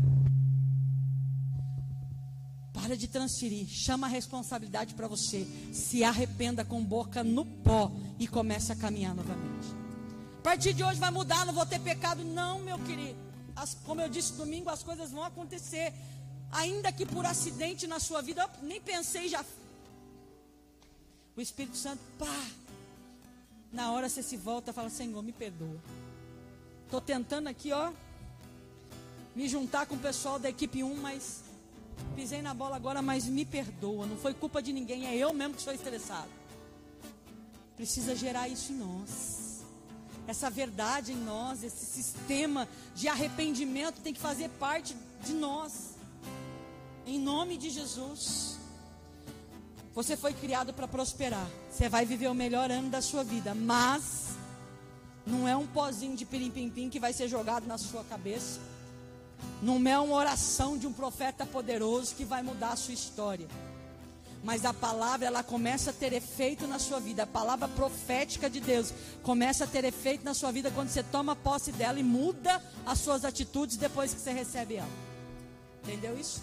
Para 2.74 2.96
de 2.96 3.08
transferir, 3.08 3.66
chama 3.66 4.06
a 4.06 4.10
responsabilidade 4.10 4.94
para 4.94 5.08
você. 5.08 5.46
Se 5.72 6.04
arrependa 6.04 6.64
com 6.64 6.84
boca 6.84 7.22
no 7.24 7.44
pó 7.46 7.90
e 8.18 8.26
comece 8.26 8.72
a 8.72 8.76
caminhar 8.76 9.14
novamente. 9.14 9.68
A 10.38 10.42
partir 10.42 10.74
de 10.74 10.82
hoje 10.82 10.98
vai 10.98 11.10
mudar, 11.10 11.46
não 11.46 11.54
vou 11.54 11.64
ter 11.64 11.78
pecado, 11.78 12.24
não, 12.24 12.58
meu 12.58 12.78
querido. 12.80 13.16
As, 13.54 13.74
como 13.86 14.00
eu 14.00 14.08
disse 14.08 14.32
domingo, 14.32 14.68
as 14.68 14.82
coisas 14.82 15.12
vão 15.12 15.22
acontecer. 15.22 15.94
Ainda 16.50 16.90
que 16.92 17.06
por 17.06 17.24
acidente 17.24 17.86
na 17.86 18.00
sua 18.00 18.20
vida, 18.20 18.42
eu 18.42 18.66
nem 18.66 18.80
pensei, 18.80 19.28
já 19.28 19.44
o 21.36 21.40
Espírito 21.40 21.76
Santo, 21.76 22.00
pá. 22.18 22.46
Na 23.72 23.90
hora 23.90 24.08
você 24.08 24.22
se 24.22 24.36
volta 24.36 24.70
e 24.70 24.74
fala: 24.74 24.90
Senhor, 24.90 25.22
me 25.22 25.32
perdoa. 25.32 25.80
Estou 26.84 27.00
tentando 27.00 27.48
aqui, 27.48 27.72
ó, 27.72 27.90
me 29.34 29.48
juntar 29.48 29.86
com 29.86 29.94
o 29.94 29.98
pessoal 29.98 30.38
da 30.38 30.50
equipe 30.50 30.82
1, 30.82 30.94
mas 30.96 31.42
pisei 32.14 32.42
na 32.42 32.52
bola 32.52 32.76
agora, 32.76 33.00
mas 33.00 33.26
me 33.26 33.44
perdoa. 33.44 34.06
Não 34.06 34.16
foi 34.16 34.34
culpa 34.34 34.60
de 34.60 34.72
ninguém, 34.72 35.06
é 35.06 35.16
eu 35.16 35.32
mesmo 35.32 35.54
que 35.54 35.62
sou 35.62 35.72
estressado. 35.72 36.28
Precisa 37.76 38.14
gerar 38.14 38.48
isso 38.48 38.72
em 38.72 38.76
nós. 38.76 39.62
Essa 40.26 40.50
verdade 40.50 41.12
em 41.12 41.16
nós, 41.16 41.64
esse 41.64 41.84
sistema 41.84 42.68
de 42.94 43.08
arrependimento 43.08 44.00
tem 44.02 44.12
que 44.12 44.20
fazer 44.20 44.48
parte 44.50 44.94
de 45.24 45.32
nós. 45.32 45.92
Em 47.06 47.18
nome 47.18 47.56
de 47.56 47.70
Jesus. 47.70 48.58
Você 49.94 50.16
foi 50.16 50.32
criado 50.32 50.72
para 50.72 50.88
prosperar. 50.88 51.46
Você 51.70 51.88
vai 51.88 52.06
viver 52.06 52.28
o 52.28 52.34
melhor 52.34 52.70
ano 52.70 52.88
da 52.88 53.02
sua 53.02 53.22
vida. 53.22 53.54
Mas 53.54 54.30
não 55.26 55.46
é 55.46 55.56
um 55.56 55.66
pozinho 55.66 56.16
de 56.16 56.24
pirim-pim-pim 56.24 56.88
que 56.88 56.98
vai 56.98 57.12
ser 57.12 57.28
jogado 57.28 57.66
na 57.66 57.76
sua 57.76 58.02
cabeça. 58.04 58.58
Não 59.60 59.86
é 59.86 59.98
uma 59.98 60.14
oração 60.14 60.78
de 60.78 60.86
um 60.86 60.92
profeta 60.92 61.44
poderoso 61.44 62.14
que 62.14 62.24
vai 62.24 62.42
mudar 62.42 62.70
a 62.70 62.76
sua 62.76 62.94
história. 62.94 63.46
Mas 64.42 64.64
a 64.64 64.74
palavra, 64.74 65.26
ela 65.26 65.42
começa 65.44 65.90
a 65.90 65.92
ter 65.92 66.12
efeito 66.12 66.66
na 66.66 66.78
sua 66.78 66.98
vida. 66.98 67.22
A 67.22 67.26
palavra 67.26 67.68
profética 67.68 68.50
de 68.50 68.60
Deus 68.60 68.92
começa 69.22 69.64
a 69.64 69.66
ter 69.68 69.84
efeito 69.84 70.24
na 70.24 70.34
sua 70.34 70.50
vida 70.50 70.70
quando 70.70 70.88
você 70.88 71.02
toma 71.02 71.36
posse 71.36 71.70
dela 71.70 72.00
e 72.00 72.02
muda 72.02 72.60
as 72.84 72.98
suas 72.98 73.24
atitudes 73.24 73.76
depois 73.76 74.12
que 74.12 74.20
você 74.20 74.32
recebe 74.32 74.76
ela. 74.76 74.90
Entendeu 75.84 76.18
isso? 76.18 76.42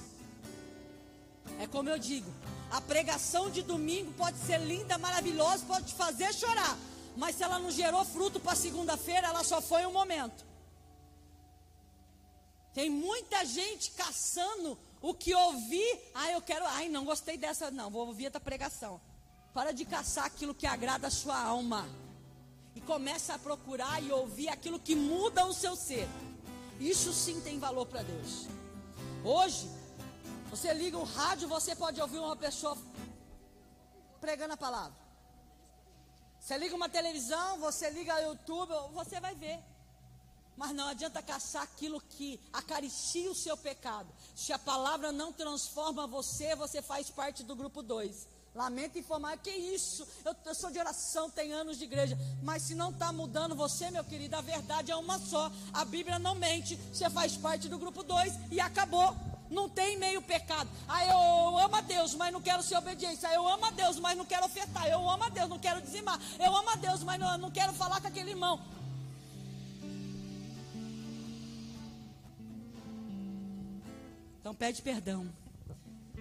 É 1.60 1.68
como 1.68 1.90
eu 1.90 2.00
digo, 2.00 2.32
a 2.72 2.80
pregação 2.82 3.50
de 3.50 3.62
domingo 3.62 4.12
pode 4.14 4.38
ser 4.40 4.60
linda, 4.60 4.98
maravilhosa, 4.98 5.66
pode 5.66 5.88
te 5.88 5.94
fazer 5.94 6.34
chorar. 6.34 6.78
Mas 7.18 7.36
se 7.36 7.44
ela 7.44 7.60
não 7.60 7.72
gerou 7.72 8.06
fruto 8.06 8.40
para 8.40 8.56
segunda-feira, 8.56 9.28
ela 9.28 9.44
só 9.44 9.62
foi 9.62 9.86
um 9.86 9.92
momento. 9.92 10.46
Tem 12.74 12.90
muita 12.90 13.44
gente 13.46 13.92
caçando 13.92 14.78
o 15.02 15.14
que 15.14 15.34
ouvir. 15.34 16.12
Ah, 16.14 16.32
eu 16.32 16.42
quero. 16.42 16.66
Ai, 16.66 16.88
não 16.88 17.04
gostei 17.04 17.38
dessa. 17.38 17.72
Não, 17.72 17.90
vou 17.90 18.08
ouvir 18.08 18.32
a 18.34 18.40
pregação. 18.40 19.02
Para 19.54 19.72
de 19.72 19.84
caçar 19.84 20.26
aquilo 20.26 20.54
que 20.54 20.68
agrada 20.68 21.08
a 21.08 21.12
sua 21.12 21.38
alma. 21.38 21.90
E 22.76 22.82
começa 22.82 23.34
a 23.34 23.40
procurar 23.40 24.02
e 24.02 24.12
ouvir 24.12 24.50
aquilo 24.50 24.80
que 24.80 24.96
muda 24.96 25.46
o 25.46 25.54
seu 25.54 25.76
ser. 25.76 26.08
Isso 26.80 27.12
sim 27.12 27.42
tem 27.42 27.60
valor 27.60 27.86
para 27.88 28.04
Deus. 28.04 28.48
Hoje, 29.24 29.68
você 30.50 30.74
liga 30.74 30.98
o 30.98 31.04
rádio, 31.04 31.48
você 31.48 31.76
pode 31.76 32.02
ouvir 32.02 32.20
uma 32.20 32.36
pessoa 32.36 32.78
pregando 34.20 34.54
a 34.54 34.58
palavra. 34.58 34.98
Você 36.40 36.58
liga 36.58 36.76
uma 36.76 36.90
televisão, 36.90 37.60
você 37.60 37.90
liga 37.90 38.16
o 38.16 38.24
YouTube, 38.30 38.74
você 38.94 39.20
vai 39.20 39.36
ver. 39.36 39.60
Mas 40.58 40.72
não 40.72 40.88
adianta 40.88 41.22
caçar 41.22 41.64
aquilo 41.64 42.02
que 42.02 42.40
acaricia 42.52 43.32
o 43.32 43.36
seu 43.36 43.56
pecado. 43.56 44.10
Se 44.36 44.52
a 44.52 44.60
palavra 44.60 45.12
não 45.12 45.32
transforma 45.32 46.08
você, 46.08 46.56
você 46.56 46.82
faz 46.82 47.10
parte 47.10 47.44
do 47.44 47.56
grupo 47.56 47.82
2. 47.82 48.28
Lamento 48.56 48.98
informar 48.98 49.38
que 49.38 49.52
isso. 49.52 50.06
Eu, 50.26 50.36
eu, 50.46 50.56
sou 50.56 50.72
de 50.72 50.80
oração, 50.80 51.30
tem 51.30 51.54
anos 51.54 51.78
de 51.78 51.84
igreja. 51.84 52.18
Mas 52.42 52.64
se 52.64 52.76
não 52.76 52.90
está 52.90 53.14
mudando 53.14 53.56
você, 53.56 53.90
meu 53.92 54.04
querido, 54.04 54.36
a 54.36 54.42
verdade 54.42 54.92
é 54.92 54.96
uma 54.96 55.20
só. 55.20 55.52
A 55.72 55.86
Bíblia 55.86 56.20
não 56.20 56.36
mente. 56.36 56.76
Você 56.92 57.10
faz 57.10 57.38
parte 57.38 57.70
do 57.70 57.78
grupo 57.78 58.04
2 58.04 58.34
e 58.52 58.60
acabou. 58.60 59.16
Não 59.50 59.68
tem 59.68 59.98
meio 59.98 60.22
pecado. 60.22 60.70
Ah, 60.88 61.06
eu 61.06 61.58
amo 61.58 61.76
a 61.76 61.82
Deus, 61.82 62.14
mas 62.14 62.32
não 62.32 62.42
quero 62.42 62.62
ser 62.62 62.78
obediência. 62.78 63.28
Ah, 63.30 63.34
eu 63.34 63.48
amo 63.48 63.66
a 63.66 63.72
Deus, 63.72 63.98
mas 64.00 64.18
não 64.18 64.26
quero 64.26 64.46
ofertar. 64.46 64.88
Eu 64.88 65.10
amo 65.10 65.24
a 65.24 65.30
Deus, 65.30 65.50
não 65.50 65.58
quero 65.58 65.82
dizimar. 65.82 66.20
Eu 66.40 66.56
amo 66.56 66.70
a 66.70 66.76
Deus, 66.76 67.02
mas 67.04 67.20
não, 67.20 67.38
não 67.38 67.52
quero 67.52 67.74
falar 67.74 68.00
com 68.00 68.08
aquele 68.08 68.30
irmão. 68.30 68.62
Então 74.40 74.54
pede 74.54 74.82
perdão. 74.82 75.28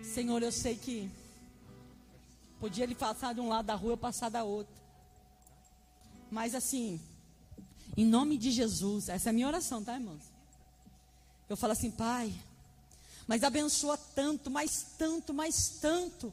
Senhor, 0.02 0.42
eu 0.42 0.52
sei 0.52 0.76
que 0.76 1.10
podia 2.58 2.84
ele 2.84 2.94
passar 2.94 3.34
de 3.34 3.40
um 3.40 3.48
lado 3.48 3.66
da 3.66 3.74
rua, 3.74 3.92
eu 3.92 3.96
passar 3.96 4.30
da 4.30 4.42
outra. 4.42 4.74
Mas 6.30 6.54
assim, 6.54 7.00
em 7.96 8.04
nome 8.04 8.38
de 8.38 8.50
Jesus, 8.50 9.08
essa 9.08 9.28
é 9.28 9.30
a 9.30 9.32
minha 9.32 9.46
oração, 9.46 9.84
tá, 9.84 9.94
irmãos? 9.94 10.22
Eu 11.48 11.56
falo 11.56 11.72
assim, 11.72 11.90
Pai, 11.90 12.34
mas 13.28 13.44
abençoa 13.44 13.98
tanto, 14.14 14.50
mais 14.50 14.86
tanto, 14.96 15.34
mais 15.34 15.68
tanto. 15.80 16.32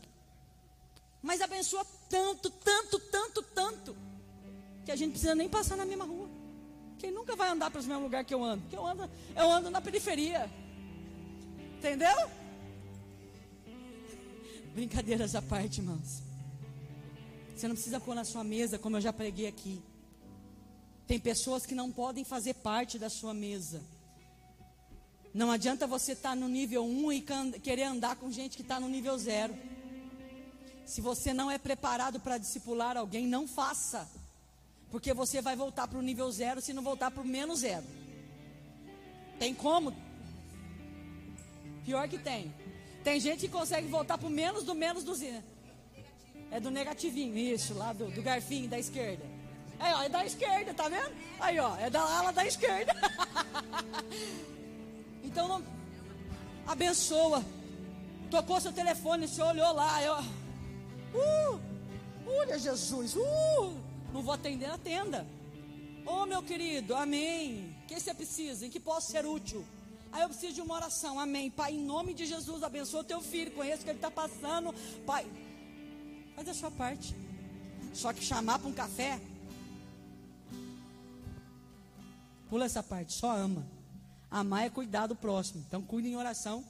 Mas 1.21 1.41
abençoa 1.41 1.85
tanto, 2.09 2.49
tanto, 2.49 2.97
tanto, 2.99 3.43
tanto. 3.43 3.97
Que 4.85 4.91
a 4.93 4.95
gente 4.95 5.11
precisa 5.11 5.35
nem 5.35 5.49
passar 5.49 5.75
na 5.75 5.83
mesma 5.83 6.05
rua. 6.05 6.29
Quem 6.97 7.11
nunca 7.11 7.35
vai 7.35 7.49
andar 7.49 7.69
para 7.69 7.81
os 7.81 7.85
mesmos 7.85 8.03
lugares 8.03 8.25
que 8.25 8.33
eu 8.33 8.41
ando? 8.41 8.65
Que 8.69 8.77
eu 8.77 8.85
ando, 8.85 9.09
eu 9.35 9.51
ando 9.51 9.69
na 9.69 9.81
periferia. 9.81 10.49
Entendeu? 11.77 12.15
Brincadeiras 14.73 15.35
à 15.35 15.41
parte, 15.41 15.81
irmãos. 15.81 16.23
Você 17.53 17.67
não 17.67 17.75
precisa 17.75 17.99
pôr 17.99 18.15
na 18.15 18.23
sua 18.23 18.43
mesa, 18.43 18.79
como 18.79 18.95
eu 18.95 19.01
já 19.01 19.11
preguei 19.11 19.47
aqui. 19.47 19.83
Tem 21.05 21.19
pessoas 21.19 21.65
que 21.65 21.75
não 21.75 21.91
podem 21.91 22.23
fazer 22.23 22.53
parte 22.53 22.97
da 22.97 23.09
sua 23.09 23.33
mesa. 23.33 23.81
Não 25.36 25.51
adianta 25.51 25.86
você 25.86 26.13
estar 26.13 26.29
tá 26.29 26.36
no 26.36 26.47
nível 26.47 26.86
1 26.86 27.11
e 27.11 27.21
querer 27.61 27.83
andar 27.83 28.15
com 28.15 28.31
gente 28.31 28.55
que 28.55 28.61
está 28.61 28.79
no 28.79 28.88
nível 28.88 29.17
0. 29.17 29.53
Se 30.86 31.01
você 31.01 31.33
não 31.33 31.51
é 31.51 31.57
preparado 31.57 32.21
para 32.21 32.38
discipular 32.38 32.95
alguém, 32.95 33.27
não 33.27 33.45
faça. 33.45 34.07
Porque 34.89 35.13
você 35.13 35.41
vai 35.41 35.53
voltar 35.53 35.89
para 35.89 35.99
o 35.99 36.01
nível 36.01 36.31
0 36.31 36.61
se 36.61 36.71
não 36.71 36.81
voltar 36.81 37.11
para 37.11 37.21
o 37.21 37.27
menos 37.27 37.59
0. 37.59 37.83
Tem 39.38 39.53
como? 39.53 39.93
Pior 41.83 42.07
que 42.07 42.17
tem. 42.17 42.53
Tem 43.03 43.19
gente 43.19 43.41
que 43.41 43.49
consegue 43.49 43.89
voltar 43.89 44.17
para 44.17 44.27
o 44.27 44.31
menos 44.31 44.63
do 44.63 44.73
menos 44.73 45.03
do 45.03 45.13
zero. 45.13 45.43
É 46.49 46.61
do 46.61 46.71
negativinho, 46.71 47.38
isso, 47.38 47.73
lá 47.73 47.91
do, 47.91 48.09
do 48.09 48.21
garfinho 48.21 48.69
da 48.69 48.79
esquerda. 48.79 49.25
É, 49.81 49.93
ó, 49.95 50.03
é 50.03 50.07
da 50.07 50.25
esquerda, 50.25 50.73
tá 50.73 50.88
vendo? 50.88 51.13
Aí, 51.41 51.59
ó, 51.59 51.75
é 51.75 51.89
da 51.89 52.01
ala 52.01 52.31
da 52.31 52.45
esquerda. 52.45 52.95
Então 55.26 55.47
não 55.47 55.63
abençoa. 56.67 57.43
Tocou 58.30 58.59
seu 58.61 58.73
telefone, 58.73 59.28
você 59.28 59.41
olhou 59.41 59.73
lá, 59.73 60.01
eu, 60.01 60.15
uh, 60.15 61.61
olha 62.28 62.57
Jesus, 62.57 63.15
uh, 63.15 63.78
não 64.11 64.21
vou 64.21 64.34
atender, 64.34 64.65
atenda. 64.65 65.26
Oh 66.05 66.26
meu 66.26 66.41
querido, 66.41 66.95
amém. 66.95 67.76
O 67.84 67.88
que 67.88 67.99
você 67.99 68.13
precisa? 68.13 68.65
Em 68.65 68.69
que 68.69 68.80
posso 68.80 69.11
ser 69.11 69.26
útil? 69.26 69.65
Aí 70.11 70.21
eu 70.21 70.30
preciso 70.30 70.53
de 70.53 70.61
uma 70.61 70.76
oração, 70.76 71.19
amém. 71.19 71.49
Pai, 71.51 71.73
em 71.73 71.84
nome 71.84 72.13
de 72.13 72.26
Jesus, 72.26 72.63
abençoa 72.63 73.01
o 73.01 73.03
teu 73.03 73.21
filho, 73.21 73.51
conheço 73.51 73.82
o 73.82 73.84
que 73.84 73.91
ele 73.91 73.97
está 73.97 74.11
passando. 74.11 74.73
Pai, 75.05 75.26
faz 76.36 76.47
a 76.49 76.53
sua 76.53 76.71
parte. 76.71 77.15
Só 77.93 78.11
que 78.11 78.23
chamar 78.23 78.59
para 78.59 78.67
um 78.67 78.73
café, 78.73 79.19
pula 82.49 82.65
essa 82.65 82.84
parte, 82.84 83.13
só 83.13 83.32
ama. 83.32 83.74
Amar 84.30 84.65
é 84.65 84.69
cuidar 84.69 85.07
do 85.07 85.15
próximo. 85.15 85.63
Então 85.67 85.82
cuide 85.82 86.07
em 86.07 86.15
oração. 86.15 86.63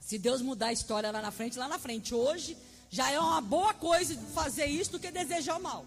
Se 0.00 0.18
Deus 0.18 0.42
mudar 0.42 0.66
a 0.66 0.72
história 0.72 1.10
lá 1.10 1.20
na 1.20 1.30
frente, 1.30 1.58
lá 1.58 1.68
na 1.68 1.78
frente. 1.78 2.14
Hoje 2.14 2.56
já 2.90 3.10
é 3.10 3.18
uma 3.18 3.40
boa 3.40 3.74
coisa 3.74 4.16
fazer 4.34 4.66
isso 4.66 4.92
do 4.92 5.00
que 5.00 5.10
desejar 5.10 5.58
o 5.58 5.62
mal. 5.62 5.84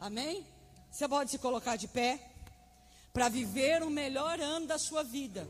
Amém? 0.00 0.44
Você 0.90 1.08
pode 1.08 1.30
se 1.30 1.38
colocar 1.38 1.76
de 1.76 1.88
pé 1.88 2.20
para 3.12 3.28
viver 3.28 3.82
o 3.82 3.90
melhor 3.90 4.40
ano 4.40 4.66
da 4.66 4.78
sua 4.78 5.02
vida. 5.02 5.48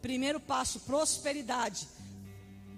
Primeiro 0.00 0.40
passo, 0.40 0.80
prosperidade. 0.80 1.86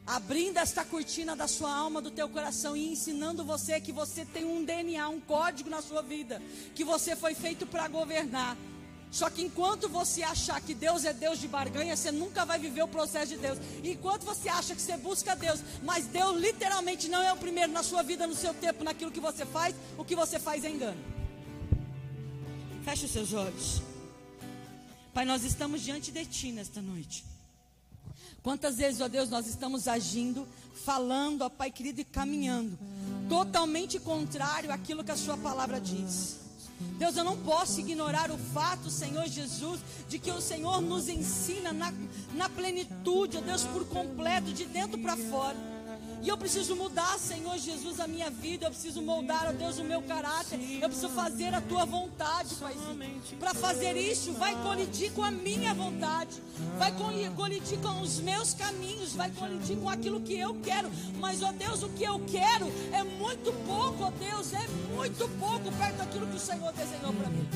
Abrindo 0.06 0.56
esta 0.56 0.84
cortina 0.84 1.36
da 1.36 1.46
sua 1.46 1.70
alma, 1.70 2.00
do 2.00 2.10
teu 2.10 2.28
coração 2.28 2.74
e 2.74 2.90
ensinando 2.90 3.44
você 3.44 3.78
que 3.80 3.92
você 3.92 4.24
tem 4.24 4.44
um 4.44 4.64
DNA, 4.64 5.06
um 5.08 5.20
código 5.20 5.68
na 5.68 5.82
sua 5.82 6.00
vida, 6.00 6.42
que 6.74 6.82
você 6.82 7.14
foi 7.14 7.34
feito 7.34 7.66
para 7.66 7.86
governar. 7.88 8.56
Só 9.10 9.30
que 9.30 9.42
enquanto 9.42 9.88
você 9.88 10.22
achar 10.22 10.60
que 10.60 10.74
Deus 10.74 11.04
é 11.04 11.12
Deus 11.12 11.38
de 11.38 11.48
barganha, 11.48 11.96
você 11.96 12.12
nunca 12.12 12.44
vai 12.44 12.58
viver 12.58 12.82
o 12.82 12.88
processo 12.88 13.28
de 13.28 13.38
Deus. 13.38 13.58
Enquanto 13.82 14.24
você 14.24 14.48
acha 14.48 14.74
que 14.74 14.82
você 14.82 14.96
busca 14.96 15.34
Deus, 15.34 15.60
mas 15.82 16.06
Deus 16.06 16.38
literalmente 16.38 17.08
não 17.08 17.22
é 17.22 17.32
o 17.32 17.36
primeiro 17.36 17.72
na 17.72 17.82
sua 17.82 18.02
vida, 18.02 18.26
no 18.26 18.34
seu 18.34 18.52
tempo, 18.52 18.84
naquilo 18.84 19.10
que 19.10 19.20
você 19.20 19.46
faz, 19.46 19.74
o 19.96 20.04
que 20.04 20.14
você 20.14 20.38
faz 20.38 20.64
é 20.64 20.70
engano. 20.70 21.02
Feche 22.84 23.06
os 23.06 23.12
seus 23.12 23.32
olhos. 23.32 23.82
Pai, 25.14 25.24
nós 25.24 25.42
estamos 25.42 25.80
diante 25.80 26.12
de 26.12 26.24
Ti 26.26 26.52
nesta 26.52 26.82
noite. 26.82 27.24
Quantas 28.42 28.76
vezes, 28.76 29.00
ó 29.00 29.08
Deus, 29.08 29.30
nós 29.30 29.46
estamos 29.46 29.88
agindo, 29.88 30.46
falando, 30.84 31.42
ó 31.42 31.48
Pai 31.48 31.70
querido, 31.70 32.00
e 32.00 32.04
caminhando, 32.04 32.78
totalmente 33.28 33.98
contrário 33.98 34.70
àquilo 34.70 35.02
que 35.02 35.10
a 35.10 35.16
Sua 35.16 35.36
palavra 35.36 35.80
diz. 35.80 36.47
Deus, 36.80 37.16
eu 37.16 37.24
não 37.24 37.36
posso 37.36 37.80
ignorar 37.80 38.30
o 38.30 38.38
fato, 38.38 38.90
Senhor 38.90 39.26
Jesus, 39.26 39.80
de 40.08 40.18
que 40.18 40.30
o 40.30 40.40
Senhor 40.40 40.80
nos 40.80 41.08
ensina 41.08 41.72
na, 41.72 41.92
na 42.34 42.48
plenitude, 42.48 43.36
ó 43.36 43.40
Deus, 43.40 43.64
por 43.64 43.86
completo, 43.86 44.52
de 44.52 44.64
dentro 44.64 44.98
para 44.98 45.16
fora. 45.16 45.77
E 46.22 46.28
eu 46.28 46.36
preciso 46.36 46.74
mudar, 46.74 47.18
Senhor 47.18 47.56
Jesus, 47.58 48.00
a 48.00 48.08
minha 48.08 48.30
vida. 48.30 48.66
Eu 48.66 48.70
preciso 48.70 49.00
moldar, 49.00 49.46
ó 49.48 49.52
Deus, 49.52 49.78
o 49.78 49.84
meu 49.84 50.02
caráter. 50.02 50.58
Eu 50.80 50.88
preciso 50.88 51.08
fazer 51.10 51.54
a 51.54 51.60
tua 51.60 51.84
vontade, 51.84 52.54
Pai. 52.56 52.74
Para 53.38 53.54
fazer 53.54 53.96
isso, 53.96 54.32
vai 54.32 54.54
colidir 54.62 55.12
com 55.12 55.22
a 55.22 55.30
minha 55.30 55.72
vontade. 55.74 56.42
Vai 56.76 56.92
colidir 57.36 57.78
com 57.78 58.00
os 58.00 58.20
meus 58.20 58.52
caminhos. 58.54 59.14
Vai 59.14 59.30
colidir 59.30 59.76
com 59.76 59.88
aquilo 59.88 60.20
que 60.20 60.38
eu 60.38 60.54
quero. 60.62 60.90
Mas, 61.18 61.42
ó 61.42 61.52
Deus, 61.52 61.82
o 61.82 61.88
que 61.90 62.04
eu 62.04 62.20
quero 62.26 62.66
é 62.92 63.02
muito 63.02 63.52
pouco, 63.64 64.04
ó 64.04 64.10
Deus. 64.10 64.52
É 64.52 64.66
muito 64.94 65.28
pouco 65.38 65.70
perto 65.76 65.96
daquilo 65.96 66.26
que 66.26 66.36
o 66.36 66.40
Senhor 66.40 66.72
desenhou 66.72 67.12
para 67.12 67.30
mim. 67.30 67.48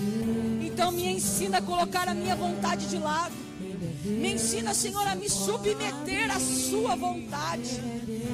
Então, 0.65 0.93
me 0.93 1.07
ensina 1.09 1.59
a 1.59 1.63
colocar 1.63 2.09
a 2.09 2.15
minha 2.15 2.37
vontade 2.37 2.89
de 2.89 2.99
lado. 2.99 3.52
Me 4.05 4.35
ensina, 4.35 4.73
Senhor, 4.75 5.07
a 5.07 5.15
me 5.15 5.29
submeter 5.29 6.31
à 6.31 6.41
Sua 6.41 6.95
vontade. 6.95 7.81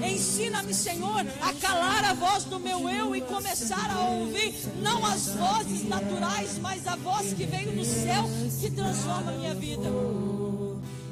Ensina-me, 0.04 0.74
Senhor, 0.74 1.26
a 1.40 1.52
calar 1.54 2.04
a 2.04 2.14
voz 2.14 2.44
do 2.44 2.60
meu 2.60 2.88
eu 2.88 3.16
e 3.16 3.20
começar 3.20 3.90
a 3.90 4.10
ouvir 4.10 4.54
não 4.82 5.04
as 5.04 5.28
vozes 5.28 5.88
naturais, 5.88 6.58
mas 6.58 6.86
a 6.86 6.96
voz 6.96 7.32
que 7.32 7.46
veio 7.46 7.72
do 7.72 7.84
céu 7.84 8.24
que 8.60 8.70
transforma 8.70 9.32
a 9.32 9.34
minha 9.34 9.54
vida. 9.54 9.88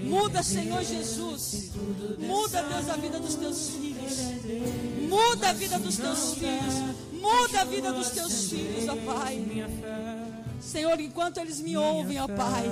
Muda, 0.01 0.43
Senhor 0.43 0.85
Jesus. 0.85 1.71
Muda, 2.19 2.63
Deus, 2.63 2.89
a 2.89 2.97
vida 2.97 3.19
dos 3.19 3.35
teus 3.35 3.71
filhos. 3.71 4.13
Muda 5.09 5.51
a 5.51 5.53
vida 5.53 5.79
dos 5.79 5.97
teus 5.97 6.35
filhos. 6.35 6.75
Muda 7.13 7.61
a 7.61 7.65
vida 7.65 7.93
dos 7.93 8.11
teus 8.11 8.51
filhos, 8.51 8.89
ó 8.89 8.97
Pai. 8.97 9.45
Senhor, 10.61 11.01
enquanto 11.01 11.39
eles 11.39 11.61
me 11.61 11.77
ouvem, 11.77 12.21
ó 12.21 12.29
Pai 12.29 12.71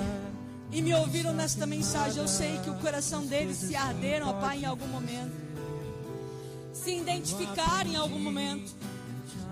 e 0.71 0.81
me 0.81 0.93
ouviram 0.93 1.33
nesta 1.33 1.65
mensagem, 1.65 2.21
eu 2.21 2.27
sei 2.27 2.57
que 2.59 2.69
o 2.69 2.75
coração 2.75 3.25
deles 3.25 3.57
se 3.57 3.75
arderam, 3.75 4.29
ó 4.29 4.33
Pai, 4.33 4.59
em 4.59 4.65
algum 4.65 4.87
momento. 4.87 5.33
Se 6.73 6.97
identificaram 6.97 7.89
em 7.89 7.95
algum 7.95 8.19
momento. 8.19 8.73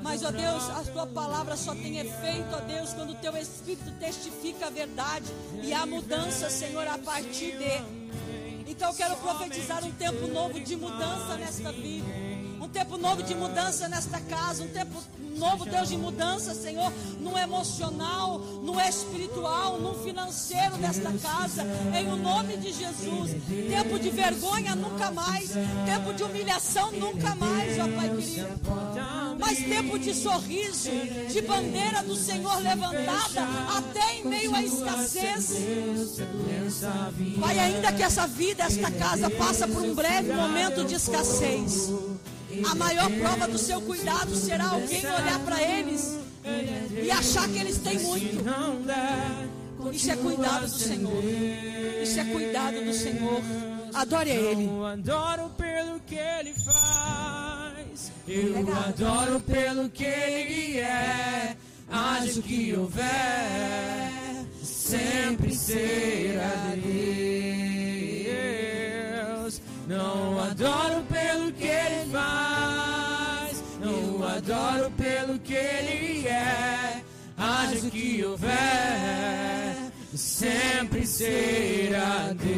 Mas, 0.02 0.22
ó 0.22 0.32
Deus, 0.32 0.70
a 0.70 0.84
tua 0.92 1.08
palavra 1.08 1.56
só 1.56 1.74
tem 1.74 1.98
efeito, 1.98 2.54
ó 2.54 2.60
Deus, 2.60 2.92
quando 2.94 3.12
o 3.12 3.16
teu 3.16 3.38
Espírito 3.38 3.90
testifica 4.00 4.68
a 4.68 4.70
verdade 4.70 5.26
e 5.64 5.74
a 5.74 5.86
mudança, 5.86 6.50
Senhor, 6.50 6.86
a 6.86 6.98
partir 6.98 7.58
de. 7.58 8.04
Então 8.70 8.90
eu 8.90 8.96
quero 8.96 9.16
profetizar 9.18 9.84
um 9.86 9.92
tempo 9.92 10.28
novo 10.28 10.60
de 10.60 10.76
mudança 10.76 11.38
nesta 11.38 11.72
vida, 11.72 12.06
tempo 12.74 12.98
novo 12.98 13.22
de 13.22 13.36
mudança 13.36 13.88
nesta 13.88 14.20
casa, 14.20 14.64
um 14.64 14.68
tempo 14.68 15.02
novo, 15.38 15.66
Deus, 15.66 15.90
de 15.90 15.98
mudança, 15.98 16.54
Senhor, 16.54 16.92
no 17.20 17.38
emocional, 17.38 18.40
no 18.40 18.80
espiritual, 18.82 19.80
no 19.80 19.94
financeiro 20.04 20.78
desta 20.78 21.12
casa, 21.14 21.64
em 21.96 22.12
o 22.12 22.16
nome 22.16 22.58
de 22.58 22.74
Jesus. 22.74 23.32
Tempo 23.70 24.00
de 24.00 24.10
vergonha 24.10 24.76
nunca 24.76 25.12
mais, 25.12 25.52
tempo 25.86 26.14
de 26.14 26.24
humilhação 26.24 26.92
nunca 26.92 27.36
mais, 27.36 27.80
ó 27.80 27.88
Pai 27.96 28.10
querido. 28.10 28.48
Mas 29.40 29.58
tempo 29.60 30.00
de 30.00 30.14
sorriso, 30.14 30.90
de 31.32 31.42
bandeira 31.42 32.02
do 32.04 32.16
Senhor 32.16 32.58
levantada, 32.60 33.42
até 33.78 34.16
em 34.16 34.26
meio 34.26 34.56
à 34.56 34.64
escassez. 34.64 35.62
Pai, 37.40 37.60
ainda 37.60 37.92
que 37.92 38.02
essa 38.02 38.26
vida, 38.26 38.64
esta 38.64 38.90
casa, 38.92 39.30
passa 39.30 39.68
por 39.68 39.82
um 39.84 39.94
breve 39.94 40.34
momento 40.34 40.84
de 40.86 40.96
escassez. 40.96 41.92
A 42.70 42.76
maior 42.76 43.10
prova 43.12 43.48
do 43.48 43.58
seu 43.58 43.82
cuidado 43.82 44.36
será 44.36 44.70
alguém 44.70 45.00
olhar 45.00 45.40
para 45.40 45.62
eles 45.62 46.18
e 47.04 47.10
achar 47.12 47.48
que 47.48 47.58
eles 47.58 47.78
têm 47.78 48.00
muito. 48.00 48.44
Isso 49.92 50.12
é 50.12 50.16
cuidado 50.16 50.66
do 50.66 50.78
Senhor. 50.78 51.24
Isso 52.02 52.20
é 52.20 52.24
cuidado 52.26 52.84
do 52.84 52.94
Senhor. 52.94 53.42
Adore 53.94 54.32
a 54.32 54.36
Ele. 54.36 54.66
Eu 54.66 54.86
adoro 54.86 55.50
pelo 55.58 56.00
que 56.02 56.16
Ele 56.16 56.54
faz. 56.54 58.12
Eu 58.28 58.76
adoro 58.76 59.40
pelo 59.42 59.90
que 59.90 60.04
Ele 60.06 60.80
é. 60.80 61.56
Haja 61.92 62.40
o 62.40 62.44
que 62.44 62.74
houver, 62.76 63.04
sempre 64.64 65.54
será 65.54 66.74
Deus. 66.76 67.53
Não 69.88 70.40
adoro 70.40 71.04
pelo 71.04 71.52
que 71.52 71.68
Ele 71.68 72.12
faz. 72.12 73.64
Não 73.80 74.24
adoro 74.28 74.92
pelo 74.92 75.40
que 75.40 75.54
Ele 75.54 76.28
é. 76.28 77.02
Haja 77.38 77.88
o 77.88 77.92
que 77.92 78.24
houver, 78.24 79.92
sempre 80.16 81.06
será 81.06 82.32
Deus. 82.34 82.54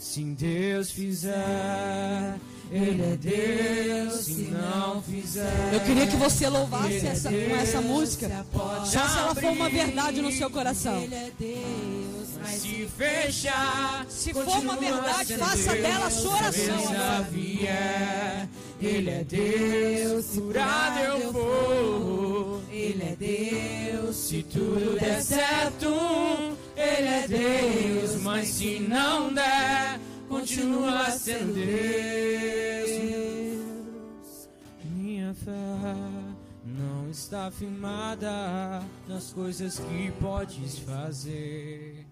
Se 0.00 0.24
Deus 0.24 0.90
fizer, 0.90 2.38
Ele 2.70 3.02
é 3.02 3.16
Deus. 3.16 4.24
Se 4.24 4.50
não 4.50 5.02
fizer, 5.02 5.70
Eu 5.74 5.80
queria 5.80 6.06
que 6.06 6.16
você 6.16 6.48
louvasse 6.48 7.06
é 7.06 7.10
essa, 7.10 7.28
com 7.28 7.56
essa 7.56 7.80
música. 7.80 8.46
Só 8.84 9.08
se 9.08 9.18
ela 9.18 9.34
for 9.34 9.50
uma 9.50 9.68
verdade 9.68 10.22
no 10.22 10.30
seu 10.32 10.48
coração. 10.48 11.02
Ele 11.02 11.14
é 11.14 11.30
Deus, 11.38 12.07
mas 12.40 12.62
se 12.62 12.88
fechar, 12.96 14.06
Se 14.08 14.32
for 14.32 14.58
uma 14.58 14.76
verdade, 14.76 15.36
faça 15.36 15.74
dela 15.74 16.06
a 16.06 16.10
sua 16.10 16.36
oração 16.36 17.24
vier, 17.30 18.48
Ele 18.80 19.10
é 19.10 19.24
Deus, 19.24 20.26
curado 20.30 20.98
eu 21.00 21.32
for. 21.32 22.62
Ele 22.70 23.02
é 23.02 23.16
Deus, 23.16 24.16
se 24.16 24.42
tudo 24.42 24.98
der 24.98 25.22
certo, 25.22 25.86
Ele 26.76 27.08
é 27.08 27.26
Deus, 27.28 28.22
mas 28.22 28.48
se 28.48 28.78
não 28.80 29.32
der, 29.32 30.00
continua 30.28 31.10
sendo 31.10 31.54
Deus. 31.54 32.88
Minha 34.84 35.34
fé 35.34 35.52
não 36.64 37.10
está 37.10 37.50
firmada 37.50 38.82
nas 39.08 39.32
coisas 39.32 39.78
que 39.78 40.12
podes 40.20 40.78
fazer. 40.78 42.06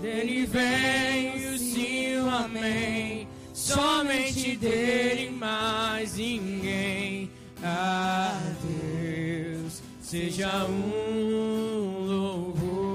Dele 0.00 0.46
vem 0.46 1.48
o 1.48 1.58
sim, 1.58 2.16
o 2.18 2.28
amém. 2.28 3.26
Somente 3.52 4.56
dele, 4.56 5.30
mais 5.30 6.16
ninguém. 6.16 7.30
A 7.62 8.38
Deus 8.62 9.82
seja 10.02 10.66
um 10.66 12.04
louvor. 12.06 12.94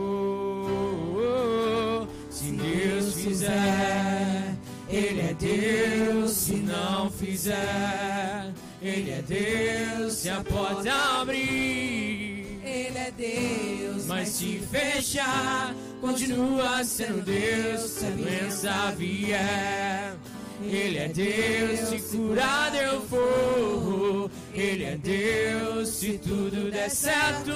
Se 2.30 2.52
Deus 2.52 3.16
fizer, 3.16 4.56
Ele 4.88 5.22
é 5.22 5.34
Deus. 5.34 6.32
Se 6.32 6.58
não 6.58 7.10
fizer, 7.10 8.54
Ele 8.82 9.12
é 9.12 9.22
Deus. 9.22 10.14
Se 10.14 10.30
a 10.30 10.42
porta 10.42 10.92
abrir, 11.22 12.60
Ele 12.64 12.98
é 12.98 13.12
Deus. 13.16 14.06
Mas 14.06 14.30
se 14.30 14.62
fechar, 14.72 15.76
continua 16.00 16.84
sendo 16.84 17.22
Deus. 17.24 17.82
Se 17.82 18.06
a 18.06 18.10
doença 18.10 18.92
vier. 18.98 20.16
Ele 20.62 20.98
é 20.98 21.08
Deus, 21.08 21.80
se 21.88 22.00
curado 22.18 22.76
eu 22.76 23.02
for. 23.04 24.30
Ele 24.54 24.84
é 24.84 24.98
Deus, 24.98 25.88
se 25.90 26.18
tudo 26.18 26.70
der 26.70 26.90
certo. 26.90 27.52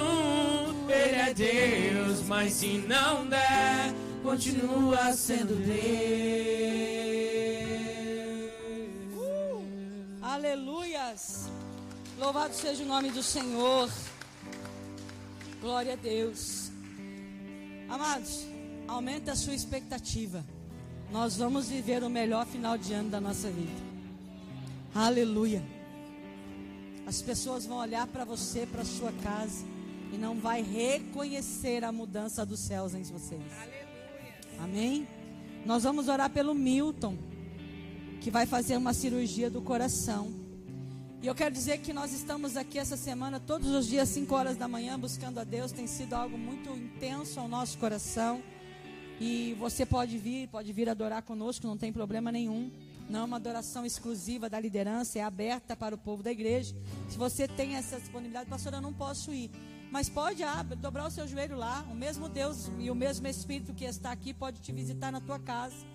Ele 0.88 1.16
é 1.16 1.34
Deus, 1.34 2.22
mas 2.26 2.52
se 2.54 2.82
não 2.88 3.26
der, 3.26 3.94
continua 4.22 5.12
sendo 5.12 5.54
Deus. 5.54 6.63
Louvado 12.18 12.52
seja 12.54 12.82
o 12.82 12.86
nome 12.86 13.08
do 13.12 13.22
Senhor. 13.22 13.88
Glória 15.60 15.92
a 15.92 15.96
Deus. 15.96 16.72
Amados, 17.88 18.44
aumenta 18.88 19.30
a 19.30 19.36
sua 19.36 19.54
expectativa. 19.54 20.44
Nós 21.12 21.36
vamos 21.36 21.68
viver 21.68 22.02
o 22.02 22.10
melhor 22.10 22.44
final 22.46 22.76
de 22.76 22.92
ano 22.92 23.10
da 23.10 23.20
nossa 23.20 23.48
vida. 23.48 23.80
Aleluia. 24.92 25.62
As 27.06 27.22
pessoas 27.22 27.64
vão 27.64 27.76
olhar 27.76 28.08
para 28.08 28.24
você, 28.24 28.66
para 28.66 28.84
sua 28.84 29.12
casa 29.12 29.64
e 30.12 30.18
não 30.18 30.40
vai 30.40 30.62
reconhecer 30.62 31.84
a 31.84 31.92
mudança 31.92 32.44
dos 32.44 32.58
céus 32.58 32.92
em 32.92 33.04
vocês. 33.04 33.52
Amém? 34.58 35.06
Nós 35.64 35.84
vamos 35.84 36.08
orar 36.08 36.30
pelo 36.30 36.56
Milton, 36.56 37.16
que 38.20 38.32
vai 38.32 38.46
fazer 38.46 38.76
uma 38.76 38.92
cirurgia 38.92 39.48
do 39.48 39.62
coração. 39.62 40.43
E 41.24 41.26
eu 41.26 41.34
quero 41.34 41.54
dizer 41.54 41.78
que 41.78 41.90
nós 41.90 42.12
estamos 42.12 42.54
aqui 42.54 42.78
essa 42.78 42.98
semana, 42.98 43.40
todos 43.40 43.70
os 43.70 43.86
dias, 43.86 44.10
5 44.10 44.34
horas 44.34 44.58
da 44.58 44.68
manhã, 44.68 45.00
buscando 45.00 45.40
a 45.40 45.44
Deus. 45.44 45.72
Tem 45.72 45.86
sido 45.86 46.12
algo 46.12 46.36
muito 46.36 46.68
intenso 46.68 47.40
ao 47.40 47.48
nosso 47.48 47.78
coração. 47.78 48.42
E 49.18 49.56
você 49.58 49.86
pode 49.86 50.18
vir, 50.18 50.48
pode 50.48 50.70
vir 50.70 50.86
adorar 50.86 51.22
conosco, 51.22 51.66
não 51.66 51.78
tem 51.78 51.90
problema 51.90 52.30
nenhum. 52.30 52.70
Não 53.08 53.20
é 53.20 53.24
uma 53.24 53.36
adoração 53.36 53.86
exclusiva 53.86 54.50
da 54.50 54.60
liderança, 54.60 55.18
é 55.18 55.22
aberta 55.22 55.74
para 55.74 55.94
o 55.94 55.98
povo 55.98 56.22
da 56.22 56.30
igreja. 56.30 56.76
Se 57.08 57.16
você 57.16 57.48
tem 57.48 57.74
essa 57.74 57.98
disponibilidade, 57.98 58.50
pastor, 58.50 58.74
eu 58.74 58.82
não 58.82 58.92
posso 58.92 59.32
ir. 59.32 59.50
Mas 59.90 60.10
pode 60.10 60.42
abre, 60.42 60.76
dobrar 60.76 61.06
o 61.06 61.10
seu 61.10 61.26
joelho 61.26 61.56
lá. 61.56 61.86
O 61.90 61.94
mesmo 61.94 62.28
Deus 62.28 62.70
e 62.78 62.90
o 62.90 62.94
mesmo 62.94 63.26
Espírito 63.26 63.72
que 63.72 63.86
está 63.86 64.12
aqui 64.12 64.34
pode 64.34 64.60
te 64.60 64.72
visitar 64.72 65.10
na 65.10 65.22
tua 65.22 65.38
casa. 65.38 65.93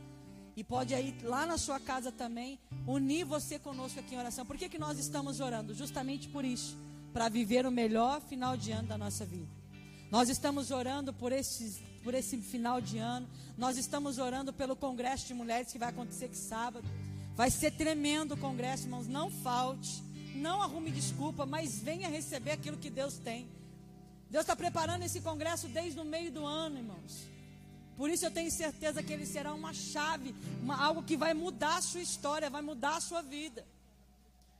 E 0.60 0.64
pode 0.66 0.94
ir 0.94 1.16
lá 1.24 1.46
na 1.46 1.58
sua 1.58 1.80
casa 1.80 2.12
também, 2.12 2.60
unir 2.86 3.24
você 3.24 3.58
conosco 3.58 3.98
aqui 3.98 4.14
em 4.14 4.18
oração. 4.18 4.46
Por 4.46 4.58
que, 4.58 4.68
que 4.68 4.78
nós 4.78 5.00
estamos 5.00 5.40
orando? 5.40 5.74
Justamente 5.74 6.28
por 6.28 6.44
isso. 6.44 6.76
Para 7.14 7.30
viver 7.30 7.66
o 7.66 7.72
melhor 7.72 8.20
final 8.20 8.58
de 8.58 8.70
ano 8.74 8.86
da 8.86 8.98
nossa 8.98 9.26
vida. 9.26 9.48
Nós 10.12 10.28
estamos 10.28 10.70
orando 10.70 11.14
por 11.14 11.32
esses 11.32 11.82
por 12.04 12.14
esse 12.14 12.38
final 12.40 12.82
de 12.82 12.98
ano. 12.98 13.26
Nós 13.58 13.78
estamos 13.78 14.18
orando 14.18 14.52
pelo 14.52 14.76
congresso 14.76 15.28
de 15.28 15.34
mulheres 15.34 15.72
que 15.72 15.80
vai 15.80 15.88
acontecer 15.88 16.28
que 16.28 16.36
sábado. 16.36 16.86
Vai 17.38 17.50
ser 17.50 17.72
tremendo 17.72 18.34
o 18.34 18.38
congresso, 18.38 18.84
irmãos. 18.84 19.08
Não 19.08 19.32
falte, 19.32 20.04
não 20.36 20.62
arrume 20.62 20.92
desculpa, 20.92 21.46
mas 21.46 21.80
venha 21.80 22.10
receber 22.10 22.52
aquilo 22.52 22.76
que 22.76 22.90
Deus 22.90 23.18
tem. 23.18 23.48
Deus 24.30 24.44
está 24.44 24.58
preparando 24.58 25.04
esse 25.04 25.22
congresso 25.22 25.70
desde 25.70 26.02
o 26.02 26.04
meio 26.04 26.34
do 26.34 26.46
ano, 26.46 26.80
irmãos. 26.80 27.39
Por 28.00 28.10
isso 28.10 28.26
eu 28.26 28.32
tenho 28.32 28.50
certeza 28.50 29.04
que 29.04 29.12
ele 29.12 29.26
será 29.26 29.54
uma 29.54 29.74
chave, 29.74 30.34
uma, 30.62 30.82
algo 30.82 31.04
que 31.04 31.18
vai 31.18 31.34
mudar 31.34 31.76
a 31.76 31.82
sua 31.82 32.00
história, 32.00 32.50
vai 32.50 32.62
mudar 32.62 32.96
a 32.96 33.02
sua 33.02 33.22
vida. 33.22 33.66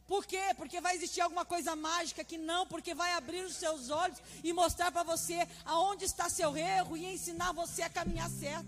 Por 0.06 0.26
quê? 0.26 0.42
Porque 0.58 0.82
vai 0.82 0.94
existir 0.98 1.22
alguma 1.22 1.46
coisa 1.46 1.74
mágica 1.74 2.22
que 2.22 2.38
não, 2.38 2.68
porque 2.68 2.94
vai 2.94 3.14
abrir 3.14 3.46
os 3.46 3.56
seus 3.56 3.90
olhos 3.90 4.18
e 4.44 4.52
mostrar 4.52 4.92
para 4.92 5.04
você 5.04 5.48
aonde 5.64 6.04
está 6.04 6.28
seu 6.30 6.58
erro 6.58 6.98
e 6.98 7.06
ensinar 7.14 7.54
você 7.54 7.82
a 7.82 7.90
caminhar 7.90 8.30
certo. 8.30 8.68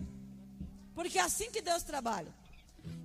Porque 0.96 1.20
é 1.20 1.22
assim 1.24 1.52
que 1.52 1.62
Deus 1.62 1.84
trabalha. 1.84 2.34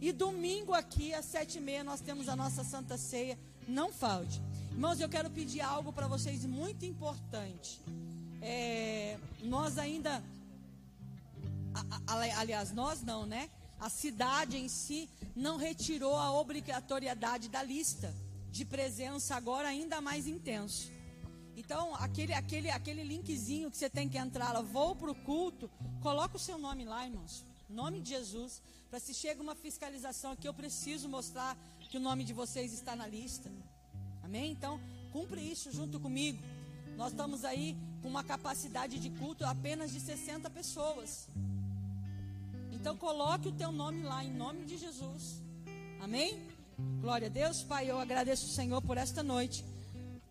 E 0.01 0.12
domingo 0.12 0.72
aqui 0.72 1.12
às 1.14 1.24
sete 1.24 1.59
e 1.59 1.60
meia 1.60 1.82
nós 1.82 2.01
temos 2.01 2.28
a 2.28 2.36
nossa 2.36 2.62
Santa 2.62 2.97
Ceia. 2.97 3.36
Não 3.66 3.93
falte. 3.93 4.40
Irmãos, 4.70 5.01
eu 5.01 5.09
quero 5.09 5.28
pedir 5.30 5.62
algo 5.62 5.93
para 5.93 6.06
vocês 6.06 6.44
muito 6.44 6.84
importante. 6.84 7.80
É, 8.40 9.18
nós 9.43 9.78
ainda, 9.78 10.22
aliás, 12.36 12.73
nós 12.73 13.03
não, 13.03 13.27
né? 13.27 13.51
A 13.78 13.90
cidade 13.90 14.57
em 14.57 14.69
si 14.69 15.09
não 15.35 15.57
retirou 15.57 16.16
a 16.16 16.32
obrigatoriedade 16.32 17.48
da 17.48 17.62
lista 17.62 18.15
de 18.51 18.65
presença 18.65 19.35
agora 19.35 19.69
ainda 19.69 20.01
mais 20.01 20.27
intenso. 20.27 20.90
Então, 21.57 21.94
aquele, 21.97 22.32
aquele, 22.35 22.70
aquele 22.70 23.03
linkzinho 23.03 23.70
que 23.70 23.77
você 23.77 23.89
tem 23.89 24.09
que 24.09 24.19
entrar 24.19 24.53
lá, 24.53 24.61
vou 24.61 24.94
para 24.94 25.11
o 25.11 25.15
culto, 25.15 25.70
coloca 26.03 26.36
o 26.36 26.40
seu 26.40 26.59
nome 26.59 26.85
lá, 26.85 27.05
irmãos. 27.05 27.44
Nome 27.69 28.01
de 28.01 28.11
Jesus. 28.11 28.62
Para 28.90 29.01
se 29.01 29.12
chega 29.12 29.43
uma 29.43 29.55
fiscalização 29.55 30.32
aqui, 30.32 30.47
eu 30.47 30.55
preciso 30.55 31.09
mostrar 31.09 31.57
que 31.90 31.97
o 31.97 32.01
nome 32.01 32.24
de 32.24 32.32
vocês 32.32 32.73
está 32.73 32.94
na 32.94 33.07
lista. 33.07 33.51
Amém? 34.23 34.53
Então, 34.53 34.81
cumpre 35.12 35.40
isso 35.40 35.73
junto 35.73 35.98
comigo. 35.98 36.43
Nós 36.97 37.12
estamos 37.12 37.44
aí 37.44 37.77
com 38.03 38.09
uma 38.09 38.23
capacidade 38.23 38.98
de 38.98 39.11
culto 39.11 39.44
apenas 39.44 39.90
de 39.90 40.01
60 40.01 40.48
pessoas. 40.51 41.28
Então 42.78 42.97
coloque 42.97 43.48
o 43.48 43.53
teu 43.53 43.73
nome 43.73 44.03
lá 44.03 44.24
em 44.24 44.32
nome 44.32 44.65
de 44.65 44.77
Jesus. 44.77 45.40
Amém? 46.01 46.39
Glória 47.01 47.27
a 47.27 47.31
Deus, 47.31 47.62
Pai, 47.62 47.90
eu 47.90 47.98
agradeço 47.98 48.47
o 48.47 48.51
Senhor 48.51 48.81
por 48.82 48.97
esta 48.98 49.23
noite. 49.23 49.65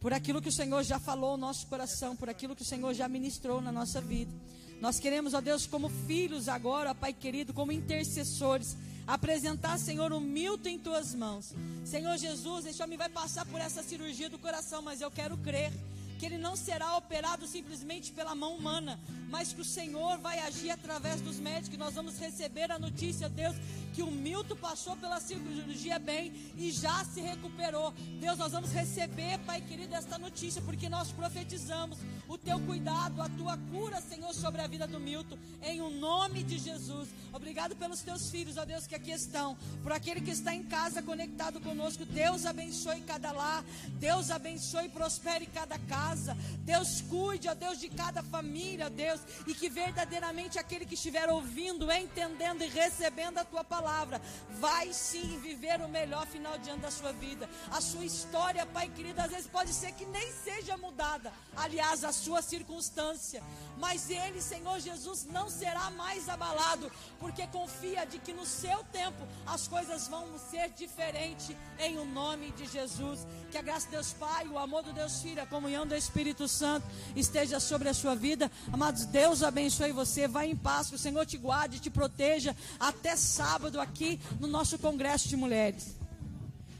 por 0.05 0.13
aquilo 0.13 0.39
que 0.39 0.49
o 0.49 0.51
Senhor 0.51 0.83
já 0.83 0.99
falou 0.99 1.31
no 1.31 1.47
nosso 1.47 1.65
coração, 1.65 2.15
por 2.15 2.29
aquilo 2.29 2.55
que 2.55 2.61
o 2.61 2.65
Senhor 2.65 2.93
já 2.93 3.07
ministrou 3.07 3.59
na 3.59 3.71
nossa 3.71 3.99
vida. 3.99 4.31
Nós 4.79 4.99
queremos, 4.99 5.33
ó 5.33 5.41
Deus, 5.41 5.65
como 5.65 5.89
filhos 5.89 6.47
agora, 6.47 6.91
ó 6.91 6.93
Pai 6.93 7.11
querido, 7.11 7.55
como 7.55 7.71
intercessores, 7.71 8.77
apresentar, 9.07 9.79
Senhor, 9.79 10.13
o 10.13 10.21
Milton 10.21 10.69
em 10.69 10.77
tuas 10.77 11.15
mãos. 11.15 11.55
Senhor 11.83 12.15
Jesus, 12.19 12.67
esse 12.67 12.83
homem 12.83 12.99
vai 12.99 13.09
passar 13.09 13.47
por 13.47 13.59
essa 13.59 13.81
cirurgia 13.81 14.29
do 14.29 14.37
coração, 14.37 14.83
mas 14.83 15.01
eu 15.01 15.09
quero 15.09 15.35
crer 15.37 15.73
que 16.17 16.25
ele 16.25 16.37
não 16.37 16.55
será 16.55 16.95
operado 16.95 17.47
simplesmente 17.47 18.11
pela 18.11 18.33
mão 18.35 18.55
humana, 18.55 18.99
mas 19.29 19.53
que 19.53 19.61
o 19.61 19.65
Senhor 19.65 20.17
vai 20.19 20.39
agir 20.39 20.71
através 20.71 21.21
dos 21.21 21.39
médicos. 21.39 21.77
Nós 21.77 21.93
vamos 21.93 22.17
receber 22.17 22.71
a 22.71 22.79
notícia, 22.79 23.29
Deus, 23.29 23.55
que 23.95 24.03
o 24.03 24.11
Milton 24.11 24.57
passou 24.57 24.95
pela 24.97 25.21
cirurgia 25.21 25.97
bem 25.97 26.33
e 26.57 26.69
já 26.69 27.05
se 27.05 27.21
recuperou. 27.21 27.93
Deus, 28.19 28.37
nós 28.37 28.51
vamos 28.51 28.71
receber, 28.71 29.39
Pai 29.45 29.61
querido, 29.61 29.95
esta 29.95 30.17
notícia, 30.17 30.61
porque 30.61 30.89
nós 30.89 31.13
profetizamos 31.13 31.97
o 32.27 32.37
teu 32.37 32.59
cuidado, 32.59 33.21
a 33.21 33.29
tua 33.29 33.57
cura, 33.71 34.01
Senhor, 34.01 34.33
sobre 34.33 34.61
a 34.61 34.67
vida 34.67 34.85
do 34.85 34.99
Milton, 34.99 35.37
em 35.63 35.79
o 35.79 35.89
nome 35.89 36.43
de 36.43 36.57
Jesus. 36.57 37.07
Obrigado 37.31 37.75
pelos 37.75 38.01
teus 38.01 38.29
filhos, 38.29 38.57
ó 38.57 38.65
Deus, 38.65 38.85
que 38.85 38.95
aqui 38.95 39.11
estão, 39.11 39.57
por 39.81 39.93
aquele 39.93 40.19
que 40.19 40.31
está 40.31 40.53
em 40.53 40.63
casa 40.63 41.01
conectado 41.01 41.61
conosco. 41.61 42.05
Deus 42.05 42.45
abençoe 42.45 43.01
cada 43.01 43.31
lar, 43.31 43.63
Deus 43.99 44.29
abençoe 44.29 44.85
e 44.85 44.89
prospere 44.89 45.45
cada 45.45 45.79
casa. 45.79 46.35
Deus 46.65 47.01
cuide, 47.01 47.47
ó 47.47 47.53
Deus, 47.53 47.79
de 47.79 47.89
cada 47.89 48.21
família, 48.23 48.89
Deus, 48.89 49.21
e 49.47 49.53
que 49.53 49.69
verdadeiramente 49.69 50.59
aquele 50.59 50.85
que 50.85 50.95
estiver 50.95 51.29
ouvindo, 51.29 51.91
entendendo 51.91 52.61
e 52.61 52.67
recebendo 52.67 53.37
a 53.37 53.45
tua 53.45 53.63
palavra, 53.85 54.19
vai 54.59 54.91
sim 54.91 55.39
viver 55.39 55.79
o 55.79 55.87
melhor 55.87 56.25
final 56.25 56.57
de 56.57 56.71
ano 56.71 56.81
da 56.81 56.89
sua 56.89 57.13
vida. 57.13 57.47
A 57.71 57.79
sua 57.79 58.03
história, 58.03 58.65
Pai 58.65 58.89
querido, 58.89 59.21
às 59.21 59.29
vezes 59.29 59.47
pode 59.47 59.71
ser 59.71 59.91
que 59.91 60.05
nem 60.05 60.31
seja 60.31 60.75
mudada. 60.75 61.31
Aliás, 61.55 62.03
a 62.03 62.11
sua 62.11 62.41
circunstância, 62.41 63.43
mas 63.77 64.09
ele, 64.09 64.41
Senhor 64.41 64.79
Jesus, 64.79 65.25
não 65.25 65.49
será 65.49 65.91
mais 65.91 66.27
abalado, 66.27 66.91
porque 67.19 67.45
confia 67.47 68.05
de 68.05 68.17
que 68.17 68.33
no 68.33 68.45
seu 68.45 68.83
tempo 68.85 69.21
as 69.45 69.67
coisas 69.67 70.07
vão 70.07 70.25
ser 70.39 70.69
diferentes 70.71 71.55
em 71.77 71.99
o 71.99 72.05
nome 72.05 72.51
de 72.51 72.65
Jesus. 72.65 73.19
Que 73.55 73.59
a 73.59 73.61
graça 73.61 73.85
de 73.85 73.93
Deus 73.93 74.11
Pai, 74.11 74.45
o 74.49 74.59
amor 74.59 74.83
do 74.83 74.91
Deus 74.91 75.21
Filho, 75.21 75.41
a 75.41 75.45
comunhão 75.45 75.87
do 75.87 75.95
Espírito 75.95 76.45
Santo 76.45 76.85
esteja 77.15 77.57
sobre 77.57 77.87
a 77.87 77.93
sua 77.93 78.13
vida. 78.13 78.51
Amados, 78.69 79.05
Deus 79.05 79.41
abençoe 79.41 79.93
você. 79.93 80.27
Vai 80.27 80.49
em 80.49 80.57
paz, 80.57 80.89
que 80.89 80.95
o 80.95 80.99
Senhor 80.99 81.25
te 81.25 81.37
guarde, 81.37 81.79
te 81.79 81.89
proteja 81.89 82.53
até 82.77 83.15
sábado 83.15 83.79
aqui 83.79 84.19
no 84.41 84.47
nosso 84.47 84.77
congresso 84.77 85.29
de 85.29 85.37
mulheres. 85.37 85.95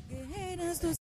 Guerreiras 0.09 0.79
do 0.79 1.04